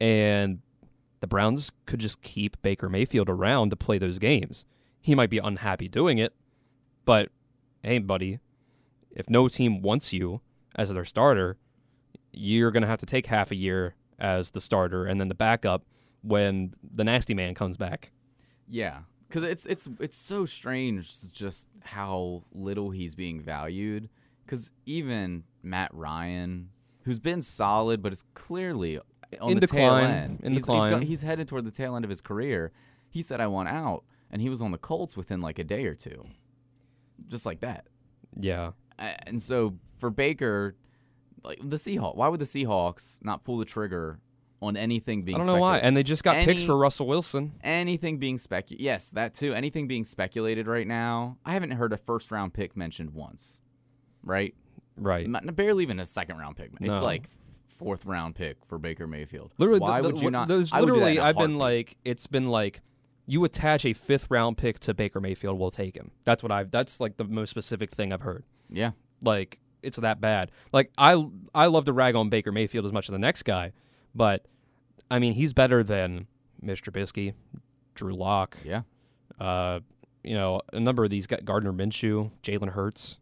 and 0.00 0.60
the 1.20 1.26
Browns 1.26 1.70
could 1.84 2.00
just 2.00 2.22
keep 2.22 2.60
Baker 2.62 2.88
Mayfield 2.88 3.28
around 3.28 3.70
to 3.70 3.76
play 3.76 3.98
those 3.98 4.18
games. 4.18 4.64
He 5.00 5.14
might 5.14 5.30
be 5.30 5.38
unhappy 5.38 5.88
doing 5.88 6.18
it, 6.18 6.32
but 7.04 7.28
hey, 7.82 7.98
buddy, 7.98 8.38
if 9.18 9.28
no 9.28 9.48
team 9.48 9.82
wants 9.82 10.12
you 10.12 10.40
as 10.76 10.94
their 10.94 11.04
starter, 11.04 11.58
you're 12.32 12.70
going 12.70 12.82
to 12.82 12.86
have 12.86 13.00
to 13.00 13.06
take 13.06 13.26
half 13.26 13.50
a 13.50 13.56
year 13.56 13.94
as 14.18 14.52
the 14.52 14.60
starter 14.60 15.04
and 15.04 15.20
then 15.20 15.28
the 15.28 15.34
backup 15.34 15.84
when 16.22 16.72
the 16.94 17.04
nasty 17.04 17.34
man 17.34 17.54
comes 17.54 17.76
back. 17.76 18.12
Yeah, 18.68 19.00
because 19.28 19.42
it's 19.42 19.66
it's 19.66 19.88
it's 20.00 20.16
so 20.16 20.46
strange 20.46 21.30
just 21.32 21.68
how 21.82 22.44
little 22.52 22.90
he's 22.90 23.14
being 23.14 23.40
valued. 23.40 24.08
Because 24.44 24.70
even 24.86 25.44
Matt 25.62 25.92
Ryan, 25.92 26.70
who's 27.02 27.18
been 27.18 27.42
solid, 27.42 28.02
but 28.02 28.12
is 28.12 28.24
clearly 28.34 28.98
on 29.40 29.52
In 29.52 29.60
the 29.60 29.66
tail 29.66 29.94
decline, 29.94 30.10
end. 30.10 30.40
in 30.42 30.52
he's, 30.52 30.62
decline. 30.62 31.00
He's, 31.00 31.08
he's 31.08 31.22
headed 31.22 31.48
toward 31.48 31.64
the 31.64 31.70
tail 31.70 31.96
end 31.96 32.04
of 32.04 32.08
his 32.08 32.20
career. 32.20 32.72
He 33.10 33.22
said, 33.22 33.40
"I 33.40 33.46
want 33.46 33.68
out," 33.68 34.04
and 34.30 34.40
he 34.40 34.48
was 34.48 34.62
on 34.62 34.70
the 34.70 34.78
Colts 34.78 35.16
within 35.16 35.40
like 35.40 35.58
a 35.58 35.64
day 35.64 35.84
or 35.86 35.94
two, 35.94 36.26
just 37.26 37.44
like 37.44 37.60
that. 37.60 37.86
Yeah. 38.38 38.72
And 38.98 39.40
so 39.40 39.74
for 39.98 40.10
Baker, 40.10 40.74
like 41.44 41.58
the 41.62 41.76
Seahawks, 41.76 42.16
why 42.16 42.28
would 42.28 42.40
the 42.40 42.46
Seahawks 42.46 43.18
not 43.22 43.44
pull 43.44 43.58
the 43.58 43.64
trigger 43.64 44.18
on 44.60 44.76
anything 44.76 45.22
being? 45.22 45.36
I 45.36 45.38
don't 45.38 45.46
know 45.46 45.56
why. 45.60 45.78
And 45.78 45.96
they 45.96 46.02
just 46.02 46.24
got 46.24 46.36
picks 46.44 46.62
for 46.64 46.76
Russell 46.76 47.06
Wilson. 47.06 47.52
anything 47.62 48.18
being 48.18 48.38
spec 48.38 48.66
yes 48.70 49.10
that 49.10 49.34
too 49.34 49.54
anything 49.54 49.86
being 49.86 50.04
speculated 50.04 50.66
right 50.66 50.86
now 50.86 51.36
i 51.44 51.52
haven't 51.52 51.70
heard 51.72 51.92
a 51.92 51.96
first 51.96 52.30
round 52.32 52.52
pick 52.52 52.76
mentioned 52.76 53.10
once 53.10 53.60
right 54.24 54.54
Right. 54.96 55.28
Not- 55.30 55.54
barely 55.54 55.84
even 55.84 56.00
a 56.00 56.06
second 56.06 56.38
round 56.38 56.56
pick 56.56 56.70
it's 56.72 56.80
No. 56.80 57.04
like 57.04 57.30
fourth 57.68 58.04
round 58.04 58.34
pick 58.34 58.56
for 58.66 58.78
baker 58.78 59.06
mayfield 59.06 59.52
Literally, 59.58 59.78
why 59.80 60.00
the- 60.00 60.08
would 60.08 60.20
you 60.20 60.30
not 60.32 60.48
There's 60.48 60.72
I 60.72 60.80
would 60.80 60.86
do 60.86 60.92
that 60.94 60.98
literally, 61.00 61.20
I've 61.20 61.36
been 61.36 61.56
like, 61.58 61.96
it's 62.04 62.26
been 62.26 62.48
like, 62.48 62.80
you 63.26 63.44
attach 63.44 63.84
a 63.84 63.92
fifth 63.92 64.26
round 64.30 64.56
pick 64.56 64.78
to 64.80 64.94
Baker 64.94 65.20
Mayfield, 65.20 65.58
we'll 65.58 65.70
take 65.70 65.94
him. 65.96 66.10
That's 66.24 66.42
what 66.42 66.50
I've. 66.50 66.70
That's 66.70 66.98
like 66.98 67.18
the 67.18 67.24
most 67.24 67.50
specific 67.50 67.90
thing 67.92 68.10
I've 68.12 68.22
heard. 68.22 68.42
Yeah 68.70 68.90
Like 69.22 69.58
it's 69.82 69.98
that 69.98 70.20
bad. 70.20 70.50
Like 70.72 70.90
I, 70.98 71.24
I 71.54 71.66
love 71.66 71.84
to 71.84 71.92
rag 71.92 72.14
on 72.16 72.28
Baker 72.30 72.50
Mayfield 72.52 72.84
as 72.84 72.92
much 72.92 73.08
as 73.08 73.12
the 73.12 73.18
next 73.18 73.44
guy, 73.44 73.72
but 74.14 74.46
I 75.10 75.18
mean 75.18 75.32
he's 75.34 75.52
better 75.52 75.82
than 75.82 76.26
Mitch 76.60 76.82
Trubisky, 76.82 77.34
Drew 77.94 78.14
Lock, 78.14 78.56
yeah 78.64 78.82
uh, 79.40 79.80
you 80.24 80.34
know, 80.34 80.60
a 80.72 80.80
number 80.80 81.04
of 81.04 81.10
these 81.10 81.26
guys, 81.28 81.40
Gardner 81.44 81.72
Minshew, 81.72 82.32
Jalen 82.42 82.70
Hurts. 82.70 83.18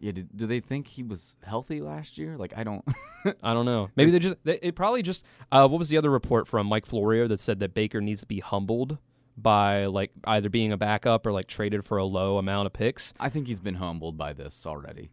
yeah 0.00 0.12
do, 0.12 0.22
do 0.22 0.46
they 0.46 0.60
think 0.60 0.86
he 0.86 1.02
was 1.02 1.36
healthy 1.42 1.80
last 1.80 2.16
year 2.18 2.36
like 2.36 2.52
i 2.56 2.62
don't 2.64 2.84
I 3.42 3.52
don't 3.52 3.66
know. 3.66 3.90
Maybe 3.96 4.10
they 4.10 4.18
just 4.18 4.36
they, 4.44 4.58
it 4.62 4.74
probably 4.74 5.02
just 5.02 5.24
uh, 5.52 5.68
what 5.68 5.78
was 5.78 5.90
the 5.90 5.98
other 5.98 6.08
report 6.10 6.48
from 6.48 6.66
Mike 6.66 6.86
Florio 6.86 7.26
that 7.28 7.38
said 7.38 7.60
that 7.60 7.74
Baker 7.74 8.00
needs 8.00 8.22
to 8.22 8.26
be 8.26 8.40
humbled 8.40 8.96
by 9.36 9.86
like 9.86 10.10
either 10.24 10.48
being 10.48 10.72
a 10.72 10.76
backup 10.76 11.26
or 11.26 11.32
like 11.32 11.46
traded 11.46 11.84
for 11.84 11.98
a 11.98 12.04
low 12.04 12.36
amount 12.38 12.66
of 12.66 12.72
picks. 12.72 13.12
i 13.18 13.28
think 13.28 13.46
he's 13.46 13.60
been 13.60 13.76
humbled 13.76 14.16
by 14.18 14.32
this 14.32 14.66
already 14.66 15.10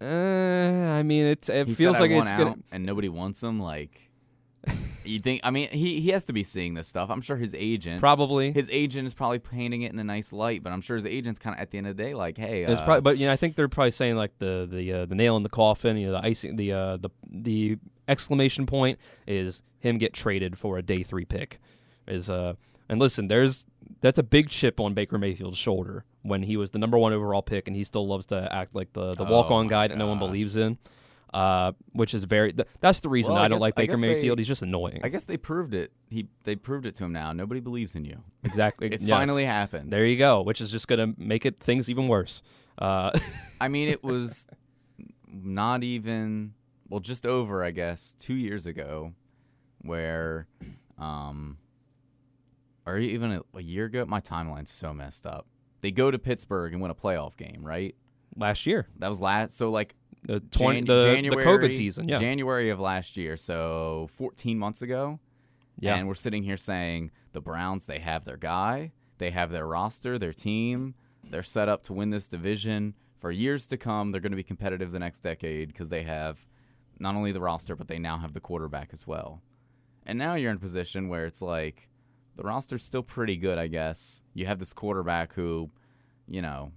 Uh, 0.00 0.04
I 0.98 1.02
mean, 1.02 1.26
it 1.26 1.48
it 1.48 1.68
he 1.68 1.74
feels 1.74 1.98
like 2.00 2.10
it's 2.10 2.30
gonna. 2.32 2.56
and 2.70 2.84
nobody 2.84 3.08
wants 3.08 3.42
him 3.42 3.58
like 3.60 4.02
you 5.04 5.20
think 5.20 5.40
i 5.44 5.50
mean 5.50 5.68
he, 5.70 6.00
he 6.00 6.10
has 6.10 6.24
to 6.24 6.32
be 6.32 6.42
seeing 6.42 6.74
this 6.74 6.88
stuff 6.88 7.08
i'm 7.08 7.20
sure 7.20 7.36
his 7.36 7.54
agent 7.54 8.00
Probably, 8.00 8.50
his 8.52 8.68
agent 8.72 9.06
is 9.06 9.14
probably 9.14 9.38
painting 9.38 9.82
it 9.82 9.92
in 9.92 9.98
a 10.00 10.04
nice 10.04 10.32
light, 10.32 10.62
but 10.64 10.72
I'm 10.72 10.80
sure 10.80 10.96
his 10.96 11.06
agent's 11.06 11.38
kind 11.38 11.54
of 11.54 11.60
at 11.62 11.70
the 11.70 11.78
end 11.78 11.86
of 11.86 11.96
the 11.96 12.02
day 12.02 12.14
like, 12.14 12.36
hey, 12.36 12.64
it's 12.64 12.80
uh, 12.80 12.84
probably, 12.84 13.00
but 13.02 13.16
you 13.18 13.26
know, 13.26 13.32
I 13.32 13.36
think 13.36 13.54
they're 13.54 13.68
probably 13.68 13.92
saying 13.92 14.16
like 14.16 14.36
the 14.38 14.66
the 14.70 14.92
uh, 14.92 15.06
the 15.06 15.14
nail 15.14 15.36
in 15.36 15.44
the 15.44 15.48
coffin, 15.48 15.96
you 15.96 16.06
know, 16.06 16.12
the 16.20 16.26
icing, 16.26 16.56
the 16.56 16.72
uh, 16.72 16.96
the 16.96 17.10
the 17.30 17.78
exclamation 18.08 18.66
point 18.66 18.98
is 19.26 19.62
him 19.78 19.98
get 19.98 20.12
traded 20.12 20.58
for 20.58 20.76
a 20.78 20.82
day 20.82 21.02
three 21.04 21.24
pick. 21.24 21.60
Is 22.08 22.28
uh, 22.28 22.54
and 22.88 23.00
listen, 23.00 23.28
there's 23.28 23.66
that's 24.00 24.18
a 24.18 24.22
big 24.22 24.48
chip 24.48 24.80
on 24.80 24.94
Baker 24.94 25.18
Mayfield's 25.18 25.58
shoulder 25.58 26.04
when 26.22 26.42
he 26.42 26.56
was 26.56 26.70
the 26.70 26.78
number 26.78 26.98
one 26.98 27.12
overall 27.12 27.42
pick, 27.42 27.66
and 27.66 27.76
he 27.76 27.84
still 27.84 28.06
loves 28.06 28.26
to 28.26 28.48
act 28.52 28.74
like 28.74 28.92
the 28.92 29.12
the 29.12 29.24
Oh 29.24 29.30
walk 29.30 29.50
on 29.50 29.66
my 29.66 29.70
guy 29.70 29.88
that 29.88 29.96
no 29.96 30.06
one 30.06 30.18
believes 30.18 30.56
in. 30.56 30.78
Uh, 31.34 31.72
which 31.92 32.14
is 32.14 32.24
very 32.24 32.52
th- 32.52 32.68
that's 32.80 33.00
the 33.00 33.08
reason 33.08 33.34
Well, 33.34 33.42
I 33.42 33.46
I 33.46 33.48
don't 33.48 33.58
like 33.58 33.74
Baker 33.74 33.92
guess 33.94 34.00
they- 34.00 34.14
Mayfield. 34.14 34.38
He's 34.38 34.48
just 34.48 34.62
annoying. 34.62 35.00
I 35.02 35.08
guess 35.08 35.24
they 35.24 35.36
proved 35.36 35.74
it. 35.74 35.92
He 36.08 36.28
they 36.44 36.54
proved 36.56 36.86
it 36.86 36.94
to 36.94 37.04
him 37.04 37.12
now. 37.12 37.32
Nobody 37.32 37.60
believes 37.60 37.94
in 37.94 38.04
you. 38.04 38.22
exactly. 38.44 38.88
It's 38.88 39.04
yes. 39.04 39.14
finally 39.14 39.44
happened. 39.44 39.92
there. 39.92 40.06
You 40.06 40.16
go. 40.16 40.40
Which 40.42 40.60
is 40.60 40.70
just 40.70 40.88
gonna 40.88 41.12
make 41.18 41.44
it 41.44 41.58
things 41.60 41.90
even 41.90 42.08
worse. 42.08 42.42
Uh, 42.78 43.10
I 43.60 43.68
mean, 43.68 43.88
it 43.88 44.04
was 44.04 44.46
not 45.28 45.82
even 45.82 46.54
well, 46.88 47.00
just 47.00 47.26
over, 47.26 47.64
I 47.64 47.70
guess, 47.72 48.14
two 48.18 48.34
years 48.34 48.66
ago, 48.66 49.12
where, 49.82 50.46
um, 50.98 51.58
or 52.86 52.98
even 52.98 53.32
a, 53.32 53.42
a 53.54 53.62
year 53.62 53.86
ago. 53.86 54.04
My 54.06 54.20
timeline's 54.20 54.70
so 54.70 54.94
messed 54.94 55.26
up. 55.26 55.46
They 55.80 55.90
go 55.90 56.10
to 56.10 56.18
Pittsburgh 56.18 56.72
and 56.72 56.80
win 56.80 56.90
a 56.90 56.94
playoff 56.94 57.36
game, 57.36 57.62
right? 57.62 57.94
last 58.38 58.66
year, 58.66 58.86
That 58.98 59.08
was 59.08 59.20
last. 59.20 59.56
So 59.56 59.70
like 59.70 59.94
the 60.24 60.40
twenty, 60.40 60.82
Jan- 60.82 60.98
the, 60.98 61.04
January, 61.04 61.42
the 61.44 61.50
COVID 61.50 61.72
season. 61.72 62.08
Yeah, 62.08 62.18
January 62.18 62.70
of 62.70 62.78
last 62.80 63.16
year. 63.16 63.36
So 63.36 64.08
14 64.16 64.58
months 64.58 64.82
ago. 64.82 65.18
yeah. 65.78 65.96
And 65.96 66.06
we're 66.06 66.14
sitting 66.14 66.42
here 66.42 66.56
saying 66.58 67.12
the 67.32 67.40
Browns, 67.40 67.86
they 67.86 67.98
have 67.98 68.24
their 68.24 68.36
guy, 68.36 68.92
they 69.18 69.30
have 69.30 69.50
their 69.50 69.66
roster, 69.66 70.18
their 70.18 70.32
team, 70.32 70.94
they're 71.30 71.42
set 71.42 71.68
up 71.68 71.82
to 71.84 71.92
win 71.92 72.10
this 72.10 72.28
division 72.28 72.94
for 73.20 73.30
years 73.30 73.66
to 73.68 73.76
come. 73.76 74.10
They're 74.12 74.20
going 74.20 74.32
to 74.32 74.36
be 74.36 74.42
competitive 74.42 74.92
the 74.92 74.98
next 74.98 75.20
decade 75.20 75.68
because 75.68 75.88
they 75.88 76.02
have 76.02 76.38
not 76.98 77.14
only 77.14 77.32
the 77.32 77.40
roster, 77.40 77.74
but 77.76 77.88
they 77.88 77.98
now 77.98 78.18
have 78.18 78.32
the 78.32 78.40
quarterback 78.40 78.90
as 78.92 79.06
well. 79.06 79.40
And 80.04 80.18
now 80.18 80.34
you're 80.34 80.50
in 80.50 80.56
a 80.58 80.60
position 80.60 81.08
where 81.08 81.26
it's 81.26 81.42
like 81.42 81.88
the 82.36 82.42
roster's 82.42 82.84
still 82.84 83.02
pretty 83.02 83.36
good, 83.36 83.58
I 83.58 83.66
guess. 83.66 84.20
You 84.34 84.46
have 84.46 84.58
this 84.58 84.72
quarterback 84.72 85.32
who, 85.34 85.70
you 86.28 86.42
know, 86.42 86.72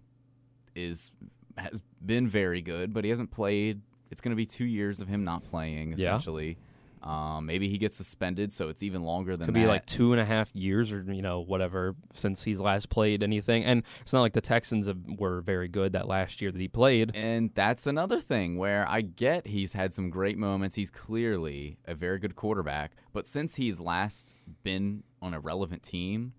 is 0.75 1.11
has 1.57 1.81
been 2.05 2.27
very 2.27 2.61
good, 2.61 2.93
but 2.93 3.03
he 3.03 3.09
hasn't 3.09 3.31
played. 3.31 3.81
It's 4.11 4.21
going 4.21 4.31
to 4.31 4.35
be 4.35 4.45
two 4.45 4.65
years 4.65 5.01
of 5.01 5.07
him 5.07 5.23
not 5.23 5.43
playing, 5.43 5.89
Yeah. 5.97 6.15
essentially. 6.15 6.57
Um, 7.01 7.45
maybe 7.45 7.69
he 7.69 7.77
gets 7.77 7.95
suspended, 7.95 8.51
so 8.51 8.67
it's 8.67 8.83
even 8.83 9.03
longer 9.03 9.37
than 9.37 9.45
could 9.45 9.55
that. 9.55 9.59
be 9.59 9.65
like 9.67 9.85
two 9.85 10.11
and 10.11 10.19
a 10.19 10.25
half 10.25 10.53
years 10.53 10.91
or 10.91 11.01
you 11.01 11.21
know 11.21 11.39
whatever 11.39 11.95
since 12.11 12.43
he's 12.43 12.59
last 12.59 12.89
played 12.89 13.23
anything 13.23 13.63
and 13.63 13.83
it's 14.01 14.11
not 14.11 14.19
like 14.19 14.33
the 14.33 14.41
texans 14.41 14.87
have, 14.87 14.97
were 15.17 15.39
very 15.39 15.69
good 15.69 15.93
that 15.93 16.09
last 16.09 16.41
year 16.41 16.51
that 16.51 16.59
he 16.59 16.67
played 16.67 17.15
And 17.15 17.51
that's 17.55 17.87
another 17.87 18.19
thing 18.19 18.57
where 18.57 18.85
I 18.87 18.99
get 18.99 19.47
he's 19.47 19.71
had 19.71 19.93
some 19.93 20.09
great 20.09 20.37
moments. 20.37 20.75
He's 20.75 20.89
clearly 20.91 21.77
a 21.85 21.95
very 21.95 22.19
good 22.19 22.35
quarterback, 22.35 22.91
but 23.13 23.25
since 23.27 23.55
he's 23.55 23.79
last 23.79 24.35
been 24.63 25.03
on 25.21 25.33
a 25.33 25.39
relevant 25.39 25.83
team, 25.83 26.33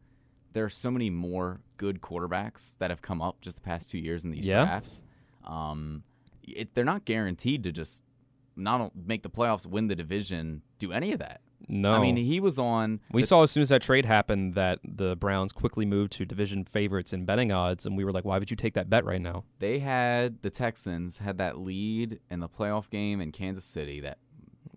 there 0.53 0.65
are 0.65 0.69
so 0.71 0.91
many 0.91 1.09
more 1.09 1.61
good 1.79 2.03
quarterbacks 2.03 2.77
that 2.79 2.91
have 2.91 3.01
come 3.01 3.23
up 3.23 3.41
just 3.41 3.57
the 3.57 3.63
past 3.63 3.89
two 3.89 3.99
years 3.99 4.27
in 4.27 4.31
these 4.31 4.47
Yeah. 4.47 4.65
drafts. 4.67 5.05
Um, 5.45 6.03
it, 6.43 6.75
they're 6.75 6.85
not 6.85 7.05
guaranteed 7.07 7.63
to 7.63 7.73
just 7.73 8.03
not 8.57 8.93
make 8.95 9.23
the 9.23 9.31
playoffs, 9.31 9.67
win 9.67 9.87
the 9.89 9.97
division, 9.97 10.63
do 10.79 10.93
any 10.93 11.13
of 11.13 11.19
that. 11.21 11.41
No, 11.69 11.93
I 11.93 12.01
mean, 12.01 12.17
he 12.17 12.41
was 12.41 12.59
on. 12.59 13.01
we 13.13 13.23
the- 13.23 13.27
saw 13.29 13.43
as 13.43 13.51
soon 13.51 13.63
as 13.63 13.69
that 13.69 13.83
trade 13.83 14.05
happened 14.07 14.55
that 14.55 14.81
the 14.83 15.15
Browns 15.17 15.53
quickly 15.53 15.85
moved 15.87 16.11
to 16.13 16.25
division 16.25 16.65
favorites 16.65 17.13
in 17.13 17.25
betting 17.27 17.53
odds, 17.53 17.87
and 17.87 17.97
we 17.97 18.05
were 18.05 18.13
like, 18.13 18.25
why 18.25 18.39
would 18.39 18.51
you 18.51 18.57
take 18.57 18.75
that 18.75 18.89
bet 18.91 19.05
right 19.05 19.21
now? 19.21 19.45
they 19.59 19.79
had 19.79 20.41
the 20.43 20.51
Texans 20.51 21.19
had 21.19 21.39
that 21.39 21.59
lead 21.59 22.19
in 22.31 22.41
the 22.41 22.49
playoff 22.49 22.91
game 22.91 23.21
in 23.21 23.31
Kansas 23.31 23.65
City. 23.65 24.01
That 24.01 24.19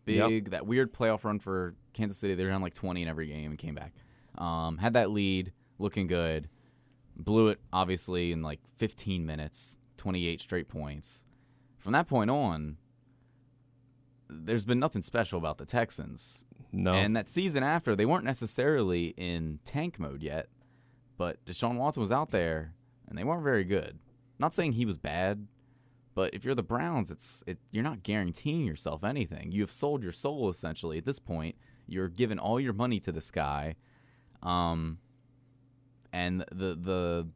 Yep. 0.05 0.27
big, 0.29 0.49
that 0.51 0.67
weird 0.67 0.93
playoff 0.93 1.23
run 1.23 1.39
for 1.39 1.75
Kansas 1.93 2.17
City. 2.17 2.35
They 2.35 2.43
were 2.43 2.49
down 2.49 2.61
like 2.61 2.73
twenty 2.73 3.01
in 3.01 3.07
every 3.07 3.27
game 3.27 3.51
and 3.51 3.57
came 3.57 3.73
back. 3.75 3.93
Um, 4.37 4.77
had 4.77 4.93
that 4.93 5.09
lead, 5.11 5.53
looking 5.79 6.07
good. 6.07 6.49
Blew 7.15 7.47
it 7.47 7.59
obviously 7.71 8.31
in 8.33 8.41
like 8.41 8.59
15 8.77 9.25
minutes, 9.25 9.77
28 9.97 10.41
straight 10.41 10.67
points. 10.67 11.25
From 11.79 11.93
that 11.93 12.07
point 12.07 12.29
on, 12.31 12.77
there's 14.33 14.65
been 14.65 14.79
nothing 14.79 15.01
special 15.01 15.37
about 15.37 15.57
the 15.57 15.65
Texans. 15.65 16.45
No, 16.71 16.93
And 16.93 17.15
that 17.15 17.27
season 17.27 17.63
after, 17.63 17.95
they 17.95 18.05
weren't 18.05 18.25
necessarily 18.25 19.13
in 19.15 19.59
tank 19.63 19.99
mode 19.99 20.23
yet, 20.23 20.47
but 21.17 21.43
Deshaun 21.45 21.77
Watson 21.77 22.01
was 22.01 22.11
out 22.11 22.31
there, 22.31 22.73
and 23.07 23.17
they 23.17 23.23
weren't 23.23 23.43
very 23.43 23.63
good. 23.63 23.99
Not 24.39 24.55
saying 24.55 24.73
he 24.73 24.85
was 24.85 24.97
bad, 24.97 25.47
but 26.15 26.33
if 26.33 26.43
you're 26.43 26.55
the 26.55 26.63
Browns, 26.63 27.11
it's 27.11 27.43
it, 27.45 27.59
you're 27.71 27.83
not 27.83 28.03
guaranteeing 28.03 28.65
yourself 28.65 29.03
anything. 29.03 29.51
You 29.51 29.61
have 29.61 29.71
sold 29.71 30.03
your 30.03 30.11
soul 30.11 30.49
essentially 30.49 30.97
at 30.97 31.05
this 31.05 31.19
point. 31.19 31.55
You're 31.87 32.09
giving 32.09 32.39
all 32.39 32.59
your 32.59 32.73
money 32.73 32.99
to 33.01 33.11
this 33.11 33.29
guy, 33.29 33.75
um, 34.41 34.97
and 36.11 36.41
the 36.51 36.75
the 36.75 37.27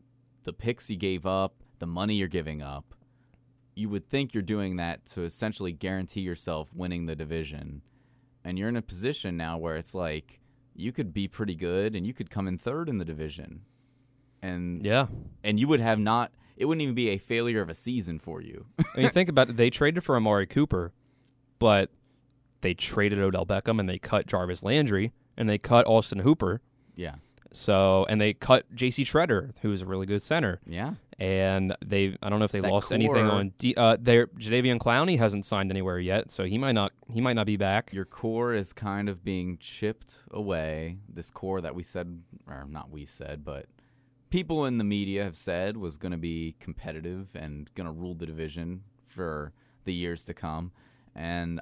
the 0.44 0.54
picks 0.54 0.90
you 0.90 0.98
gave 0.98 1.26
up, 1.26 1.64
the 1.80 1.88
money 1.88 2.16
you're 2.16 2.28
giving 2.28 2.62
up. 2.62 2.94
You 3.78 3.90
would 3.90 4.10
think 4.10 4.34
you're 4.34 4.42
doing 4.42 4.78
that 4.78 5.06
to 5.08 5.24
essentially 5.24 5.72
guarantee 5.72 6.22
yourself 6.22 6.74
winning 6.74 7.06
the 7.06 7.16
division 7.16 7.84
and 8.44 8.58
you're 8.58 8.70
in 8.70 8.78
a 8.78 8.82
position 8.82 9.36
now 9.36 9.58
where 9.58 9.76
it's 9.76 9.94
like 9.94 10.40
you 10.74 10.92
could 10.92 11.14
be 11.14 11.28
pretty 11.28 11.54
good 11.56 11.96
and 11.96 12.08
you 12.08 12.14
could 12.14 12.30
come 12.30 12.48
in 12.48 12.58
third 12.58 12.88
in 12.88 12.98
the 12.98 13.06
division 13.06 13.62
and 14.42 14.86
yeah. 14.86 15.08
and 15.44 15.60
you 15.60 15.68
would 15.68 15.80
have 15.82 16.00
not 16.00 16.32
it 16.56 16.66
wouldn't 16.66 16.82
even 16.82 16.96
be 16.96 17.10
a 17.10 17.18
failure 17.18 17.62
of 17.62 17.70
a 17.70 17.74
season 17.74 18.20
for 18.20 18.42
you 18.42 18.66
I 18.96 19.02
mean, 19.02 19.10
think 19.10 19.30
about 19.30 19.50
it. 19.50 19.58
They 19.58 19.70
traded 19.70 20.04
for 20.04 20.16
Amari 20.16 20.48
Cooper, 20.48 20.94
but 21.60 21.92
they 22.62 22.74
traded 22.74 23.20
Odell 23.20 23.46
Beckham 23.46 23.80
and 23.80 23.90
they 23.90 24.00
cut 24.00 24.28
Jarvis 24.28 24.64
Landry 24.64 25.12
and 25.36 25.50
they 25.50 25.58
cut 25.58 25.86
Austin 25.86 26.20
Hooper. 26.20 26.62
yeah 26.96 27.16
So 27.52 28.06
and 28.08 28.22
they 28.22 28.34
cut 28.34 28.74
J.C. 28.74 29.04
Tretter, 29.04 29.54
who 29.62 29.72
is 29.72 29.82
a 29.82 29.86
really 29.86 30.06
good 30.06 30.24
center. 30.24 30.62
yeah 30.66 30.94
And 31.20 31.76
they, 31.84 32.16
I 32.22 32.30
don't 32.30 32.38
know 32.38 32.46
if 32.46 32.52
they 32.52 32.60
That 32.60 32.72
lost 32.72 32.92
anything 32.92 33.26
on. 33.26 33.52
D, 33.58 33.74
uh, 33.76 33.98
their 34.00 34.28
Jadeveon 34.28 34.78
Clowney 34.78 35.18
hasn't 35.18 35.46
signed 35.46 35.72
anywhere 35.72 35.98
yet, 35.98 36.30
so 36.30 36.44
he 36.44 36.60
might 36.60 36.74
not. 36.74 36.92
He 37.12 37.22
might 37.22 37.34
not 37.34 37.48
be 37.48 37.58
back. 37.58 37.92
your 37.92 38.06
core 38.06 38.54
is 38.54 38.72
kind 38.72 39.10
of 39.10 39.24
being 39.24 39.58
chipped 39.58 40.20
away 40.30 40.98
this 41.10 41.32
core 41.32 41.60
that 41.62 41.74
we 41.74 41.82
said 41.82 42.22
or 42.48 42.66
not 42.70 42.92
we 42.92 43.06
said 43.06 43.44
but 43.44 43.66
people 44.30 44.66
in 44.66 44.78
the 44.78 44.84
media 44.84 45.24
have 45.24 45.36
said 45.36 45.78
was 45.78 45.98
going 45.98 46.12
to 46.12 46.18
be 46.18 46.56
competitive 46.60 47.30
and 47.34 47.74
going 47.76 47.88
to 47.88 47.92
rule 47.92 48.14
the 48.14 48.26
division 48.26 48.84
for 49.08 49.54
the 49.86 49.94
years 49.94 50.24
to 50.26 50.34
come 50.34 50.72
and 51.16 51.62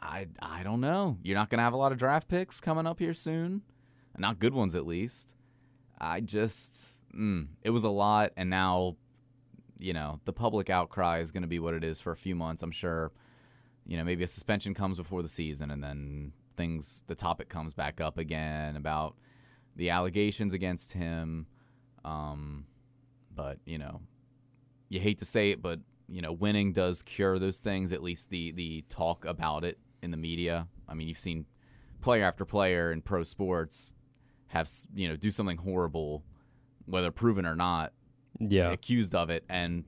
I 0.00 0.28
I 0.40 0.62
don't 0.62 0.80
know. 0.80 1.18
You're 1.22 1.36
not 1.36 1.50
going 1.50 1.58
to 1.58 1.64
have 1.64 1.72
a 1.72 1.76
lot 1.76 1.90
of 1.92 1.98
draft 1.98 2.28
picks 2.28 2.60
coming 2.60 2.86
up 2.86 3.00
here 3.00 3.14
soon. 3.14 3.62
Not 4.16 4.38
good 4.38 4.54
ones 4.54 4.74
at 4.74 4.86
least. 4.86 5.34
I 6.00 6.20
just 6.20 6.97
mm, 7.16 7.46
it 7.62 7.70
was 7.70 7.84
a 7.84 7.88
lot 7.88 8.32
and 8.36 8.50
now 8.50 8.96
you 9.78 9.92
know, 9.92 10.20
the 10.24 10.32
public 10.32 10.70
outcry 10.70 11.20
is 11.20 11.30
going 11.30 11.42
to 11.42 11.48
be 11.48 11.58
what 11.58 11.74
it 11.74 11.84
is 11.84 12.00
for 12.00 12.12
a 12.12 12.16
few 12.16 12.34
months, 12.34 12.62
I'm 12.62 12.72
sure. 12.72 13.12
You 13.86 13.96
know, 13.96 14.04
maybe 14.04 14.24
a 14.24 14.28
suspension 14.28 14.74
comes 14.74 14.98
before 14.98 15.22
the 15.22 15.28
season 15.28 15.70
and 15.70 15.82
then 15.82 16.32
things 16.56 17.04
the 17.06 17.14
topic 17.14 17.48
comes 17.48 17.72
back 17.72 18.00
up 18.00 18.18
again 18.18 18.74
about 18.74 19.14
the 19.76 19.90
allegations 19.90 20.54
against 20.54 20.92
him 20.92 21.46
um 22.04 22.66
but, 23.32 23.58
you 23.64 23.78
know, 23.78 24.00
you 24.88 24.98
hate 24.98 25.18
to 25.20 25.24
say 25.24 25.50
it, 25.50 25.62
but 25.62 25.78
you 26.08 26.20
know, 26.20 26.32
winning 26.32 26.72
does 26.72 27.02
cure 27.02 27.38
those 27.38 27.60
things. 27.60 27.92
At 27.92 28.02
least 28.02 28.30
the 28.30 28.50
the 28.52 28.84
talk 28.88 29.24
about 29.24 29.62
it 29.62 29.78
in 30.02 30.10
the 30.10 30.16
media. 30.16 30.66
I 30.88 30.94
mean, 30.94 31.06
you've 31.06 31.20
seen 31.20 31.46
player 32.00 32.24
after 32.24 32.44
player 32.44 32.90
in 32.90 33.02
pro 33.02 33.22
sports 33.22 33.94
have 34.48 34.68
you 34.94 35.06
know 35.06 35.16
do 35.16 35.30
something 35.30 35.58
horrible, 35.58 36.24
whether 36.88 37.10
proven 37.10 37.46
or 37.46 37.54
not, 37.56 37.92
yeah, 38.40 38.70
accused 38.70 39.14
of 39.14 39.30
it, 39.30 39.44
and 39.48 39.84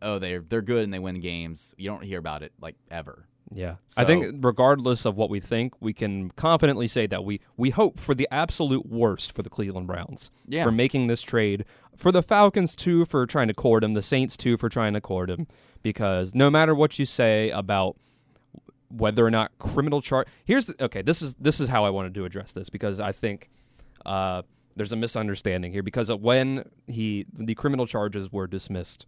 oh 0.00 0.18
they're 0.18 0.40
they're 0.40 0.62
good 0.62 0.84
and 0.84 0.92
they 0.92 0.98
win 0.98 1.20
games. 1.20 1.74
You 1.78 1.90
don't 1.90 2.02
hear 2.04 2.18
about 2.18 2.42
it 2.42 2.52
like 2.60 2.76
ever. 2.90 3.26
yeah. 3.54 3.76
I 3.96 4.04
think 4.04 4.36
regardless 4.44 5.04
of 5.04 5.16
what 5.18 5.28
we 5.30 5.38
think, 5.40 5.74
we 5.80 5.92
can 5.92 6.30
confidently 6.30 6.88
say 6.88 7.06
that 7.08 7.24
we 7.24 7.40
we 7.56 7.70
hope 7.70 7.98
for 7.98 8.14
the 8.14 8.26
absolute 8.30 8.86
worst 8.86 9.30
for 9.32 9.42
the 9.42 9.50
Cleveland 9.50 9.86
Browns 9.86 10.30
Yeah. 10.48 10.64
for 10.64 10.72
making 10.72 11.06
this 11.08 11.22
trade. 11.22 11.64
For 11.96 12.10
the 12.10 12.22
Falcons 12.22 12.74
too, 12.74 13.04
for 13.04 13.26
trying 13.26 13.48
to 13.48 13.54
court 13.54 13.84
him. 13.84 13.92
The 13.92 14.00
Saints 14.02 14.36
too, 14.36 14.56
for 14.56 14.68
trying 14.70 14.94
to 14.94 15.00
court 15.00 15.28
him. 15.30 15.46
Because 15.82 16.34
no 16.34 16.48
matter 16.50 16.74
what 16.74 16.98
you 16.98 17.04
say 17.04 17.50
about 17.50 17.96
whether 18.88 19.24
or 19.26 19.30
not 19.30 19.50
criminal 19.58 20.00
charge, 20.00 20.26
here's 20.44 20.66
the, 20.66 20.84
okay. 20.84 21.02
This 21.02 21.22
is 21.22 21.34
this 21.34 21.60
is 21.60 21.68
how 21.68 21.84
I 21.84 21.90
wanted 21.90 22.14
to 22.14 22.24
address 22.24 22.52
this 22.52 22.70
because 22.70 23.00
I 23.00 23.12
think 23.12 23.50
uh, 24.06 24.42
there's 24.76 24.92
a 24.92 24.96
misunderstanding 24.96 25.72
here. 25.72 25.82
Because 25.82 26.10
when 26.10 26.68
he 26.86 27.26
the 27.32 27.54
criminal 27.54 27.86
charges 27.86 28.32
were 28.32 28.46
dismissed, 28.46 29.06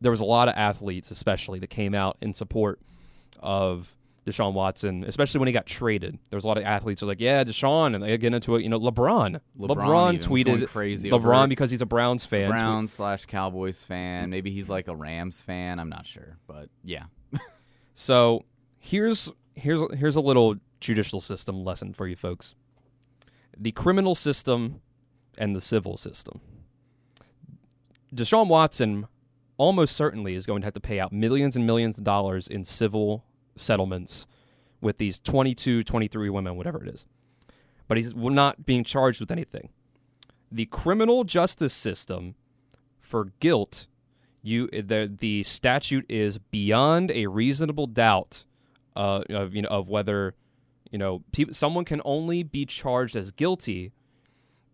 there 0.00 0.10
was 0.10 0.20
a 0.20 0.24
lot 0.24 0.48
of 0.48 0.54
athletes, 0.56 1.10
especially 1.10 1.58
that 1.60 1.70
came 1.70 1.94
out 1.94 2.16
in 2.20 2.32
support 2.32 2.80
of 3.40 3.96
Deshaun 4.26 4.54
Watson, 4.54 5.04
especially 5.04 5.38
when 5.38 5.48
he 5.48 5.52
got 5.52 5.66
traded. 5.66 6.18
There 6.30 6.36
was 6.36 6.44
a 6.44 6.48
lot 6.48 6.56
of 6.56 6.64
athletes 6.64 7.00
who 7.00 7.06
were 7.06 7.12
like, 7.12 7.20
"Yeah, 7.20 7.44
Deshaun," 7.44 7.94
and 7.94 8.02
they 8.02 8.16
get 8.16 8.32
into 8.32 8.56
it. 8.56 8.62
You 8.62 8.70
know, 8.70 8.80
LeBron. 8.80 9.40
LeBron 9.58 9.68
LeBron, 9.68 10.18
tweeted 10.22 10.66
crazy 10.68 11.10
LeBron 11.10 11.48
because 11.48 11.70
he's 11.70 11.82
a 11.82 11.86
Browns 11.86 12.24
fan. 12.24 12.50
Browns 12.50 12.92
slash 12.92 13.26
Cowboys 13.26 13.82
fan. 13.84 14.30
Maybe 14.30 14.50
he's 14.50 14.70
like 14.70 14.88
a 14.88 14.96
Rams 14.96 15.42
fan. 15.42 15.78
I'm 15.78 15.90
not 15.90 16.06
sure, 16.06 16.38
but 16.46 16.68
yeah. 16.82 17.04
So 17.94 18.44
here's 18.78 19.30
here's 19.54 19.80
here's 19.94 20.16
a 20.16 20.20
little 20.20 20.56
judicial 20.80 21.20
system 21.20 21.64
lesson 21.64 21.92
for 21.94 22.06
you 22.08 22.16
folks. 22.16 22.56
The 23.56 23.72
criminal 23.72 24.14
system 24.14 24.80
and 25.36 25.54
the 25.54 25.60
civil 25.60 25.96
system. 25.96 26.40
Deshaun 28.14 28.48
Watson 28.48 29.06
almost 29.56 29.96
certainly 29.96 30.34
is 30.34 30.46
going 30.46 30.62
to 30.62 30.66
have 30.66 30.74
to 30.74 30.80
pay 30.80 31.00
out 31.00 31.12
millions 31.12 31.56
and 31.56 31.66
millions 31.66 31.98
of 31.98 32.04
dollars 32.04 32.46
in 32.46 32.64
civil 32.64 33.24
settlements 33.56 34.26
with 34.80 34.98
these 34.98 35.18
22, 35.18 35.82
23 35.82 36.30
women, 36.30 36.56
whatever 36.56 36.82
it 36.84 36.94
is. 36.94 37.06
But 37.88 37.96
he's 37.96 38.14
not 38.14 38.64
being 38.64 38.84
charged 38.84 39.20
with 39.20 39.30
anything. 39.30 39.70
The 40.50 40.66
criminal 40.66 41.24
justice 41.24 41.72
system 41.72 42.34
for 43.00 43.32
guilt 43.40 43.86
you 44.44 44.68
the 44.68 45.12
the 45.18 45.42
statute 45.42 46.04
is 46.08 46.38
beyond 46.38 47.10
a 47.10 47.26
reasonable 47.26 47.86
doubt 47.86 48.44
uh, 48.94 49.22
of 49.30 49.54
you 49.54 49.62
know 49.62 49.68
of 49.68 49.88
whether 49.88 50.34
you 50.94 50.98
know 50.98 51.24
peop 51.32 51.52
someone 51.52 51.84
can 51.84 52.00
only 52.04 52.44
be 52.44 52.64
charged 52.64 53.16
as 53.16 53.32
guilty 53.32 53.90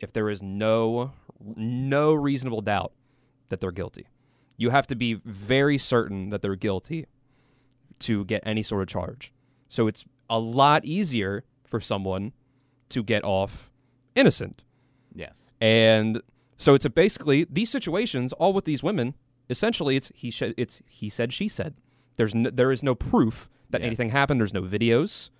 if 0.01 0.13
there 0.13 0.29
is 0.29 0.43
no 0.43 1.13
no 1.57 2.13
reasonable 2.13 2.61
doubt 2.61 2.93
that 3.49 3.59
they're 3.61 3.73
guilty. 3.83 4.07
You 4.59 4.69
have 4.69 4.87
to 4.89 4.95
be 4.95 5.15
very 5.15 5.79
certain 5.79 6.29
that 6.29 6.43
they're 6.43 6.57
guilty 6.69 7.07
to 8.01 8.27
get 8.27 8.43
any 8.45 8.63
sort 8.63 8.83
of 8.83 8.89
charge. 8.89 9.33
So 9.69 9.87
it's 9.87 10.05
a 10.29 10.39
lot 10.39 10.85
easier 10.85 11.45
for 11.65 11.81
someone 11.81 12.33
to 12.91 13.03
get 13.03 13.25
off 13.25 13.71
innocent. 14.15 14.63
Yes. 15.15 15.51
And 15.59 16.21
so 16.59 16.75
it's 16.75 16.85
a 16.85 16.91
basically 16.91 17.47
these 17.49 17.71
situations, 17.71 18.35
all 18.35 18.53
with 18.53 18.67
these 18.67 18.83
women, 18.83 19.15
essentially 19.49 19.97
it's 19.97 20.13
he 20.15 20.31
sh- 20.31 20.55
it's 20.59 20.83
he 20.87 21.09
said 21.09 21.33
she 21.33 21.49
said. 21.49 21.73
There's 22.17 22.35
no, 22.35 22.51
there 22.51 22.71
is 22.73 22.83
no 22.83 22.95
proof 22.95 23.49
that 23.71 23.81
Yes. 23.81 23.87
anything 23.87 24.11
happened. 24.11 24.39
There's 24.41 24.53
no 24.53 24.63
videos. 24.63 25.31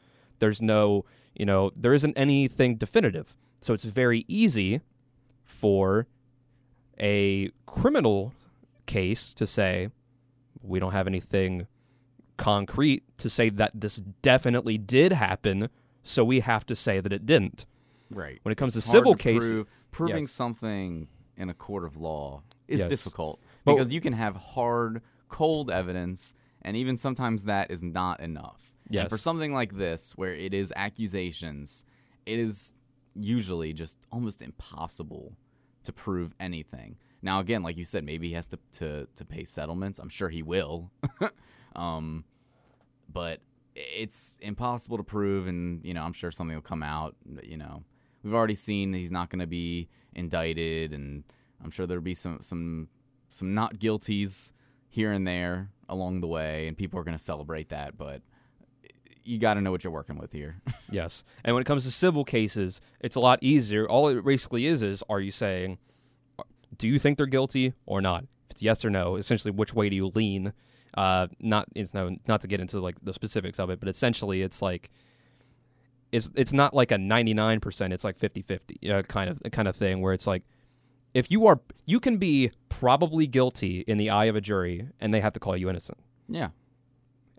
There's 0.41 0.61
no 0.61 1.05
you 1.35 1.47
know 1.47 1.71
there 1.77 1.95
isn't 1.95 2.17
anything 2.19 2.77
definitive. 2.77 3.37
So 3.61 3.73
it's 3.75 3.85
very 3.85 4.25
easy 4.27 4.81
for 5.45 6.07
a 6.99 7.51
criminal 7.67 8.33
case 8.87 9.33
to 9.35 9.47
say 9.47 9.91
we 10.63 10.81
don't 10.81 10.93
have 10.93 11.07
anything 11.07 11.67
concrete 12.37 13.03
to 13.19 13.29
say 13.31 13.51
that 13.51 13.73
this 13.75 13.97
definitely 14.23 14.79
did 14.79 15.13
happen. 15.13 15.69
So 16.03 16.25
we 16.25 16.41
have 16.41 16.65
to 16.67 16.75
say 16.75 17.01
that 17.01 17.13
it 17.13 17.27
didn't. 17.27 17.67
Right. 18.11 18.41
When 18.43 18.51
it 18.53 18.57
comes 18.57 18.75
It's 18.77 18.87
to 18.87 18.93
civil 18.93 19.15
cases, 19.15 19.51
prove- 19.51 19.67
proving 19.91 20.23
Yes. 20.23 20.33
something 20.33 21.09
in 21.37 21.51
a 21.51 21.55
court 21.55 21.85
of 21.85 21.97
law 21.99 22.43
is 22.67 22.81
Yes. 22.81 22.89
difficult 22.89 23.41
But- 23.65 23.75
because 23.75 23.93
you 23.93 24.01
can 24.01 24.15
have 24.15 24.37
hard, 24.37 25.03
cold 25.29 25.71
evidence, 25.71 26.35
and 26.63 26.77
even 26.77 26.97
sometimes 26.97 27.45
that 27.45 27.71
is 27.71 27.83
not 27.83 28.21
enough. 28.21 28.70
And 29.03 29.11
for 29.11 29.19
something 29.19 29.53
like 29.53 29.77
this, 29.77 30.13
where 30.17 30.35
it 30.35 30.53
is 30.53 30.73
accusations, 30.75 31.85
it 32.27 32.39
is 32.39 32.75
usually 33.15 33.73
just 33.73 33.99
almost 34.13 34.43
impossible 34.43 35.37
to 35.85 35.93
prove 35.93 36.35
anything. 36.41 36.97
Now, 37.23 37.41
again, 37.41 37.63
like 37.63 37.77
you 37.77 37.85
said, 37.85 38.05
maybe 38.05 38.29
he 38.29 38.35
has 38.35 38.49
to 38.49 38.59
to, 38.73 39.07
to 39.15 39.25
pay 39.25 39.45
settlements. 39.45 39.99
I'm 39.99 40.09
sure 40.09 40.29
he 40.29 40.43
will. 40.43 40.91
um, 41.77 42.25
but 43.13 43.41
it's 43.75 44.39
impossible 44.41 44.97
to 44.97 45.03
prove, 45.03 45.47
and 45.47 45.85
you 45.85 45.95
know, 45.95 46.03
I'm 46.03 46.13
sure 46.13 46.31
something 46.31 46.55
will 46.55 46.63
come 46.63 46.83
out. 46.83 47.17
You 47.43 47.57
know, 47.57 47.85
we've 48.23 48.35
already 48.35 48.55
seen 48.55 48.93
that 48.93 48.99
he's 48.99 49.13
not 49.13 49.31
going 49.31 49.41
to 49.41 49.47
be 49.47 49.89
indicted, 50.15 50.93
and 50.93 51.25
I'm 51.63 51.71
sure 51.71 51.87
there'll 51.87 52.03
be 52.03 52.15
some 52.15 52.39
some 52.41 52.89
some 53.31 53.55
not 53.55 53.77
guilties 53.77 54.53
here 54.89 55.13
and 55.13 55.27
there 55.27 55.71
along 55.89 56.21
the 56.21 56.27
way, 56.27 56.69
and 56.69 56.77
people 56.77 56.99
are 56.99 57.05
going 57.05 57.17
to 57.17 57.23
celebrate 57.23 57.69
that. 57.69 57.97
But 57.97 58.23
you 59.25 59.39
got 59.39 59.55
to 59.55 59.61
know 59.61 59.71
what 59.71 59.85
you're 59.85 59.93
working 59.93 60.19
with 60.19 60.33
here. 60.33 60.61
Yes. 60.93 61.23
And 61.45 61.55
when 61.55 61.61
it 61.61 61.67
comes 61.67 61.85
to 61.85 61.91
civil 61.93 62.25
cases, 62.25 62.81
it's 62.99 63.15
a 63.15 63.21
lot 63.21 63.39
easier. 63.43 63.89
All 63.89 64.09
it 64.09 64.25
basically 64.25 64.67
is 64.67 64.83
is 64.83 65.05
are 65.09 65.21
you 65.21 65.31
saying 65.31 65.79
do 66.79 66.89
you 66.89 66.99
think 66.99 67.17
they're 67.17 67.27
guilty 67.27 67.75
or 67.87 68.01
not? 68.01 68.25
If 68.47 68.51
it's 68.51 68.63
yes 68.63 68.85
or 68.85 68.91
no, 68.91 69.15
essentially 69.15 69.53
which 69.53 69.73
way 69.73 69.89
do 69.89 69.95
you 69.95 70.09
lean? 70.09 70.53
Uh, 70.97 71.29
not 71.39 71.69
it's 71.77 71.95
no 71.95 72.17
not 72.27 72.41
to 72.41 72.49
get 72.49 72.61
into 72.61 72.81
like 72.81 72.97
the 73.05 73.13
specifics 73.13 73.61
of 73.61 73.71
it, 73.71 73.79
but 73.79 73.89
essentially 73.89 74.43
it's 74.43 74.61
like 74.61 74.91
it's 76.11 76.29
it's 76.35 76.53
not 76.53 76.75
like 76.75 76.91
a 76.91 76.97
99%, 76.97 77.93
it's 77.93 78.03
like 78.03 78.19
50-50 78.19 78.91
uh, 78.91 79.03
kind 79.03 79.31
of 79.31 79.41
kind 79.53 79.69
of 79.69 79.77
thing 79.77 80.01
where 80.01 80.13
it's 80.13 80.27
like 80.27 80.43
if 81.15 81.31
you 81.31 81.47
are 81.47 81.61
you 81.85 82.01
can 82.01 82.17
be 82.19 82.51
probably 82.69 83.29
guilty 83.29 83.85
in 83.87 83.97
the 83.97 84.11
eye 84.11 84.25
of 84.25 84.35
a 84.35 84.41
jury 84.41 84.89
and 85.01 85.15
they 85.15 85.21
have 85.21 85.35
to 85.35 85.41
call 85.41 85.57
you 85.57 85.69
innocent. 85.71 85.99
yeah. 86.29 86.49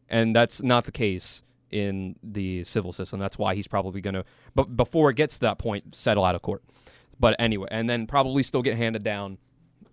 And 0.07 0.35
that's 0.35 0.61
not 0.61 0.83
the 0.85 0.91
case 0.91 1.41
in 1.71 2.15
the 2.23 2.63
civil 2.63 2.91
system. 2.93 3.19
That's 3.19 3.37
why 3.37 3.55
he's 3.55 3.67
probably 3.67 4.01
going 4.01 4.13
to, 4.15 4.25
but 4.55 4.75
before 4.75 5.09
it 5.09 5.15
gets 5.15 5.35
to 5.35 5.41
that 5.41 5.57
point, 5.57 5.95
settle 5.95 6.25
out 6.25 6.35
of 6.35 6.41
court. 6.41 6.63
But 7.19 7.35
anyway, 7.39 7.67
and 7.71 7.89
then 7.89 8.07
probably 8.07 8.43
still 8.43 8.61
get 8.61 8.77
handed 8.77 9.03
down 9.03 9.37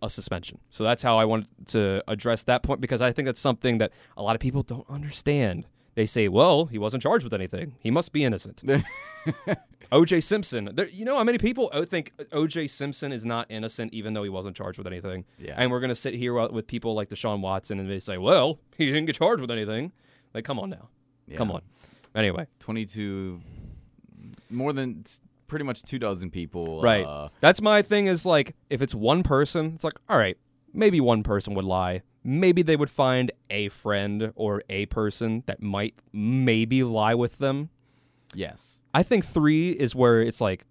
a 0.03 0.11
suspension. 0.11 0.59
So 0.71 0.85
that's 0.85 1.03
how 1.03 1.19
I 1.19 1.25
wanted 1.25 1.49
to 1.69 2.03
address 2.09 2.43
that 2.45 2.63
point 2.63 2.81
because 2.81 3.03
I 3.03 3.13
think 3.13 3.27
that's 3.27 3.41
something 3.41 3.79
that 3.79 3.93
a 4.17 4.23
lot 4.23 4.35
of 4.35 4.41
people 4.41 4.63
don't 4.63 4.89
understand. 4.89 5.67
They 5.95 6.07
say, 6.07 6.29
well, 6.29 6.67
he 6.67 6.79
wasn't 6.79 7.03
charged 7.03 7.25
with 7.25 7.35
anything. 7.35 7.75
He 7.81 7.91
must 7.91 8.13
be 8.13 8.25
innocent. 8.25 8.63
OJ 9.93 10.23
Simpson. 10.23 10.71
There, 10.73 10.89
you 10.89 11.05
know 11.05 11.17
how 11.17 11.25
many 11.25 11.39
people 11.39 11.69
think 11.85 12.13
OJ 12.31 12.71
Simpson 12.71 13.11
is 13.11 13.25
not 13.25 13.47
innocent 13.51 13.93
even 13.93 14.15
though 14.15 14.23
he 14.23 14.29
wasn't 14.29 14.57
charged 14.57 14.79
with 14.79 14.87
anything? 14.87 15.25
Yeah. 15.39 15.55
And 15.57 15.71
we're 15.71 15.81
going 15.81 15.89
to 15.89 15.97
sit 15.97 16.15
here 16.15 16.35
with 16.49 16.67
people 16.67 16.95
like 16.95 17.09
Deshaun 17.09 17.41
Watson 17.41 17.81
and 17.81 17.91
they 17.91 17.99
say, 17.99 18.17
well, 18.17 18.61
he 18.77 18.87
didn't 18.87 19.07
get 19.07 19.17
charged 19.17 19.41
with 19.41 19.51
anything. 19.51 19.93
Like, 20.35 20.45
come 20.45 20.61
on 20.61 20.71
now. 20.71 20.89
Come 21.37 21.51
on. 21.51 21.63
Anyway, 22.15 22.47
22 22.61 23.41
more 24.51 24.73
than 24.73 25.05
pretty 25.47 25.65
much 25.65 25.83
two 25.83 25.99
dozen 25.99 26.31
people 26.31 26.83
right. 26.83 27.05
uh, 27.05 27.29
That's 27.41 27.61
my 27.61 27.83
thing 27.83 28.07
is 28.07 28.25
like, 28.27 28.55
if 28.71 28.83
it's 28.83 28.95
one 28.95 29.23
person, 29.23 29.73
it's 29.75 29.85
like, 29.85 29.95
all 30.09 30.19
right, 30.19 30.37
maybe 30.73 31.01
one 31.01 31.23
person 31.23 31.55
would 31.55 31.65
lie. 31.65 32.03
Maybe 32.25 32.63
they 32.63 32.77
would 32.77 32.91
find 32.91 33.33
a 33.49 33.69
friend 33.71 34.33
or 34.35 34.63
a 34.69 34.87
person 34.87 35.43
that 35.47 35.63
might 35.63 35.95
maybe 36.13 36.83
lie 36.83 37.15
with 37.15 37.39
them. 37.39 37.71
yes 38.35 38.83
I 38.93 39.03
think 39.03 39.25
three 39.25 39.71
is 39.71 39.95
where 39.95 40.21
it's 40.21 40.41
like, 40.41 40.65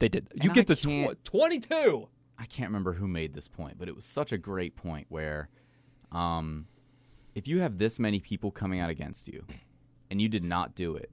they 0.00 0.08
did. 0.08 0.28
You 0.34 0.52
get 0.52 0.70
I 0.70 0.74
to 0.74 1.14
tw- 1.14 1.24
22. 1.24 2.08
i 2.38 2.46
can't 2.46 2.68
remember 2.68 2.92
who 2.92 3.08
made 3.08 3.34
this 3.34 3.48
point 3.48 3.76
but 3.78 3.88
it 3.88 3.96
was 3.96 4.04
such 4.04 4.30
a 4.30 4.38
great 4.38 4.76
point 4.76 5.06
where 5.08 5.48
um, 6.12 6.66
if 7.38 7.46
you 7.48 7.60
have 7.60 7.78
this 7.78 7.98
many 7.98 8.20
people 8.20 8.50
coming 8.50 8.80
out 8.80 8.90
against 8.90 9.28
you 9.28 9.44
and 10.10 10.20
you 10.20 10.28
did 10.28 10.44
not 10.44 10.74
do 10.74 10.96
it 10.96 11.10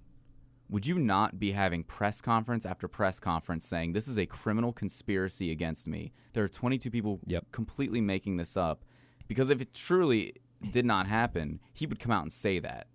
would 0.69 0.85
you 0.87 0.97
not 0.97 1.39
be 1.39 1.51
having 1.51 1.83
press 1.83 2.21
conference 2.21 2.65
after 2.65 2.87
press 2.87 3.19
conference 3.19 3.65
saying 3.65 3.93
this 3.93 4.07
is 4.07 4.17
a 4.17 4.25
criminal 4.25 4.73
conspiracy 4.73 5.51
against 5.51 5.87
me 5.87 6.11
there 6.33 6.43
are 6.43 6.47
22 6.49 6.89
people 6.89 7.19
Yep. 7.27 7.51
completely 7.51 8.01
making 8.01 8.37
this 8.37 8.57
up 8.57 8.83
because 9.27 9.49
if 9.49 9.61
it 9.61 9.73
truly 9.73 10.33
did 10.71 10.85
not 10.85 11.05
happen 11.07 11.59
he 11.73 11.85
would 11.85 11.99
come 11.99 12.11
out 12.11 12.23
and 12.23 12.33
say 12.33 12.57
that 12.59 12.87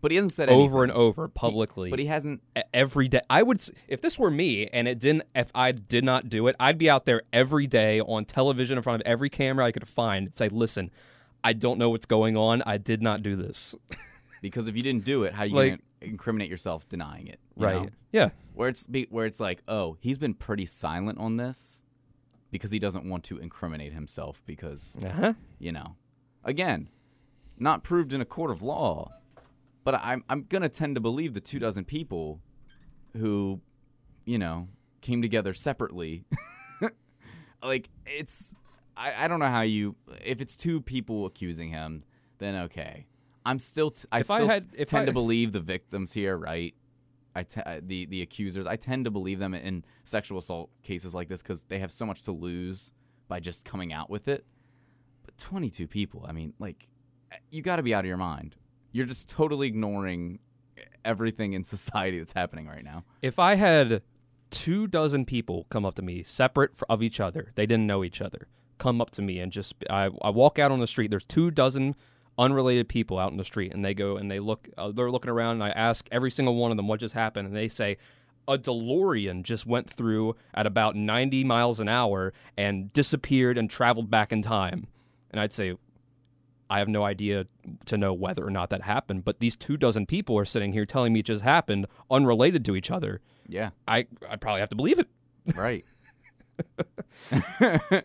but 0.00 0.12
he 0.12 0.16
hasn't 0.16 0.32
said 0.32 0.48
it 0.48 0.52
Over 0.52 0.84
and 0.84 0.92
over 0.92 1.26
publicly. 1.26 1.90
but 1.90 1.98
he 1.98 2.06
hasn't 2.06 2.40
every 2.72 3.08
day. 3.08 3.20
I 3.28 3.42
would 3.42 3.60
if 3.88 4.00
this 4.00 4.16
were 4.16 4.30
me 4.30 4.68
and 4.68 4.86
it 4.86 5.00
didn't 5.00 5.24
if 5.34 5.50
I 5.56 5.72
did 5.72 6.04
not 6.04 6.28
do 6.28 6.46
it, 6.46 6.54
I'd 6.60 6.78
be 6.78 6.88
out 6.88 7.04
there 7.04 7.22
every 7.32 7.66
day 7.66 8.00
on 8.00 8.24
television 8.24 8.76
in 8.78 8.82
front 8.84 9.02
of 9.02 9.06
every 9.08 9.28
camera 9.28 9.64
I 9.66 9.72
could 9.72 9.88
find 9.88 10.26
and 10.26 10.32
say, 10.36 10.48
"Listen, 10.50 10.92
I 11.44 11.52
don't 11.52 11.78
know 11.78 11.90
what's 11.90 12.06
going 12.06 12.36
on. 12.36 12.62
I 12.66 12.78
did 12.78 13.02
not 13.02 13.22
do 13.22 13.36
this." 13.36 13.74
because 14.42 14.68
if 14.68 14.76
you 14.76 14.82
didn't 14.82 15.04
do 15.04 15.24
it, 15.24 15.34
how 15.34 15.44
you 15.44 15.54
Like- 15.54 15.70
gonna 15.72 15.82
incriminate 16.00 16.48
yourself 16.50 16.88
denying 16.88 17.26
it? 17.26 17.40
you 17.56 17.64
right. 17.66 17.82
know? 17.82 17.88
Yeah. 18.12 18.30
Where 18.54 18.68
it's 18.68 18.86
be, 18.86 19.06
where 19.10 19.26
it's 19.26 19.40
like, 19.40 19.62
oh, 19.68 19.96
he's 20.00 20.18
been 20.18 20.34
pretty 20.34 20.66
silent 20.66 21.18
on 21.18 21.36
this 21.36 21.82
because 22.50 22.70
he 22.70 22.78
doesn't 22.78 23.04
want 23.08 23.24
to 23.24 23.38
incriminate 23.38 23.92
himself 23.92 24.42
because 24.46 24.98
Uh-huh. 25.04 25.34
you 25.58 25.72
know, 25.72 25.96
again, 26.44 26.88
not 27.58 27.82
proved 27.82 28.12
in 28.12 28.20
a 28.20 28.24
court 28.24 28.50
of 28.50 28.62
law. 28.62 29.12
But 29.84 29.94
I'm 30.02 30.22
I'm 30.28 30.42
gonna 30.48 30.68
tend 30.68 30.94
to 30.96 31.00
believe 31.00 31.34
the 31.34 31.40
two 31.40 31.58
dozen 31.58 31.84
people 31.84 32.40
who, 33.16 33.60
you 34.24 34.38
know, 34.38 34.68
came 35.00 35.22
together 35.22 35.54
separately. 35.54 36.24
like 37.62 37.88
it's 38.06 38.52
I, 38.98 39.24
I 39.24 39.28
don't 39.28 39.38
know 39.40 39.46
how 39.48 39.62
you 39.62 39.94
if 40.24 40.40
it's 40.40 40.56
two 40.56 40.80
people 40.80 41.26
accusing 41.26 41.68
him, 41.70 42.04
then 42.38 42.54
okay. 42.64 43.06
I'm 43.46 43.58
still 43.58 43.90
t- 43.92 44.06
I 44.12 44.20
If 44.20 44.30
I 44.30 44.38
still 44.38 44.48
had- 44.48 44.68
if 44.76 44.88
tend 44.90 45.02
I- 45.02 45.06
to 45.06 45.12
believe 45.12 45.52
the 45.52 45.60
victims 45.60 46.12
here, 46.12 46.36
right? 46.36 46.74
I 47.36 47.44
uh, 47.64 47.80
the 47.82 48.06
the 48.06 48.22
accusers. 48.22 48.66
I 48.66 48.76
tend 48.76 49.04
to 49.04 49.10
believe 49.10 49.38
them 49.38 49.54
in 49.54 49.84
sexual 50.04 50.38
assault 50.38 50.70
cases 50.82 51.14
like 51.14 51.28
this 51.28 51.42
because 51.42 51.64
they 51.64 51.78
have 51.78 51.92
so 51.92 52.04
much 52.04 52.24
to 52.24 52.32
lose 52.32 52.92
by 53.28 53.38
just 53.38 53.64
coming 53.64 53.92
out 53.92 54.10
with 54.10 54.26
it. 54.28 54.44
But 55.24 55.36
22 55.38 55.86
people, 55.86 56.24
I 56.28 56.32
mean, 56.32 56.54
like, 56.58 56.88
you 57.50 57.62
got 57.62 57.76
to 57.76 57.82
be 57.82 57.94
out 57.94 58.00
of 58.00 58.06
your 58.08 58.16
mind. 58.16 58.56
You're 58.92 59.06
just 59.06 59.28
totally 59.28 59.68
ignoring 59.68 60.40
everything 61.04 61.52
in 61.52 61.62
society 61.76 62.18
that's 62.18 62.32
happening 62.32 62.66
right 62.66 62.82
now. 62.84 63.04
If 63.22 63.38
I 63.38 63.54
had 63.54 64.02
two 64.50 64.86
dozen 64.86 65.24
people 65.26 65.66
come 65.68 65.84
up 65.84 65.94
to 65.96 66.02
me, 66.02 66.22
separate 66.22 66.72
of 66.88 67.02
each 67.02 67.20
other, 67.20 67.52
they 67.54 67.66
didn't 67.66 67.86
know 67.86 68.02
each 68.02 68.20
other, 68.22 68.48
come 68.78 69.00
up 69.00 69.10
to 69.10 69.22
me 69.22 69.40
and 69.40 69.52
just, 69.52 69.74
I, 69.90 70.10
I 70.22 70.30
walk 70.30 70.58
out 70.58 70.70
on 70.70 70.78
the 70.78 70.86
street. 70.86 71.10
There's 71.10 71.24
two 71.24 71.50
dozen 71.50 71.94
unrelated 72.38 72.88
people 72.88 73.18
out 73.18 73.32
in 73.32 73.36
the 73.36 73.44
street, 73.44 73.72
and 73.72 73.84
they 73.84 73.94
go 73.94 74.16
and 74.16 74.30
they 74.30 74.38
look, 74.38 74.68
uh, 74.78 74.92
they're 74.92 75.10
looking 75.10 75.30
around, 75.30 75.54
and 75.54 75.64
I 75.64 75.70
ask 75.70 76.08
every 76.12 76.30
single 76.30 76.54
one 76.54 76.70
of 76.70 76.76
them 76.76 76.86
what 76.88 77.00
just 77.00 77.14
happened, 77.14 77.48
and 77.48 77.56
they 77.56 77.68
say, 77.68 77.96
a 78.46 78.56
DeLorean 78.56 79.42
just 79.42 79.66
went 79.66 79.90
through 79.90 80.34
at 80.54 80.66
about 80.66 80.96
90 80.96 81.44
miles 81.44 81.80
an 81.80 81.88
hour 81.88 82.32
and 82.56 82.90
disappeared 82.94 83.58
and 83.58 83.68
traveled 83.68 84.10
back 84.10 84.32
in 84.32 84.40
time. 84.40 84.86
And 85.30 85.38
I'd 85.38 85.52
say, 85.52 85.74
I 86.70 86.78
have 86.78 86.88
no 86.88 87.04
idea 87.04 87.46
to 87.86 87.98
know 87.98 88.14
whether 88.14 88.46
or 88.46 88.50
not 88.50 88.70
that 88.70 88.82
happened, 88.82 89.24
but 89.24 89.40
these 89.40 89.56
two 89.56 89.76
dozen 89.76 90.06
people 90.06 90.38
are 90.38 90.44
sitting 90.46 90.72
here 90.72 90.86
telling 90.86 91.12
me 91.12 91.20
it 91.20 91.26
just 91.26 91.42
happened, 91.44 91.86
unrelated 92.10 92.64
to 92.66 92.76
each 92.76 92.90
other. 92.90 93.20
Yeah, 93.46 93.70
I 93.86 94.06
I'd 94.28 94.40
probably 94.40 94.60
have 94.60 94.68
to 94.70 94.76
believe 94.76 94.98
it. 94.98 95.08
right. 95.54 95.84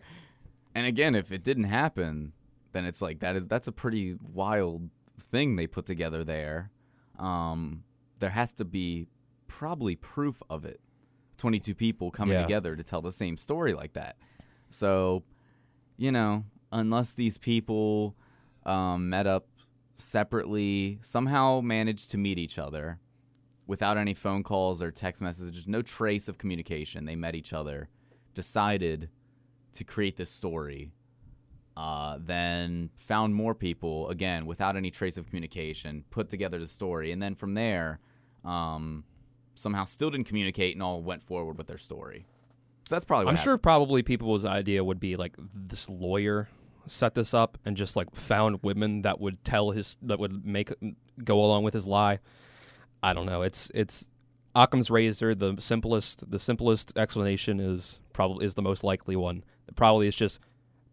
and 0.74 0.86
again, 0.86 1.14
if 1.14 1.30
it 1.32 1.42
didn't 1.42 1.64
happen, 1.64 2.32
then 2.72 2.84
it's 2.84 3.00
like 3.02 3.20
that 3.20 3.36
is 3.36 3.46
that's 3.46 3.68
a 3.68 3.72
pretty 3.72 4.16
wild 4.32 4.88
thing 5.18 5.56
they 5.56 5.66
put 5.66 5.86
together 5.86 6.24
there. 6.24 6.70
Um, 7.18 7.84
there 8.18 8.30
has 8.30 8.52
to 8.54 8.64
be 8.64 9.06
probably 9.46 9.94
proof 9.96 10.42
of 10.50 10.64
it. 10.64 10.80
22 11.36 11.74
people 11.74 12.10
coming 12.10 12.34
Yeah. 12.34 12.42
together 12.42 12.74
to 12.76 12.82
tell 12.82 13.02
the 13.02 13.12
same 13.12 13.36
story 13.36 13.74
like 13.74 13.92
that. 13.94 14.16
So, 14.70 15.22
you 15.96 16.10
know, 16.10 16.44
unless 16.72 17.14
these 17.14 17.38
people 17.38 18.16
um, 18.66 19.10
met 19.10 19.26
up 19.26 19.46
separately, 19.98 20.98
somehow 21.02 21.60
managed 21.60 22.10
to 22.12 22.18
meet 22.18 22.38
each 22.38 22.58
other 22.58 22.98
without 23.66 23.96
any 23.96 24.14
phone 24.14 24.42
calls 24.42 24.82
or 24.82 24.90
text 24.90 25.22
messages, 25.22 25.66
no 25.66 25.82
trace 25.82 26.28
of 26.28 26.38
communication, 26.38 27.04
they 27.04 27.16
met 27.16 27.34
each 27.34 27.52
other, 27.52 27.88
decided 28.34 29.08
to 29.74 29.84
create 29.84 30.16
this 30.16 30.30
story, 30.30 30.92
uh, 31.76 32.18
then 32.20 32.90
found 32.96 33.34
more 33.34 33.54
people, 33.54 34.08
again, 34.10 34.46
without 34.46 34.76
any 34.76 34.90
trace 34.90 35.16
of 35.16 35.26
communication, 35.26 36.04
put 36.10 36.28
together 36.28 36.58
the 36.58 36.66
story, 36.66 37.12
and 37.12 37.22
then 37.22 37.34
from 37.34 37.54
there, 37.54 38.00
um, 38.44 39.04
somehow 39.54 39.84
still 39.84 40.10
didn't 40.10 40.26
communicate 40.26 40.74
and 40.74 40.82
all 40.82 41.02
went 41.02 41.22
forward 41.22 41.58
with 41.58 41.66
their 41.66 41.78
story. 41.78 42.26
So 42.86 42.94
that's 42.94 43.04
probably 43.04 43.24
what 43.24 43.30
I'm 43.30 43.36
happened. 43.36 43.44
sure 43.44 43.58
probably 43.58 44.02
people's 44.02 44.44
idea 44.44 44.84
would 44.84 45.00
be 45.00 45.16
like 45.16 45.36
this 45.54 45.88
lawyer 45.88 46.48
set 46.86 47.14
this 47.14 47.32
up 47.32 47.56
and 47.64 47.76
just 47.76 47.96
like 47.96 48.14
found 48.14 48.60
women 48.62 49.02
that 49.02 49.20
would 49.20 49.42
tell 49.42 49.70
his 49.70 49.96
that 50.02 50.18
would 50.18 50.44
make 50.44 50.70
go 51.22 51.42
along 51.42 51.64
with 51.64 51.72
his 51.72 51.86
lie. 51.86 52.18
I 53.02 53.14
don't 53.14 53.26
know. 53.26 53.42
It's 53.42 53.70
it's 53.74 54.08
Occam's 54.54 54.90
razor. 54.90 55.34
The 55.34 55.56
simplest 55.58 56.30
the 56.30 56.38
simplest 56.38 56.92
explanation 56.96 57.60
is 57.60 58.00
probably 58.12 58.46
is 58.46 58.54
the 58.54 58.62
most 58.62 58.84
likely 58.84 59.16
one. 59.16 59.44
It 59.68 59.74
probably 59.76 60.06
is 60.06 60.14
just 60.16 60.40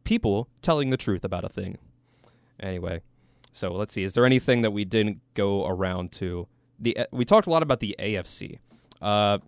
people 0.04 0.48
telling 0.62 0.90
the 0.90 0.98
truth 0.98 1.24
about 1.24 1.44
a 1.44 1.50
thing. 1.50 1.78
Anyway, 2.60 3.02
so 3.52 3.72
let's 3.74 3.94
see. 3.94 4.04
Is 4.04 4.14
there 4.14 4.26
anything 4.26 4.62
that 4.62 4.72
we 4.72 4.86
didn't 4.86 5.20
go 5.34 5.66
around 5.68 6.12
to? 6.14 6.48
The 6.80 6.98
we 7.12 7.26
talked 7.26 7.48
a 7.48 7.50
lot 7.50 7.64
about 7.64 7.80
the 7.80 7.96
AFC. 8.00 8.60
Uh, 9.02 9.40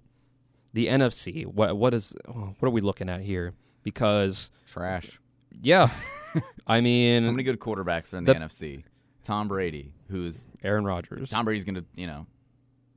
the 0.74 0.88
NFC. 0.88 1.45
What 1.45 1.78
what 1.78 1.93
is 1.93 2.16
what 2.26 2.55
are 2.68 2.70
we 2.72 2.82
looking 2.82 3.09
at 3.09 3.22
here? 3.22 3.53
Because 3.84 4.49
Trash. 4.66 5.20
yeah, 5.61 5.89
I 6.68 6.80
mean, 6.82 7.24
How 7.26 7.32
many 7.32 7.43
good 7.43 7.59
quarterbacks 7.59 8.14
are 8.14 8.18
in 8.18 8.24
the, 8.26 8.34
The- 8.34 8.39
NFC? 8.39 8.84
Tom 9.24 9.47
Brady, 9.47 9.93
who's 10.09 10.47
Aaron 10.64 10.84
Rodgers. 10.86 11.30
Tom 11.30 11.45
Brady's 11.45 11.64
gonna, 11.64 11.84
you 11.95 12.07
know, 12.07 12.26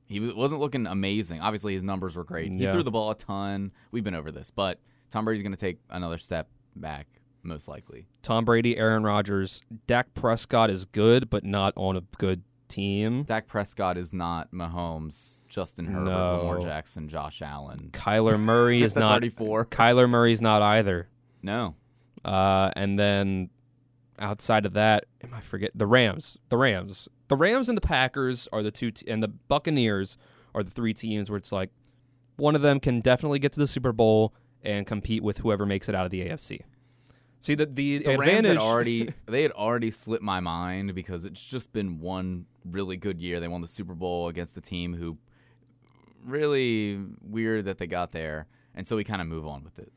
he 0.07 0.19
wasn't 0.19 0.61
looking 0.61 0.87
amazing. 0.87 1.41
Obviously, 1.41 1.73
his 1.73 1.83
numbers 1.83 2.15
were 2.15 2.23
great. 2.23 2.51
He 2.51 2.65
threw 2.71 2.83
the 2.83 2.91
ball 2.91 3.11
a 3.11 3.15
ton. 3.15 3.71
We've 3.91 4.03
been 4.03 4.15
over 4.15 4.31
this, 4.31 4.51
but 4.51 4.79
Tom 5.09 5.25
Brady's 5.25 5.43
gonna 5.43 5.55
take 5.55 5.79
another 5.89 6.17
step 6.17 6.47
back, 6.75 7.07
most 7.43 7.67
likely. 7.67 8.07
Tom 8.21 8.45
Brady, 8.45 8.77
Aaron 8.77 9.03
Rodgers, 9.03 9.61
Dak 9.85 10.13
Prescott 10.13 10.69
is 10.69 10.85
good, 10.85 11.29
but 11.29 11.43
not 11.43 11.73
on 11.75 11.97
a 11.97 12.01
good 12.17 12.43
team. 12.67 13.23
Dak 13.23 13.47
Prescott 13.47 13.97
is 13.97 14.11
not 14.13 14.51
Mahomes, 14.51 15.39
Justin 15.47 15.85
Herbert, 15.85 16.03
No. 16.09 16.37
Lamar 16.39 16.59
Jackson, 16.59 17.07
Josh 17.07 17.41
Allen. 17.41 17.89
Kyler 17.93 18.37
Murray 18.39 18.81
is 18.83 18.95
not. 18.95 19.09
already 19.11 19.29
four. 19.29 19.65
Kyler 19.65 20.09
Murray's 20.09 20.41
not 20.41 20.61
either. 20.61 21.07
No, 21.41 21.75
Uh, 22.25 22.71
and 22.75 22.99
then 22.99 23.49
outside 24.19 24.65
of 24.65 24.73
that, 24.73 25.05
am 25.23 25.33
I 25.33 25.39
forget 25.39 25.71
the 25.75 25.85
Rams? 25.87 26.37
The 26.49 26.57
Rams, 26.57 27.07
the 27.27 27.35
Rams 27.35 27.69
and 27.69 27.77
the 27.77 27.81
Packers 27.81 28.47
are 28.51 28.63
the 28.63 28.71
two, 28.71 28.91
t- 28.91 29.09
and 29.09 29.21
the 29.21 29.27
Buccaneers 29.27 30.17
are 30.55 30.63
the 30.63 30.71
three 30.71 30.93
teams 30.93 31.29
where 31.29 31.37
it's 31.37 31.51
like 31.51 31.69
one 32.37 32.55
of 32.55 32.61
them 32.61 32.79
can 32.79 33.01
definitely 33.01 33.39
get 33.39 33.51
to 33.53 33.59
the 33.59 33.67
Super 33.67 33.91
Bowl 33.91 34.33
and 34.63 34.85
compete 34.85 35.23
with 35.23 35.39
whoever 35.39 35.65
makes 35.65 35.89
it 35.89 35.95
out 35.95 36.05
of 36.05 36.11
the 36.11 36.21
AFC. 36.21 36.61
See 37.39 37.55
the 37.55 37.65
the, 37.65 37.99
the 37.99 38.17
Rams 38.17 38.21
advantage 38.21 38.45
had 38.45 38.57
already 38.61 39.13
they 39.27 39.43
had 39.43 39.51
already 39.51 39.91
slipped 39.91 40.23
my 40.23 40.39
mind 40.39 40.95
because 40.95 41.25
it's 41.25 41.43
just 41.43 41.71
been 41.71 41.99
one 41.99 42.45
really 42.65 42.97
good 42.97 43.21
year. 43.21 43.39
They 43.39 43.47
won 43.47 43.61
the 43.61 43.67
Super 43.67 43.93
Bowl 43.93 44.27
against 44.27 44.55
the 44.55 44.61
team 44.61 44.95
who 44.95 45.17
really 46.25 46.99
weird 47.21 47.65
that 47.65 47.77
they 47.77 47.87
got 47.87 48.11
there, 48.11 48.47
and 48.73 48.87
so 48.87 48.95
we 48.95 49.03
kind 49.03 49.21
of 49.21 49.27
move 49.27 49.45
on 49.45 49.63
with 49.63 49.77
it. 49.79 49.91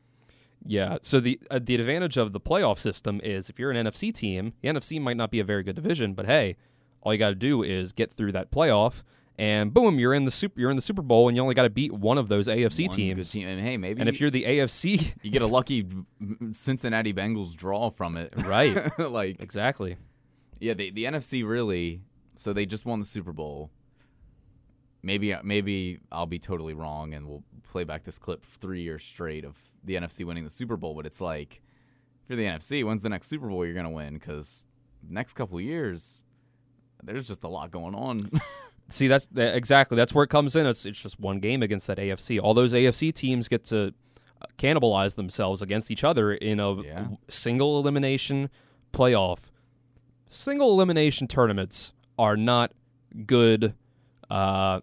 Yeah. 0.65 0.99
So 1.01 1.19
the 1.19 1.39
uh, 1.49 1.59
the 1.61 1.75
advantage 1.75 2.17
of 2.17 2.31
the 2.31 2.39
playoff 2.39 2.77
system 2.77 3.19
is 3.23 3.49
if 3.49 3.57
you're 3.57 3.71
an 3.71 3.87
NFC 3.87 4.13
team, 4.13 4.53
the 4.61 4.69
NFC 4.69 5.01
might 5.01 5.17
not 5.17 5.31
be 5.31 5.39
a 5.39 5.43
very 5.43 5.63
good 5.63 5.75
division, 5.75 6.13
but 6.13 6.27
hey, 6.27 6.57
all 7.01 7.13
you 7.13 7.19
got 7.19 7.29
to 7.29 7.35
do 7.35 7.63
is 7.63 7.91
get 7.93 8.13
through 8.13 8.31
that 8.33 8.51
playoff, 8.51 9.03
and 9.37 9.73
boom, 9.73 9.97
you're 9.97 10.13
in 10.13 10.25
the 10.25 10.31
super 10.31 10.59
you're 10.59 10.69
in 10.69 10.75
the 10.75 10.81
Super 10.81 11.01
Bowl, 11.01 11.27
and 11.27 11.35
you 11.35 11.41
only 11.41 11.55
got 11.55 11.63
to 11.63 11.69
beat 11.69 11.91
one 11.91 12.17
of 12.17 12.27
those 12.27 12.47
AFC 12.47 12.81
One 12.81 12.89
good 12.89 12.95
teams. 12.95 13.31
team. 13.31 13.47
and 13.47 13.59
hey, 13.61 13.77
maybe 13.77 13.99
And 13.99 14.07
if 14.09 14.19
you're 14.21 14.29
the 14.29 14.43
AFC, 14.43 15.15
you 15.23 15.31
get 15.31 15.41
a 15.41 15.47
lucky 15.47 15.87
Cincinnati 16.51 17.13
Bengals 17.13 17.55
draw 17.55 17.89
from 17.89 18.17
it, 18.17 18.33
Right. 18.45 18.97
like 18.99 19.41
exactly. 19.41 19.97
yeah, 20.59 20.73
the 20.73 20.91
the 20.91 21.05
NFC 21.05 21.47
really. 21.47 22.01
So 22.35 22.53
they 22.53 22.65
just 22.65 22.85
won 22.85 22.99
the 22.99 23.05
Super 23.05 23.31
Bowl. 23.33 23.71
Maybe 25.03 25.35
maybe 25.43 25.99
I'll 26.11 26.27
be 26.27 26.37
totally 26.39 26.73
wrong, 26.73 27.13
and 27.13 27.27
we'll 27.27 27.43
play 27.63 27.83
back 27.83 28.03
this 28.03 28.19
clip 28.19 28.45
three 28.45 28.81
years 28.81 29.03
straight 29.03 29.43
of 29.45 29.57
the 29.83 29.95
NFC 29.95 30.23
winning 30.25 30.43
the 30.43 30.49
Super 30.49 30.77
Bowl. 30.77 30.93
But 30.93 31.05
it's 31.07 31.19
like, 31.21 31.61
for 32.27 32.35
the 32.35 32.43
NFC, 32.43 32.83
when's 32.83 33.01
the 33.01 33.09
next 33.09 33.27
Super 33.27 33.47
Bowl 33.47 33.65
you're 33.65 33.73
gonna 33.73 33.89
win? 33.89 34.13
Because 34.15 34.67
next 35.07 35.33
couple 35.33 35.59
years, 35.59 36.23
there's 37.03 37.27
just 37.27 37.43
a 37.43 37.47
lot 37.47 37.71
going 37.71 37.95
on. 37.95 38.29
See, 38.89 39.07
that's 39.07 39.25
that, 39.27 39.55
exactly 39.55 39.95
that's 39.95 40.13
where 40.13 40.23
it 40.23 40.29
comes 40.29 40.55
in. 40.55 40.65
It's 40.65 40.85
it's 40.85 41.01
just 41.01 41.19
one 41.19 41.39
game 41.39 41.63
against 41.63 41.87
that 41.87 41.97
AFC. 41.97 42.39
All 42.41 42.53
those 42.53 42.73
AFC 42.73 43.13
teams 43.13 43.47
get 43.47 43.63
to 43.65 43.93
uh, 44.41 44.45
cannibalize 44.57 45.15
themselves 45.15 45.61
against 45.61 45.91
each 45.91 46.03
other 46.03 46.33
in 46.33 46.59
a 46.59 46.81
Yeah. 46.81 47.07
single 47.29 47.79
elimination 47.79 48.49
playoff. 48.91 49.49
Single 50.27 50.71
elimination 50.71 51.27
tournaments 51.27 51.93
are 52.19 52.35
not 52.37 52.73
good 53.25 53.73
uh, 54.29 54.81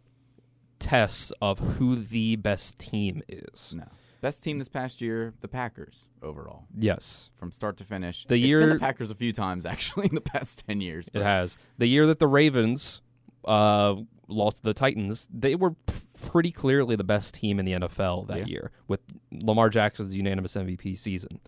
tests 0.78 1.32
of 1.42 1.58
who 1.58 1.96
the 1.96 2.36
best 2.36 2.78
team 2.78 3.22
is. 3.28 3.74
no, 3.74 3.84
best 4.20 4.42
team 4.42 4.58
this 4.58 4.68
past 4.68 5.00
year, 5.00 5.34
the 5.40 5.48
Packers 5.48 6.06
overall, 6.22 6.64
Yes, 6.76 7.30
from 7.34 7.52
start 7.52 7.76
to 7.78 7.84
finish. 7.84 8.24
The 8.26 8.34
It's 8.34 8.42
been 8.42 8.48
year- 8.48 8.72
the 8.74 8.78
Packers 8.80 9.10
a 9.10 9.14
few 9.14 9.32
times 9.32 9.64
actually 9.74 10.06
in 10.06 10.14
the 10.14 10.20
past 10.20 10.64
ten 10.66 10.80
years. 10.80 11.08
it 11.12 11.22
has. 11.22 11.58
The 11.78 11.86
year 11.86 12.06
that 12.06 12.18
the 12.18 12.26
Ravens 12.26 13.00
uh, 13.44 13.94
lost 14.26 14.58
to 14.58 14.62
the 14.64 14.74
Titans, 14.74 15.28
they 15.32 15.54
were 15.54 15.74
pretty 16.20 16.50
clearly 16.50 16.96
the 16.96 17.04
best 17.04 17.34
team 17.34 17.58
in 17.60 17.64
the 17.64 17.72
NFL 17.72 18.26
that 18.28 18.38
Yeah. 18.38 18.44
year 18.46 18.70
with 18.88 19.00
Lamar 19.32 19.68
Jackson's 19.70 20.14
unanimous 20.14 20.54
MVP 20.54 20.98
season. 20.98 21.40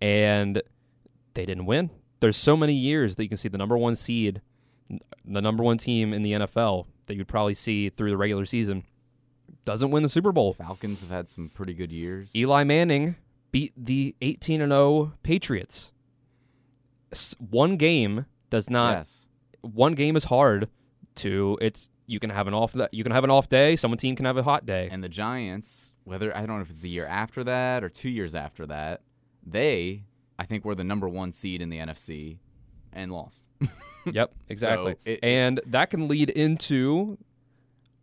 And 0.00 0.62
they 1.34 1.46
didn't 1.46 1.66
win. 1.66 1.90
There's 2.20 2.36
so 2.36 2.56
many 2.56 2.72
years 2.74 3.16
that 3.16 3.22
you 3.22 3.28
can 3.28 3.38
see 3.38 3.48
the 3.48 3.58
number 3.58 3.76
one 3.76 3.94
seed, 3.94 4.40
the 5.24 5.42
number 5.42 5.62
one 5.62 5.76
team 5.78 6.12
in 6.12 6.22
the 6.22 6.32
NFL 6.32 6.86
that 7.06 7.14
you'd 7.14 7.28
probably 7.28 7.54
see 7.54 7.88
through 7.90 8.10
the 8.10 8.16
regular 8.16 8.44
season, 8.46 8.84
doesn't 9.64 9.90
win 9.90 10.02
the 10.02 10.08
Super 10.08 10.32
Bowl. 10.32 10.54
Falcons 10.54 11.00
have 11.00 11.10
had 11.10 11.28
some 11.28 11.48
pretty 11.48 11.74
good 11.74 11.92
years. 11.92 12.34
Eli 12.34 12.64
Manning 12.64 13.16
beat 13.52 13.72
the 13.76 14.14
18 14.20 14.60
and 14.60 14.70
0 14.70 15.12
Patriots. 15.22 15.92
One 17.38 17.76
game 17.76 18.26
does 18.50 18.68
not 18.68 18.98
yes. 18.98 19.28
one 19.62 19.94
game 19.94 20.16
is 20.16 20.24
hard 20.24 20.68
to 21.16 21.58
it's 21.60 21.88
you 22.06 22.18
can 22.20 22.30
have 22.30 22.46
an 22.46 22.54
off 22.54 22.74
you 22.92 23.02
can 23.02 23.12
have 23.12 23.24
an 23.24 23.30
off 23.30 23.48
day 23.48 23.74
someone 23.74 23.98
team 23.98 24.14
can 24.14 24.26
have 24.26 24.36
a 24.36 24.42
hot 24.42 24.66
day 24.66 24.88
And 24.90 25.02
the 25.02 25.08
Giants, 25.08 25.94
whether 26.04 26.36
I 26.36 26.40
don't 26.46 26.56
know 26.56 26.62
if 26.62 26.70
it's 26.70 26.80
the 26.80 26.88
year 26.88 27.06
after 27.06 27.42
that 27.44 27.82
or 27.82 27.88
two 27.88 28.10
years 28.10 28.34
after 28.34 28.66
that, 28.66 29.00
they 29.44 30.04
I 30.38 30.44
think 30.44 30.64
were 30.64 30.74
the 30.74 30.84
number 30.84 31.08
one 31.08 31.32
seed 31.32 31.62
in 31.62 31.70
the 31.70 31.78
NFC 31.78 32.38
and 32.92 33.10
lost. 33.12 33.42
yep 34.04 34.32
exactly 34.48 34.92
So 34.92 34.98
it- 35.04 35.20
and 35.22 35.60
that 35.66 35.90
can 35.90 36.08
lead 36.08 36.30
into 36.30 37.18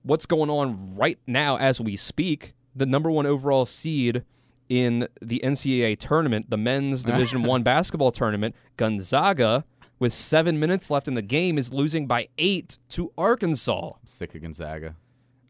what's 0.03 0.25
going 0.25 0.49
on 0.49 0.95
right 0.95 1.17
now 1.27 1.57
as 1.57 1.79
we 1.81 1.95
speak 1.95 2.53
the 2.75 2.85
number 2.85 3.09
one 3.09 3.25
overall 3.25 3.65
seed 3.65 4.23
in 4.69 5.07
the 5.21 5.39
ncaa 5.43 5.97
tournament 5.99 6.49
the 6.49 6.57
men's 6.57 7.03
division 7.09 7.43
one 7.43 7.63
basketball 7.63 8.11
tournament 8.11 8.55
gonzaga 8.77 9.63
with 9.99 10.13
seven 10.13 10.59
minutes 10.59 10.89
left 10.89 11.07
in 11.07 11.13
the 11.13 11.21
game 11.21 11.57
is 11.57 11.71
losing 11.71 12.07
by 12.07 12.27
eight 12.37 12.77
to 12.89 13.11
arkansas 13.17 13.91
I'm 13.99 14.05
sick 14.05 14.35
of 14.35 14.41
Gonzaga. 14.41 14.95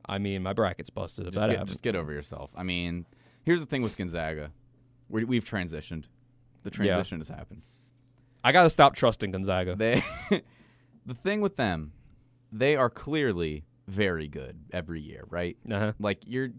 i 0.06 0.18
mean 0.18 0.44
my 0.44 0.54
bracket's 0.54 0.90
busted 0.90 1.32
Just 1.32 1.48
get, 1.48 1.66
just 1.66 1.82
get 1.82 1.96
over 1.96 2.12
yourself. 2.12 2.52
I 2.56 2.62
mean, 2.64 3.06
here's 3.44 3.60
the 3.62 3.66
thing 3.66 3.82
with 3.82 3.98
Gonzaga. 3.98 4.52
we 5.10 5.24
we've 5.24 5.46
transitioned. 5.46 6.04
The 6.64 6.70
transition 6.70 7.20
has 7.20 7.30
happened. 7.30 7.64
i 8.44 8.52
gotta 8.52 8.70
stop 8.70 8.96
trusting 8.96 9.32
gonzaga 9.32 9.76
They, 9.76 10.04
the 11.06 11.14
thing 11.14 11.42
with 11.42 11.56
them, 11.56 11.94
they 12.52 12.76
are 12.76 12.90
clearly 12.90 13.64
very 13.88 14.28
good 14.28 14.58
every 14.72 15.02
year, 15.02 15.26
right? 15.30 15.58
uh-huh 15.72 15.94
Like 16.00 16.20
you're 16.26 16.50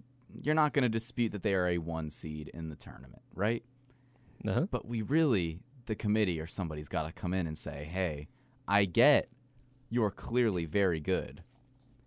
you're 0.43 0.55
not 0.55 0.73
going 0.73 0.83
to 0.83 0.89
dispute 0.89 1.33
that 1.33 1.43
they 1.43 1.55
are 1.55 1.69
a 1.69 1.79
one 1.79 2.11
seed 2.11 2.51
in 2.53 2.69
the 2.69 2.77
tournament, 2.77 3.23
right? 3.35 3.63
uh-huh 4.47 4.67
But 4.71 4.87
we 4.87 5.03
really, 5.03 5.61
the 5.87 5.95
committee 5.95 6.41
or 6.41 6.47
somebody's 6.47 6.89
got 6.89 7.05
to 7.07 7.13
come 7.13 7.33
in 7.33 7.47
and 7.47 7.57
say, 7.57 7.89
hey, 7.91 8.29
I 8.67 8.85
get 8.85 9.29
you're 9.91 10.11
clearly 10.11 10.65
very 10.65 11.01
good. 11.01 11.43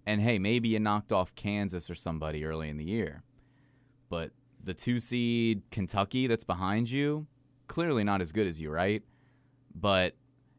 And 0.06 0.22
hey, 0.22 0.40
maybe 0.40 0.70
you 0.70 0.80
knocked 0.80 1.12
off 1.12 1.34
Kansas 1.36 1.90
or 1.90 1.96
somebody 1.96 2.44
early 2.44 2.70
in 2.70 2.78
the 2.78 2.84
year. 2.84 3.24
But 4.10 4.32
the 4.64 4.74
two 4.74 5.00
seed 5.00 5.64
Kentucky 5.72 6.28
that's 6.28 6.44
behind 6.44 6.90
you, 6.92 7.28
clearly 7.68 8.04
not 8.04 8.22
as 8.22 8.32
good 8.32 8.48
as 8.48 8.60
you, 8.60 8.70
right? 8.70 9.04
But 9.74 10.16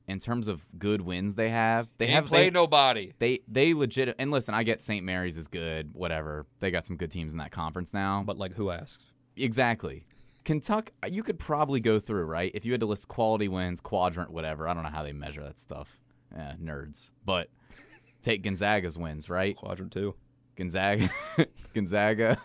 in 0.08 0.18
terms 0.18 0.48
of 0.48 0.62
good 0.78 1.02
wins 1.02 1.34
they 1.34 1.50
have, 1.50 1.86
they 1.98 2.08
have 2.08 2.30
they, 2.30 2.50
nobody. 2.50 3.12
they 3.18 3.40
they 3.46 3.74
legit 3.74 4.16
and 4.18 4.30
listen, 4.30 4.54
I 4.54 4.62
get 4.62 4.80
St. 4.80 5.04
Mary's 5.04 5.36
is 5.36 5.46
good, 5.46 5.94
whatever. 5.94 6.46
They 6.60 6.70
got 6.70 6.86
some 6.86 6.96
good 6.96 7.10
teams 7.10 7.34
in 7.34 7.38
that 7.38 7.52
conference 7.52 7.94
now. 7.94 8.22
But 8.26 8.38
like, 8.38 8.54
who 8.54 8.70
asked? 8.70 9.04
Exactly. 9.36 10.06
Kentucky, 10.44 10.92
you 11.08 11.22
could 11.22 11.38
probably 11.38 11.78
go 11.78 12.00
through, 12.00 12.24
right? 12.24 12.50
If 12.54 12.64
you 12.64 12.72
had 12.72 12.80
to 12.80 12.86
list 12.86 13.06
quality 13.06 13.48
wins, 13.48 13.80
quadrant, 13.80 14.30
whatever. 14.30 14.66
I 14.66 14.72
don't 14.72 14.82
know 14.82 14.88
how 14.88 15.02
they 15.02 15.12
measure 15.12 15.42
that 15.42 15.58
stuff. 15.58 15.98
Eh, 16.34 16.54
nerds. 16.62 17.10
But 17.24 17.50
take 18.22 18.42
Gonzaga's 18.42 18.96
wins, 18.96 19.28
right? 19.28 19.54
Quadrant 19.54 19.92
two. 19.92 20.14
Gonzaga, 20.56 21.08
Gonzaga, 21.74 22.38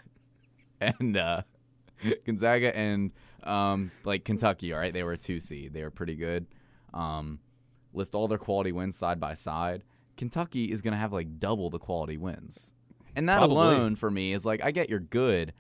and 0.80 1.18
uh, 1.18 1.42
Gonzaga 2.26 2.76
and 2.76 3.12
um, 3.42 3.92
like 4.04 4.24
Kentucky. 4.24 4.72
All 4.72 4.80
right, 4.80 4.94
they 4.94 5.02
were 5.02 5.14
a 5.14 5.18
two 5.18 5.40
seed. 5.40 5.74
They 5.74 5.82
were 5.82 5.90
pretty 5.90 6.16
good. 6.16 6.46
Um, 6.94 7.40
list 7.94 8.16
all 8.16 8.28
their 8.28 8.38
quality 8.38 8.72
wins 8.72 8.96
side 8.96 9.20
by 9.20 9.34
side. 9.34 9.84
Kentucky 10.18 10.72
is 10.72 10.82
gonna 10.82 10.98
have 10.98 11.14
like 11.14 11.40
double 11.40 11.70
the 11.70 11.80
quality 11.80 12.18
wins, 12.18 12.74
and 13.16 13.28
that 13.30 13.38
Probably. 13.38 13.56
alone 13.58 13.96
for 13.96 14.12
me 14.12 14.34
is 14.34 14.46
like 14.46 14.64
I 14.64 14.72
get 14.72 14.90
you're 14.90 15.00
good. 15.00 15.54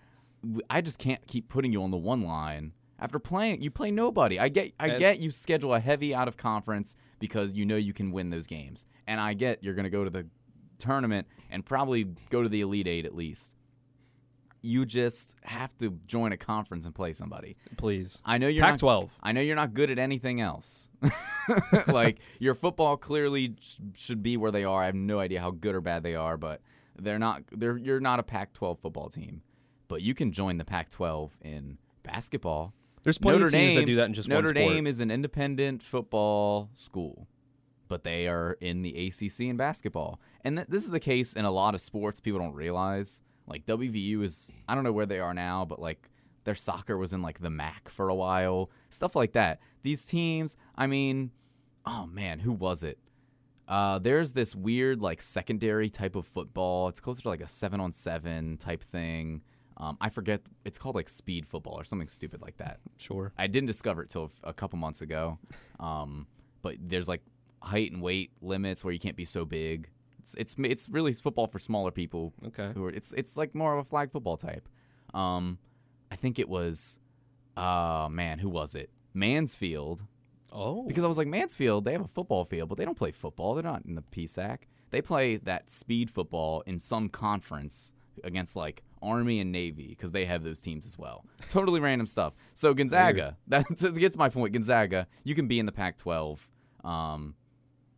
I 0.69 0.81
just 0.81 0.99
can't 0.99 1.25
keep 1.27 1.47
putting 1.49 1.71
you 1.71 1.81
on 1.84 1.91
the 1.91 1.97
one 1.97 2.23
line. 2.23 2.73
After 2.99 3.17
playing, 3.19 3.61
you 3.61 3.71
play 3.71 3.91
nobody. 3.91 4.39
I 4.39 4.47
get, 4.49 4.73
I 4.79 4.89
And- 4.89 4.99
get 4.99 5.19
you 5.19 5.31
schedule 5.31 5.73
a 5.73 5.79
heavy 5.79 6.13
out 6.15 6.27
of 6.27 6.38
conference 6.38 6.95
because 7.19 7.53
you 7.53 7.65
know 7.65 7.75
you 7.75 7.91
can 7.93 8.11
win 8.11 8.29
those 8.29 8.47
games, 8.47 8.86
and 9.07 9.19
I 9.19 9.34
get 9.34 9.63
you're 9.63 9.73
going 9.73 9.84
to 9.86 9.89
go 9.89 10.03
to 10.03 10.09
the 10.09 10.25
tournament 10.77 11.27
and 11.49 11.65
probably 11.65 12.05
go 12.29 12.43
to 12.43 12.49
the 12.49 12.61
Elite 12.61 12.88
Eight 12.88 13.05
at 13.05 13.15
least. 13.15 13.55
You 14.66 14.86
just 14.86 15.36
have 15.43 15.78
to 15.80 15.99
join 16.07 16.32
a 16.32 16.38
conference 16.38 16.86
and 16.86 16.95
play 16.95 17.11
somebody. 17.11 17.57
Please. 17.76 18.22
I 18.24 18.38
know 18.38 18.47
you're 18.47 18.61
not. 18.64 18.80
Pac-12. 18.80 19.09
I 19.22 19.34
know 19.34 19.41
you're 19.41 19.57
not 19.57 19.74
good 19.74 19.91
at 19.91 19.99
anything 19.99 20.39
else. 20.39 20.88
like 21.88 22.20
your 22.39 22.53
football 22.53 22.95
clearly 22.97 23.55
sh- 23.59 23.76
should 23.95 24.24
be 24.24 24.38
where 24.38 24.51
they 24.51 24.64
are. 24.64 24.82
I 24.82 24.86
have 24.86 24.95
no 24.95 25.20
idea 25.20 25.41
how 25.41 25.51
good 25.51 25.76
or 25.76 25.82
bad 25.82 26.01
they 26.03 26.16
are, 26.16 26.38
but 26.38 26.61
they're 26.97 27.20
not. 27.20 27.43
They're 27.51 27.78
you're 27.78 27.99
not 27.99 28.20
a 28.20 28.24
Pac-12 28.24 28.80
football 28.80 29.09
team. 29.09 29.41
but 29.89 30.01
you 30.01 30.14
can 30.14 30.32
join 30.32 30.57
the 30.57 30.66
Pac-12 30.66 31.32
in 31.41 31.78
basketball. 32.03 32.74
There's 33.03 33.18
plenty 33.18 33.39
Notre 33.39 33.47
of 33.47 33.51
teams 33.51 33.72
Dame 33.74 33.80
that 33.82 33.86
do 33.86 33.95
that 33.97 34.05
in 34.05 34.14
just 34.14 34.30
Notre 34.30 34.47
one 34.47 34.55
sport. 34.55 34.74
Dame 34.76 34.88
is 34.88 34.99
an 35.01 35.11
independent 35.11 35.84
football 35.84 36.70
school, 36.74 37.28
but 37.89 38.05
they 38.05 38.28
are 38.28 38.57
in 38.61 38.82
the 38.82 39.07
ACC 39.07 39.41
in 39.41 39.57
basketball, 39.57 40.22
and 40.45 40.55
th- 40.55 40.68
this 40.70 40.86
is 40.86 40.89
the 40.89 41.01
case 41.01 41.34
in 41.34 41.43
a 41.43 41.51
lot 41.51 41.76
of 41.76 41.82
sports. 41.82 42.22
People 42.22 42.39
don't 42.39 42.53
realize. 42.53 43.22
Like 43.47 43.65
WVU 43.65 44.23
is, 44.23 44.51
I 44.67 44.75
don't 44.75 44.83
know 44.83 44.91
where 44.91 45.05
they 45.05 45.19
are 45.19 45.33
now, 45.33 45.65
but 45.65 45.79
like 45.79 46.09
their 46.43 46.55
soccer 46.55 46.97
was 46.97 47.13
in 47.13 47.21
like 47.21 47.39
the 47.39 47.49
MAC 47.49 47.89
for 47.89 48.09
a 48.09 48.15
while, 48.15 48.69
stuff 48.89 49.15
like 49.15 49.33
that. 49.33 49.59
These 49.81 50.05
teams, 50.05 50.55
I 50.75 50.87
mean, 50.87 51.31
oh 51.85 52.05
man, 52.05 52.39
who 52.39 52.51
was 52.51 52.83
it? 52.83 52.99
Uh, 53.67 53.97
there's 53.99 54.33
this 54.33 54.55
weird 54.55 55.01
like 55.01 55.21
secondary 55.21 55.89
type 55.89 56.15
of 56.15 56.27
football. 56.27 56.89
It's 56.89 56.99
closer 56.99 57.21
to 57.23 57.29
like 57.29 57.41
a 57.41 57.47
seven 57.47 57.79
on 57.79 57.93
seven 57.93 58.57
type 58.57 58.83
thing. 58.83 59.41
Um, 59.77 59.97
I 59.99 60.09
forget. 60.09 60.41
It's 60.65 60.77
called 60.77 60.95
like 60.95 61.09
speed 61.09 61.47
football 61.47 61.73
or 61.73 61.83
something 61.83 62.07
stupid 62.07 62.41
like 62.41 62.57
that. 62.57 62.79
Sure. 62.97 63.33
I 63.37 63.47
didn't 63.47 63.67
discover 63.67 64.03
it 64.03 64.09
till 64.09 64.31
a 64.43 64.53
couple 64.53 64.77
months 64.79 65.01
ago. 65.01 65.39
Um, 65.79 66.27
but 66.61 66.75
there's 66.79 67.07
like 67.07 67.21
height 67.61 67.91
and 67.91 68.01
weight 68.01 68.31
limits 68.41 68.83
where 68.83 68.93
you 68.93 68.99
can't 68.99 69.15
be 69.15 69.25
so 69.25 69.45
big. 69.45 69.89
It's 70.24 70.36
it's 70.36 70.55
it's 70.57 70.88
really 70.88 71.11
football 71.11 71.47
for 71.47 71.59
smaller 71.59 71.91
people. 71.91 72.34
Okay. 72.47 72.71
Who 72.74 72.86
are, 72.86 72.89
it's 72.89 73.11
it's 73.13 73.36
like 73.36 73.53
more 73.53 73.74
of 73.74 73.80
a 73.80 73.84
flag 73.84 74.09
football 74.09 74.38
type. 74.38 74.69
Um, 75.13 75.57
I 76.09 76.15
think 76.15 76.39
it 76.39 76.47
was, 76.47 76.97
uh, 77.57 78.07
man, 78.09 78.39
who 78.39 78.49
was 78.49 78.74
it? 78.74 78.89
Mansfield. 79.13 80.03
Oh. 80.51 80.84
Because 80.88 81.03
I 81.03 81.07
was 81.07 81.17
like, 81.17 81.28
Mansfield, 81.28 81.84
they 81.84 81.91
have 81.91 82.01
a 82.01 82.07
football 82.07 82.45
field, 82.45 82.69
but 82.69 82.78
they 82.78 82.86
don't 82.86 82.97
play 82.97 83.11
football. 83.11 83.53
They're 83.53 83.63
not 83.63 83.84
in 83.86 83.95
the 83.95 84.03
PSAC. 84.03 84.59
They 84.91 85.01
play 85.01 85.38
that 85.38 85.69
speed 85.69 86.09
football 86.09 86.61
in 86.65 86.80
some 86.80 87.09
conference 87.09 87.93
against 88.24 88.55
like 88.55 88.84
Army 89.01 89.39
and 89.39 89.51
Navy 89.51 89.88
because 89.89 90.13
they 90.13 90.26
have 90.26 90.43
those 90.43 90.61
teams 90.61 90.86
as 90.86 90.97
well. 90.97 91.26
Totally 91.49 91.80
random 91.80 92.07
stuff. 92.07 92.34
So 92.53 92.74
Gonzaga, 92.74 93.36
that 93.47 93.78
to 93.80 93.91
get 93.91 94.13
to 94.13 94.17
my 94.17 94.30
point, 94.30 94.53
Gonzaga, 94.53 95.07
you 95.24 95.36
can 95.36 95.47
be 95.47 95.59
in 95.59 95.65
the 95.65 95.71
Pac-12. 95.71 96.39
Um, 96.86 97.36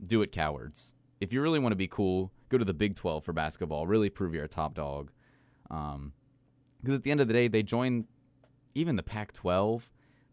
do 0.06 0.22
it, 0.22 0.32
cowards. 0.32 0.94
If 1.26 1.34
you 1.34 1.42
really 1.42 1.58
want 1.58 1.72
to 1.72 1.76
be 1.76 1.88
cool, 1.88 2.32
go 2.50 2.60
to 2.60 2.64
the 2.64 2.74
Big 2.74 2.96
12 2.96 3.24
for 3.24 3.34
basketball. 3.34 3.88
Really 3.88 4.12
prove 4.12 4.36
you're 4.36 4.44
a 4.44 4.48
top 4.48 4.76
dog. 4.76 5.10
Um, 5.72 6.14
because 6.80 6.94
at 6.94 7.04
the 7.04 7.10
end 7.10 7.20
of 7.20 7.28
the 7.28 7.34
day, 7.34 7.48
they 7.48 7.64
join 7.64 8.06
even 8.76 8.96
the 8.96 9.02
Pac-12. 9.02 9.82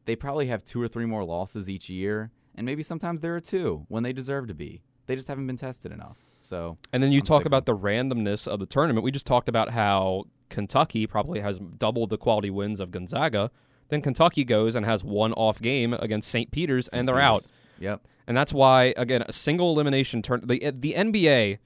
They 0.04 0.14
probably 0.16 0.48
have 0.48 0.66
two 0.66 0.82
or 0.82 0.88
three 0.88 1.06
more 1.06 1.24
losses 1.24 1.70
each 1.70 1.88
year, 1.88 2.30
and 2.54 2.66
maybe 2.66 2.82
sometimes 2.82 3.20
there 3.20 3.34
are 3.34 3.40
two 3.40 3.86
when 3.88 4.02
they 4.02 4.12
deserve 4.12 4.48
to 4.48 4.54
be. 4.54 4.82
They 5.06 5.16
just 5.16 5.28
haven't 5.28 5.46
been 5.46 5.56
tested 5.56 5.92
enough. 5.92 6.18
So 6.40 6.76
And 6.92 7.02
then 7.02 7.10
you 7.10 7.20
I'm 7.20 7.24
talk 7.24 7.46
about 7.46 7.64
the 7.64 7.74
randomness 7.74 8.46
of 8.46 8.58
the 8.58 8.66
tournament. 8.66 9.02
We 9.02 9.12
just 9.12 9.26
talked 9.26 9.48
about 9.48 9.70
how 9.70 10.24
Kentucky 10.50 11.06
probably 11.06 11.40
has 11.40 11.58
doubled 11.58 12.10
the 12.10 12.18
quality 12.18 12.50
wins 12.50 12.80
of 12.80 12.90
Gonzaga. 12.90 13.50
Then 13.88 14.02
Kentucky 14.02 14.44
goes 14.44 14.74
and 14.76 14.84
has 14.84 15.02
one 15.02 15.32
off 15.32 15.62
game 15.62 15.94
against 15.94 16.28
St. 16.28 16.50
Peter's, 16.50 16.88
and 16.88 17.08
they're 17.08 17.18
out. 17.18 17.46
Yep. 17.78 18.06
And 18.26 18.36
that's 18.36 18.52
why, 18.52 18.94
again, 18.96 19.22
a 19.26 19.32
single 19.32 19.72
elimination 19.72 20.22
turn. 20.22 20.42
The 20.46 20.62
eh, 20.62 20.72
the 20.74 20.94
NBA, 20.94 21.58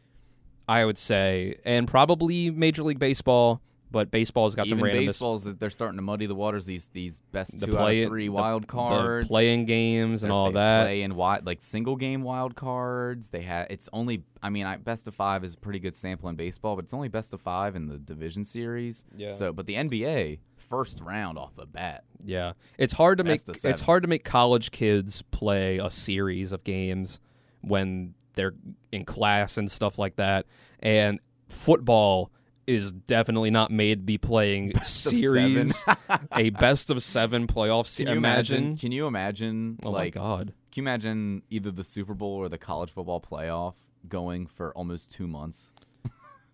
I 0.69 0.85
would 0.85 0.99
say, 0.99 1.57
and 1.65 1.87
probably 1.87 2.51
Major 2.51 2.83
League 2.83 2.99
Baseball, 2.99 3.61
but 3.91 4.11
baseball's 4.11 4.55
got 4.55 4.67
Even 4.67 4.79
some 4.79 4.89
randomness. 4.89 5.07
baseballs, 5.07 5.55
they're 5.57 5.71
starting 5.71 5.97
to 5.97 6.03
muddy 6.03 6.27
the 6.27 6.35
waters. 6.35 6.67
These 6.67 6.89
these 6.89 7.21
best 7.31 7.61
The 7.61 7.67
two 7.67 7.73
play- 7.73 8.01
out 8.03 8.07
of 8.07 8.11
three 8.11 8.25
the- 8.27 8.33
wild 8.33 8.67
cards, 8.67 9.29
the 9.29 9.33
playing 9.33 9.67
games 9.67 10.23
and 10.25 10.33
all 10.33 10.51
that. 10.53 10.85
Play 10.85 11.03
in 11.03 11.15
wild, 11.15 11.47
like 11.47 11.63
single 11.63 11.95
game 11.97 12.23
wild 12.23 12.57
cards. 12.57 13.31
They 13.31 13.43
have. 13.43 13.67
It's 13.71 13.89
only. 13.93 14.25
I 14.43 14.51
mean, 14.51 14.67
I, 14.67 14.77
best 14.77 15.07
of 15.09 15.15
five 15.15 15.45
is 15.45 15.55
a 15.55 15.59
pretty 15.59 15.79
good 15.79 15.95
sample 15.95 16.29
in 16.29 16.37
baseball, 16.37 16.75
but 16.75 16.85
it's 16.85 16.95
only 16.95 17.09
best 17.09 17.33
of 17.33 17.41
five 17.41 17.77
in 17.77 17.87
the 17.87 17.99
division 17.99 18.45
series. 18.45 19.05
Yeah. 19.17 19.29
So, 19.29 19.53
but 19.53 19.67
the 19.67 19.75
NBA 19.75 20.39
first 20.69 21.01
round 21.01 21.39
off 21.39 21.55
the 21.57 21.67
bat. 21.67 22.05
Yeah, 22.25 22.53
it's 22.79 22.93
hard 22.93 23.19
to 23.19 23.25
make 23.25 23.41
it's 23.47 23.81
hard 23.81 24.03
to 24.03 24.09
make 24.09 24.25
college 24.25 24.71
kids 24.71 25.23
play 25.31 25.79
a 25.79 25.91
series 25.91 26.53
of 26.53 26.65
games 26.65 27.21
when 27.63 28.15
they're 28.35 28.55
in 28.93 29.05
class 29.05 29.59
and 29.59 29.71
stuff 29.71 29.99
like 29.99 30.17
that. 30.17 30.47
And 30.81 31.21
football 31.49 32.31
is 32.67 32.91
definitely 32.93 33.51
not 33.51 33.71
made 33.71 34.01
to 34.01 34.05
be 34.05 34.19
playing 34.19 34.77
of 34.77 34.85
series, 34.85 35.85
a 36.35 36.51
best 36.51 36.91
of 36.91 37.03
seven 37.03 37.47
playoff 37.47 37.85
Can 37.85 37.91
series. 37.91 38.11
you 38.11 38.17
imagine? 38.17 38.57
Imagine, 38.57 38.77
Can 38.79 38.93
you 38.93 39.07
imagine? 39.07 39.79
oh 39.85 39.91
like, 39.91 40.17
my 40.17 40.21
god, 40.21 40.47
can 40.73 40.83
you 40.83 40.89
imagine 40.89 41.43
either 41.51 41.71
the 41.71 41.85
Super 41.85 42.15
Bowl 42.15 42.35
or 42.35 42.49
the 42.49 42.59
college 42.59 42.91
football 42.91 43.21
playoff 43.21 43.75
going 44.09 44.47
for 44.47 44.73
almost 44.77 45.11
two 45.11 45.27
months? 45.27 45.73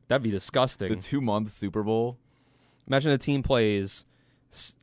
that'd 0.09 0.23
be 0.23 0.31
disgusting. 0.31 0.91
The 0.91 0.97
two 0.97 1.21
month 1.21 1.51
Super 1.51 1.83
Bowl. 1.83 2.19
Imagine 2.93 3.13
a 3.13 3.17
team 3.19 3.43
plays 3.43 4.05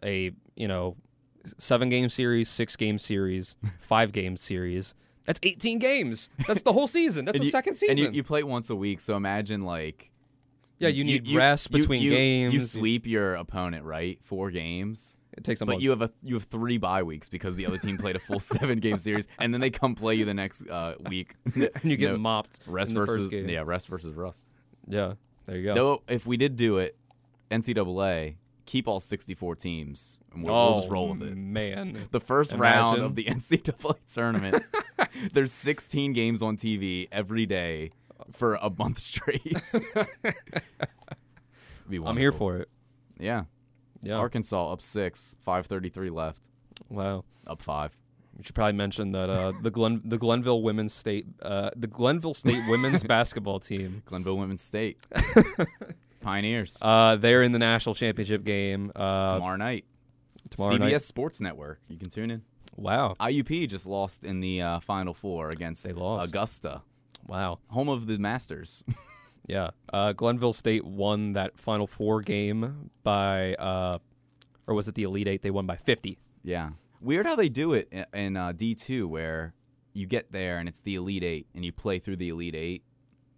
a 0.04 0.32
you 0.56 0.68
know 0.68 0.98
seven 1.60 1.90
game 1.90 2.10
series, 2.10 2.50
six 2.50 2.76
game 2.76 2.98
series, 2.98 3.56
five 3.78 4.12
game 4.12 4.36
series. 4.36 4.96
That's 5.26 5.40
eighteen 5.44 5.78
games. 5.78 6.28
That's 6.48 6.64
the 6.64 6.74
whole 6.74 6.88
season. 6.88 7.26
That's 7.26 7.40
you- 7.40 7.52
second 7.52 7.76
season. 7.76 8.04
And 8.06 8.16
you, 8.16 8.18
you 8.18 8.24
play 8.24 8.42
once 8.42 8.72
a 8.72 8.76
week, 8.76 9.00
so 9.00 9.16
imagine 9.16 9.62
like 9.62 10.10
Yeah, 10.80 10.88
you 10.90 11.04
need 11.04 11.32
rest 11.32 11.70
between 11.70 12.02
you, 12.02 12.10
games. 12.10 12.54
You 12.56 12.62
sweep 12.62 13.06
your 13.06 13.36
opponent, 13.36 13.86
right? 13.86 14.18
Four 14.24 14.50
games. 14.50 15.16
it 15.38 15.44
takes 15.44 15.62
a 15.62 15.68
But 15.68 15.74
month. 15.74 15.84
you 15.84 15.92
have 15.92 16.02
a 16.02 16.10
you 16.24 16.34
have 16.34 16.46
three 16.46 16.80
bye 16.80 17.04
weeks 17.04 17.30
because 17.30 17.56
the 17.58 17.68
other 17.68 17.78
team 17.78 18.00
played 18.00 18.16
a 18.16 18.20
full 18.20 18.40
seven 18.56 18.80
game 18.80 18.98
series, 18.98 19.28
and 19.38 19.54
then 19.54 19.62
they 19.62 19.70
come 19.70 19.94
play 19.94 20.16
you 20.16 20.26
the 20.26 20.34
next 20.34 20.68
uh, 20.68 20.96
week. 21.08 21.36
and 21.54 21.70
you 21.84 21.96
get 21.96 22.10
know, 22.14 22.18
mopped. 22.18 22.62
rest 22.66 22.92
versus 22.92 23.32
yeah, 23.32 23.62
rest 23.64 23.88
versus 23.88 24.16
rust. 24.16 24.48
Yeah, 24.88 25.14
there 25.46 25.58
you 25.58 25.64
go. 25.66 25.76
Though 25.76 26.02
if 26.08 26.26
we 26.26 26.38
did 26.38 26.56
do 26.56 26.80
it, 26.80 26.96
NCAA 27.52 28.36
keep 28.66 28.88
all 28.88 29.00
sixty 29.00 29.34
four 29.34 29.56
teams, 29.56 30.18
and 30.34 30.46
we'll, 30.46 30.56
oh 30.56 30.72
we'll 30.72 30.80
just 30.82 30.92
roll 30.92 31.10
with 31.10 31.24
it. 31.24 31.36
man. 31.36 32.08
The 32.12 32.20
first 32.20 32.54
round 32.54 33.02
of 33.02 33.16
the 33.16 33.24
NCAA 33.30 33.96
tournament, 34.12 34.64
there's 35.34 35.52
16 35.52 36.14
games 36.14 36.42
on 36.42 36.58
TV 36.58 37.08
every 37.12 37.46
day 37.46 37.92
for 38.32 38.56
a 38.56 38.70
month 38.70 39.00
straight. 39.00 39.58
I'm 41.92 42.18
here 42.18 42.32
for 42.32 42.58
it. 42.58 42.70
Yeah. 43.20 43.46
Yeah. 44.02 44.16
Arkansas 44.16 44.72
up 44.72 44.82
six, 44.82 45.36
5:33 45.46 46.12
left, 46.12 46.48
wow. 46.90 47.26
up 47.48 47.62
five. 47.62 47.98
We 48.38 48.44
should 48.44 48.56
probably 48.56 48.74
mention 48.74 49.12
that 49.12 49.30
uh, 49.30 49.52
the 49.62 49.70
Glen 49.70 50.02
the 50.06 50.18
Glenville 50.18 50.62
women's 50.62 50.94
state 50.94 51.26
uh, 51.42 51.72
the 51.76 51.88
Glenville 51.88 52.34
State 52.34 52.62
women's 52.70 53.04
basketball 53.04 53.60
team. 53.60 54.02
Glenville 54.06 54.38
Women's 54.38 54.62
State, 54.62 54.98
Pioneers 56.20 56.78
Uh, 56.82 57.16
they're 57.16 57.44
in 57.44 57.52
the 57.52 57.60
national 57.60 57.96
championship 57.96 58.44
game 58.44 58.92
uh, 58.96 59.34
tomorrow 59.34 59.58
night. 59.58 59.86
tomorrow 60.50 60.78
CBS 60.78 60.80
night. 60.80 61.02
Sports 61.02 61.42
Network. 61.42 61.80
You 61.88 61.98
can 61.98 62.10
tune 62.10 62.32
in. 62.32 62.42
Wow, 62.76 63.16
IUP 63.20 63.68
just 63.68 63.86
lost 63.86 64.24
in 64.24 64.40
the 64.40 64.62
uh, 64.62 64.80
Final 64.80 65.14
Four 65.14 65.50
against 65.50 65.86
They 65.86 65.92
lost. 65.94 66.30
Augusta, 66.30 66.82
wow. 67.28 67.60
home 67.68 67.90
of 67.90 68.08
the 68.08 68.18
Masters. 68.18 68.84
Yeah, 69.50 69.72
uh, 69.92 70.14
Glenville 70.14 70.54
State 70.54 70.86
won 70.86 71.34
that 71.34 71.58
Final 71.60 71.88
Four 71.88 72.22
game 72.22 72.92
by, 73.02 73.56
uh, 73.56 73.98
or 74.68 74.76
was 74.76 74.88
it 74.88 74.94
the 74.94 75.02
Elite 75.02 75.28
Eight? 75.28 75.42
They 75.42 75.50
won 75.50 75.66
by 75.66 75.76
50. 75.76 76.20
Yeah. 76.44 76.70
Weird 77.02 77.26
how 77.26 77.36
they 77.36 77.50
do 77.50 77.74
it 77.74 77.88
in, 77.92 78.06
in 78.14 78.38
uh, 78.38 78.54
D2 78.54 79.06
where 79.06 79.56
you 79.94 80.06
get 80.06 80.32
there 80.32 80.60
and 80.60 80.70
it's 80.70 80.82
the 80.82 80.94
Elite 80.94 81.24
8 81.24 81.48
and 81.56 81.66
you 81.66 81.72
play 81.72 81.98
through 81.98 82.18
the 82.18 82.30
Elite 82.30 82.54
8. 82.54 82.84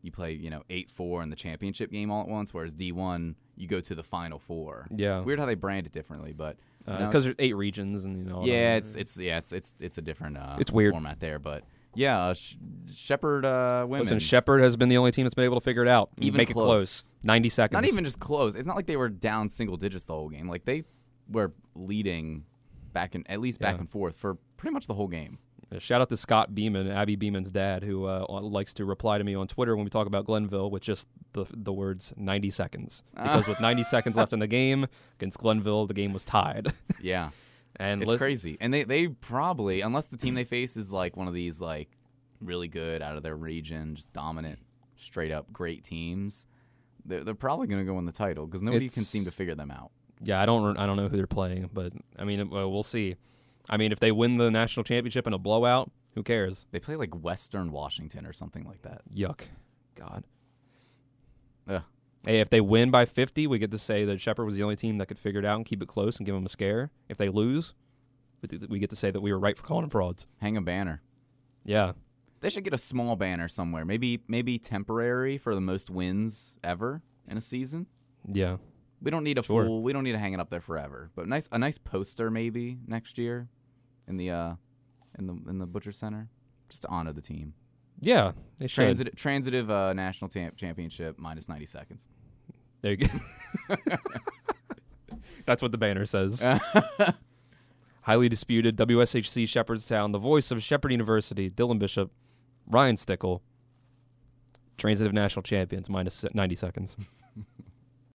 You 0.03 0.11
play, 0.11 0.33
you 0.33 0.49
know, 0.49 0.63
8-4 0.69 1.23
in 1.23 1.29
the 1.29 1.35
championship 1.35 1.91
game 1.91 2.09
all 2.11 2.21
at 2.21 2.27
once 2.27 2.53
whereas 2.53 2.73
D1 2.73 3.35
you 3.55 3.67
go 3.67 3.79
to 3.81 3.93
the 3.95 4.03
final 4.03 4.39
4. 4.39 4.87
Yeah, 4.95 5.21
Weird 5.21 5.39
how 5.39 5.45
they 5.45 5.55
brand 5.55 5.85
it 5.85 5.91
differently, 5.93 6.33
but 6.33 6.57
because 6.85 7.23
there's 7.25 7.35
eight 7.39 7.55
regions 7.55 8.03
and 8.05 8.17
you 8.17 8.23
know. 8.33 8.43
yeah, 8.45 8.71
that. 8.73 8.77
it's 8.79 8.95
it's 8.95 9.17
yeah, 9.17 9.37
it's 9.37 9.51
it's 9.51 9.75
it's 9.79 9.97
a 9.97 10.01
different 10.01 10.37
uh 10.37 10.55
It's 10.59 10.71
weird. 10.71 10.93
format 10.93 11.19
there, 11.19 11.37
but 11.37 11.63
yeah, 11.93 12.19
uh, 12.27 12.33
Sh- 12.33 12.55
Shepherd 12.93 13.45
uh 13.45 13.85
women 13.87 13.99
Listen, 14.03 14.17
Shepherd 14.19 14.61
has 14.61 14.75
been 14.77 14.89
the 14.89 14.97
only 14.97 15.11
team 15.11 15.25
that's 15.25 15.35
been 15.35 15.45
able 15.45 15.59
to 15.59 15.63
figure 15.63 15.81
it 15.83 15.87
out. 15.87 16.09
Even 16.17 16.37
make 16.37 16.49
it 16.49 16.53
close. 16.53 16.65
close. 17.01 17.09
90 17.23 17.49
seconds. 17.49 17.73
not 17.73 17.85
even 17.87 18.03
just 18.03 18.19
close. 18.19 18.55
It's 18.55 18.65
not 18.65 18.75
like 18.75 18.87
they 18.87 18.95
were 18.97 19.09
down 19.09 19.49
single 19.49 19.77
digits 19.77 20.05
the 20.05 20.13
whole 20.13 20.29
game. 20.29 20.47
Like 20.49 20.65
they 20.65 20.83
were 21.29 21.51
leading 21.75 22.45
back 22.93 23.13
and 23.15 23.29
at 23.29 23.39
least 23.39 23.59
back 23.59 23.75
Yeah. 23.75 23.81
and 23.81 23.89
forth 23.89 24.15
for 24.15 24.35
pretty 24.57 24.73
much 24.73 24.87
the 24.87 24.93
whole 24.95 25.07
game. 25.07 25.37
Shout 25.79 26.01
out 26.01 26.09
to 26.09 26.17
Scott 26.17 26.53
Beeman, 26.53 26.89
Abby 26.89 27.15
Beeman's 27.15 27.51
dad, 27.51 27.83
who 27.83 28.05
uh, 28.05 28.25
likes 28.29 28.73
to 28.75 28.85
reply 28.85 29.17
to 29.17 29.23
me 29.23 29.35
on 29.35 29.47
Twitter 29.47 29.75
when 29.75 29.85
we 29.85 29.89
talk 29.89 30.07
about 30.07 30.25
Glenville 30.25 30.69
with 30.69 30.83
just 30.83 31.07
the 31.33 31.45
the 31.53 31.71
words 31.71 32.13
90 32.17 32.49
seconds. 32.49 33.03
Because 33.15 33.47
with 33.47 33.59
90 33.59 33.83
seconds 33.85 34.15
left 34.17 34.33
in 34.33 34.39
the 34.39 34.47
game 34.47 34.87
against 35.17 35.37
Glenville, 35.39 35.87
the 35.87 35.93
game 35.93 36.13
was 36.13 36.25
tied. 36.25 36.73
Yeah. 37.01 37.31
and 37.77 38.03
It's 38.03 38.11
crazy. 38.17 38.57
And 38.59 38.73
they, 38.73 38.83
they 38.83 39.07
probably, 39.07 39.81
unless 39.81 40.07
the 40.07 40.17
team 40.17 40.35
they 40.35 40.43
face 40.43 40.77
is 40.77 40.91
like 40.91 41.17
one 41.17 41.27
of 41.27 41.33
these 41.33 41.61
like 41.61 41.89
really 42.41 42.67
good 42.67 43.01
out 43.01 43.17
of 43.17 43.23
their 43.23 43.35
region, 43.35 43.95
just 43.95 44.11
dominant, 44.13 44.59
straight 44.97 45.31
up 45.31 45.51
great 45.51 45.83
teams, 45.83 46.47
they're, 47.05 47.23
they're 47.23 47.33
probably 47.33 47.67
going 47.67 47.79
to 47.79 47.85
go 47.85 47.95
win 47.95 48.05
the 48.05 48.11
title 48.11 48.45
because 48.45 48.61
nobody 48.61 48.89
can 48.89 49.03
seem 49.03 49.25
to 49.25 49.31
figure 49.31 49.55
them 49.55 49.71
out. 49.71 49.91
Yeah, 50.23 50.41
I 50.41 50.45
don't 50.45 50.77
I 50.77 50.85
don't 50.85 50.97
know 50.97 51.07
who 51.07 51.17
they're 51.17 51.25
playing, 51.25 51.69
but 51.73 51.93
I 52.19 52.25
mean, 52.25 52.41
uh, 52.41 52.67
we'll 52.67 52.83
see. 52.83 53.15
I 53.69 53.77
mean, 53.77 53.91
if 53.91 53.99
they 53.99 54.11
win 54.11 54.37
the 54.37 54.49
national 54.51 54.83
championship 54.83 55.27
in 55.27 55.33
a 55.33 55.37
blowout, 55.37 55.91
who 56.15 56.23
cares? 56.23 56.65
They 56.71 56.79
play 56.79 56.95
like 56.95 57.13
Western 57.15 57.71
Washington 57.71 58.25
or 58.25 58.33
something 58.33 58.65
like 58.65 58.81
that. 58.81 59.01
Yuck. 59.13 59.41
God. 59.95 60.23
Ugh. 61.67 61.83
Hey, 62.25 62.39
if 62.39 62.49
they 62.49 62.61
win 62.61 62.91
by 62.91 63.05
50, 63.05 63.47
we 63.47 63.57
get 63.59 63.71
to 63.71 63.77
say 63.77 64.05
that 64.05 64.21
Shepherd 64.21 64.45
was 64.45 64.55
the 64.55 64.63
only 64.63 64.75
team 64.75 64.97
that 64.99 65.07
could 65.07 65.17
figure 65.19 65.39
it 65.39 65.45
out 65.45 65.55
and 65.57 65.65
keep 65.65 65.81
it 65.81 65.87
close 65.87 66.17
and 66.17 66.25
give 66.25 66.35
them 66.35 66.45
a 66.45 66.49
scare. 66.49 66.91
If 67.09 67.17
they 67.17 67.29
lose, 67.29 67.73
we- 68.41 68.57
we 68.69 68.79
get 68.79 68.89
to 68.91 68.95
say 68.95 69.09
that 69.11 69.21
we 69.21 69.31
were 69.31 69.39
right 69.39 69.57
for 69.57 69.63
calling 69.63 69.83
them 69.83 69.89
frauds. 69.89 70.27
Hang 70.37 70.55
a 70.57 70.61
banner. 70.61 71.01
Yeah. 71.63 71.93
They 72.41 72.49
should 72.49 72.63
get 72.63 72.73
a 72.73 72.77
small 72.77 73.15
banner 73.15 73.47
somewhere. 73.47 73.85
Maybe 73.85 74.21
maybe 74.27 74.57
temporary 74.59 75.37
for 75.37 75.53
the 75.55 75.61
most 75.61 75.89
wins 75.91 76.57
ever 76.63 77.01
in 77.27 77.37
a 77.37 77.41
season. 77.41 77.85
Yeah. 78.31 78.57
We 79.01 79.09
don't 79.11 79.23
need 79.23 79.37
a 79.37 79.43
Sure. 79.43 79.65
full. 79.65 79.81
We 79.81 79.93
don't 79.93 80.03
need 80.03 80.11
to 80.11 80.19
hang 80.19 80.33
it 80.33 80.39
up 80.39 80.49
there 80.49 80.61
forever. 80.61 81.09
But 81.15 81.27
nice 81.27 81.49
a 81.51 81.57
nice 81.57 81.77
poster 81.77 82.29
maybe 82.29 82.77
next 82.87 83.17
year 83.17 83.49
in 84.07 84.17
the 84.17 84.29
uh 84.31 84.53
in 85.17 85.27
the 85.27 85.33
in 85.49 85.57
the 85.59 85.65
Butcher 85.65 85.91
Center 85.91 86.29
just 86.69 86.83
to 86.83 86.87
honor 86.89 87.11
the 87.13 87.21
team. 87.21 87.53
Yeah. 87.99 88.31
They 88.57 88.67
should. 88.67 88.75
Transit, 88.83 89.15
transitive 89.15 89.69
uh, 89.69 89.93
national 89.93 90.29
tam- 90.29 90.53
championship 90.55 91.19
minus 91.19 91.47
90 91.49 91.65
seconds. 91.65 92.07
There 92.81 92.91
you 92.93 92.97
go. 92.97 93.07
That's 95.45 95.61
what 95.61 95.71
the 95.71 95.77
banner 95.77 96.05
says. 96.05 96.41
Highly 98.03 98.29
disputed 98.29 98.77
WSHC 98.77 99.47
Shepherdstown, 99.47 100.11
the 100.13 100.17
voice 100.19 100.49
of 100.51 100.63
Shepherd 100.63 100.91
University, 100.91 101.49
Dylan 101.51 101.77
Bishop, 101.77 102.11
Ryan 102.67 102.97
Stickle, 102.97 103.43
transitive 104.77 105.13
national 105.13 105.43
champions, 105.43 105.89
minus 105.89 106.25
90 106.33 106.55
seconds. 106.55 106.97